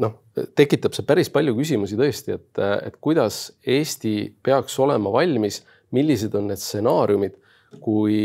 noh, 0.00 0.14
tekitab 0.56 0.96
see 0.96 1.06
päris 1.06 1.30
palju 1.32 1.54
küsimusi 1.56 1.98
tõesti, 1.98 2.36
et, 2.38 2.62
et 2.88 2.96
kuidas 3.02 3.44
Eesti 3.68 4.14
peaks 4.44 4.78
olema 4.82 5.12
valmis, 5.12 5.60
millised 5.92 6.34
on 6.38 6.48
need 6.50 6.60
stsenaariumid, 6.60 7.36
kui 7.82 8.16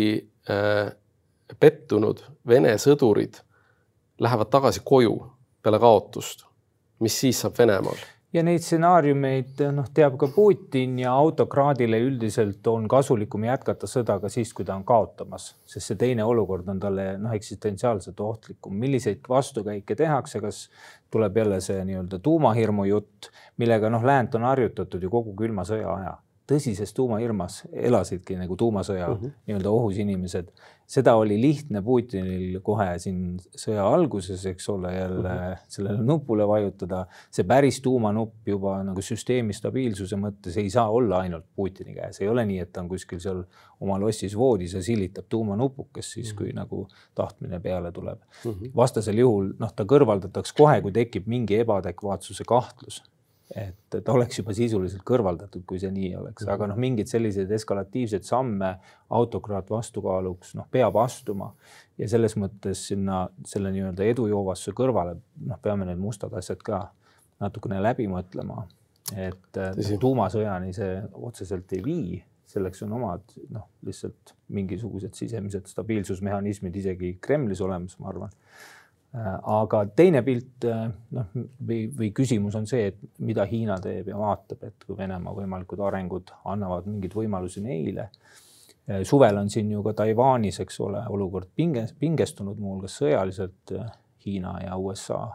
äh, 0.51 0.87
pettunud 1.59 2.23
Vene 2.47 2.75
sõdurid 2.79 3.41
lähevad 4.23 4.51
tagasi 4.51 4.83
koju 4.87 5.15
peale 5.63 5.79
kaotust. 5.83 6.46
Mis 6.99 7.19
siis 7.19 7.41
saab 7.43 7.57
Venemaal? 7.59 7.97
ja 8.33 8.43
neid 8.43 8.61
stsenaariumeid 8.63 9.61
noh, 9.75 9.87
teab 9.95 10.17
ka 10.19 10.27
Putin 10.33 10.97
ja 10.99 11.13
autokraadile 11.15 11.99
üldiselt 12.03 12.67
on 12.67 12.87
kasulikum 12.91 13.45
jätkata 13.47 13.87
sõda 13.89 14.17
ka 14.21 14.31
siis, 14.31 14.51
kui 14.55 14.67
ta 14.67 14.75
on 14.75 14.83
kaotamas, 14.87 15.49
sest 15.65 15.93
see 15.93 15.99
teine 15.99 16.25
olukord 16.27 16.67
on 16.73 16.81
talle 16.83 17.07
noh, 17.21 17.33
eksistentsiaalselt 17.37 18.19
ohtlikum. 18.19 18.75
milliseid 18.75 19.23
vastukäike 19.29 19.95
tehakse, 19.95 20.41
kas 20.43 20.67
tuleb 21.11 21.37
jälle 21.37 21.61
see 21.63 21.79
nii-öelda 21.87 22.19
tuumahirmu 22.23 22.87
jutt, 22.91 23.31
millega 23.57 23.89
noh, 23.89 24.03
läänt 24.03 24.35
on 24.35 24.47
harjutatud 24.49 25.03
ju 25.03 25.13
kogu 25.13 25.35
külma 25.37 25.65
sõja 25.67 25.93
aja 25.95 26.17
tõsises 26.47 26.93
tuumahirmas 26.95 27.65
elasidki 27.73 28.37
nagu 28.39 28.55
tuumasõja 28.55 29.09
mhm. 29.09 29.23
-huh. 29.23 29.31
nii-öelda 29.47 29.69
ohus 29.69 29.97
inimesed. 29.97 30.51
Seda 30.87 31.15
oli 31.19 31.35
lihtne 31.41 31.81
Putinil 31.83 32.61
kohe 32.63 32.87
siin 33.01 33.35
sõja 33.59 33.83
alguses, 33.91 34.45
eks 34.47 34.69
ole, 34.71 34.93
jälle 34.95 35.33
mhm. 35.33 35.65
sellele 35.67 36.03
nupule 36.03 36.47
vajutada. 36.47 37.05
see 37.31 37.43
päris 37.47 37.81
tuumanupp 37.83 38.47
juba 38.47 38.77
nagu 38.87 39.03
süsteemi 39.03 39.53
stabiilsuse 39.53 40.15
mõttes 40.19 40.55
ei 40.57 40.69
saa 40.71 40.87
olla 40.89 41.19
ainult 41.25 41.45
Putini 41.55 41.95
käes, 41.97 42.21
ei 42.21 42.31
ole 42.31 42.45
nii, 42.47 42.61
et 42.63 42.71
ta 42.71 42.81
on 42.85 42.89
kuskil 42.89 43.19
seal 43.19 43.43
oma 43.83 43.99
lossis 43.99 44.37
voodis 44.37 44.73
ja 44.73 44.81
silitab 44.83 45.27
tuumanupukest 45.29 46.17
siis, 46.17 46.31
kui 46.33 46.53
mhm. 46.53 46.61
nagu 46.63 46.87
tahtmine 47.15 47.59
peale 47.59 47.91
tuleb. 47.91 48.23
-huh. 48.43 48.71
vastasel 48.75 49.17
juhul 49.17 49.53
noh, 49.59 49.73
ta 49.75 49.83
kõrvaldatakse 49.83 50.55
kohe, 50.57 50.81
kui 50.81 50.91
tekib 50.91 51.27
mingi 51.27 51.59
ebaadekvaatsuse 51.65 52.47
kahtlus 52.47 53.03
et 53.55 53.95
ta 54.03 54.11
oleks 54.11 54.41
juba 54.41 54.53
sisuliselt 54.55 55.03
kõrvaldatud, 55.07 55.63
kui 55.67 55.79
see 55.79 55.91
nii 55.93 56.11
oleks, 56.19 56.43
aga 56.47 56.65
mhm. 56.65 56.73
noh, 56.73 56.79
mingeid 56.83 57.11
selliseid 57.11 57.51
eskalatiivseid 57.55 58.27
samme 58.27 58.73
autokraat 59.15 59.69
vastukaaluks 59.71 60.55
noh, 60.59 60.67
peab 60.71 60.99
astuma 60.99 61.53
ja 61.97 62.09
selles 62.11 62.35
mõttes 62.39 62.83
sinna 62.89 63.23
selle 63.47 63.71
nii-öelda 63.75 64.07
edujoovasse 64.11 64.75
kõrvale 64.75 65.15
noh, 65.47 65.61
peame 65.63 65.87
need 65.87 66.01
mustad 66.01 66.33
asjad 66.37 66.63
ka 66.65 66.87
natukene 67.43 67.79
läbi 67.83 68.09
mõtlema. 68.11 68.65
et 69.15 69.55
Tõsi. 69.55 69.95
tuumasõjani 70.01 70.73
see 70.75 70.97
otseselt 71.13 71.71
ei 71.77 71.83
vii, 71.83 72.17
selleks 72.51 72.83
on 72.83 72.97
omad 72.97 73.37
noh, 73.55 73.69
lihtsalt 73.87 74.33
mingisugused 74.51 75.15
sisemised 75.15 75.69
stabiilsusmehhanismid 75.71 76.75
isegi 76.75 77.13
Kremlis 77.21 77.61
olemas, 77.63 77.95
ma 77.99 78.11
arvan 78.11 78.35
aga 79.43 79.85
teine 79.95 80.21
pilt, 80.25 80.65
äh, 80.67 80.87
noh, 81.15 81.29
või, 81.67 81.85
või 81.95 82.11
küsimus 82.15 82.55
on 82.59 82.67
see, 82.69 82.89
et 82.91 82.97
mida 83.23 83.45
Hiina 83.47 83.77
teeb 83.81 84.11
ja 84.11 84.17
vaatab, 84.19 84.63
et 84.67 84.85
kui 84.85 84.97
Venemaa 84.97 85.33
võimalikud 85.35 85.81
arengud 85.87 86.33
annavad 86.45 86.89
mingeid 86.89 87.15
võimalusi 87.17 87.63
neile. 87.63 88.09
Äh, 88.87 89.01
suvel 89.07 89.39
on 89.39 89.49
siin 89.53 89.71
ju 89.71 89.83
ka 89.85 89.95
Taiwanis, 90.01 90.59
eks 90.63 90.79
ole, 90.85 91.01
olukord 91.13 91.49
pinges, 91.55 91.95
pingestunud 91.97 92.59
muuhulgas 92.59 92.99
sõjaliselt 93.01 93.75
Hiina 94.25 94.57
ja 94.65 94.77
USA 94.77 95.25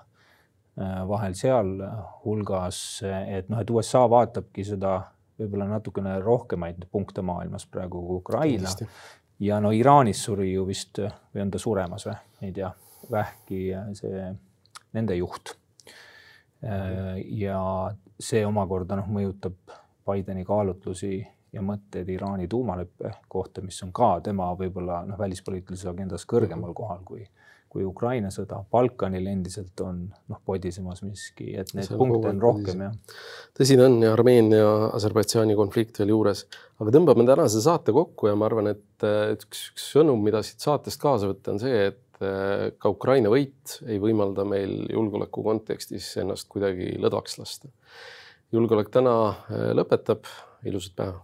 vahel 1.09 1.35
sealhulgas, 1.37 2.77
et 3.05 3.51
noh, 3.53 3.59
et 3.61 3.71
USA 3.71 4.07
vaatabki 4.09 4.65
seda 4.65 4.95
võib-olla 5.37 5.67
natukene 5.69 6.15
rohkemaid 6.25 6.87
punkte 6.89 7.21
maailmas 7.21 7.67
praegu 7.69 8.01
kui 8.07 8.23
Ukraina. 8.23 8.73
ja 9.41 9.61
no 9.61 9.71
Iraanis 9.77 10.25
suri 10.25 10.55
ju 10.55 10.65
vist 10.65 11.03
või 11.03 11.45
on 11.45 11.53
ta 11.53 11.61
suremas 11.61 12.09
või, 12.09 12.17
ei 12.49 12.57
tea 12.57 12.73
vähki 13.11 13.65
see 13.99 14.31
nende 14.93 15.17
juht. 15.17 15.57
ja 16.63 17.61
see 18.23 18.45
omakorda 18.47 19.01
noh, 19.01 19.09
mõjutab 19.11 19.57
Bideni 20.07 20.45
kaalutlusi 20.47 21.17
ja 21.53 21.63
mõtteid 21.65 22.09
Iraani 22.13 22.49
tuumaleppe 22.51 23.13
kohta, 23.31 23.63
mis 23.65 23.79
on 23.85 23.93
ka 23.95 24.17
tema 24.25 24.49
võib-olla 24.59 25.03
noh, 25.07 25.19
välispoliitilises 25.21 25.89
agendas 25.91 26.25
kõrgemal 26.29 26.73
kohal 26.77 27.03
kui, 27.05 27.25
kui 27.73 27.85
Ukraina 27.87 28.31
sõda. 28.33 28.63
Balkanil 28.73 29.29
endiselt 29.31 29.81
on 29.85 30.05
noh, 30.09 30.41
podisemas 30.49 31.03
miski, 31.05 31.53
et 31.61 31.75
neid 31.77 31.93
punkte 31.93 32.33
on 32.33 32.41
rohkem 32.43 32.87
jah. 32.87 32.97
tõsi 33.59 33.77
ta 33.79 33.89
on 33.89 33.99
ja 34.05 34.15
Armeenia, 34.17 34.71
Aserbaidžaani 34.97 35.59
konflikt 35.59 36.01
veel 36.01 36.15
juures, 36.15 36.47
aga 36.81 36.95
tõmbame 36.97 37.29
tänase 37.29 37.63
saate 37.65 37.95
kokku 37.97 38.33
ja 38.33 38.39
ma 38.39 38.49
arvan, 38.49 38.73
et 38.73 39.09
üks, 39.37 39.69
üks 39.75 39.91
sõnum, 39.97 40.25
mida 40.25 40.43
siit 40.47 40.65
saatest 40.65 41.01
kaasa 41.03 41.31
võtta, 41.31 41.55
on 41.55 41.63
see, 41.63 41.91
et 41.93 42.01
ka 42.79 42.93
Ukraina 42.93 43.33
võit 43.33 43.79
ei 43.87 43.99
võimalda 44.03 44.45
meil 44.49 44.87
julgeoleku 44.93 45.45
kontekstis 45.47 46.13
ennast 46.23 46.49
kuidagi 46.53 46.95
lõdvaks 47.03 47.39
lasta. 47.41 47.69
julgeolek 48.53 48.91
täna 48.95 49.15
lõpetab, 49.75 50.29
ilusat 50.69 50.97
päeva 50.97 51.21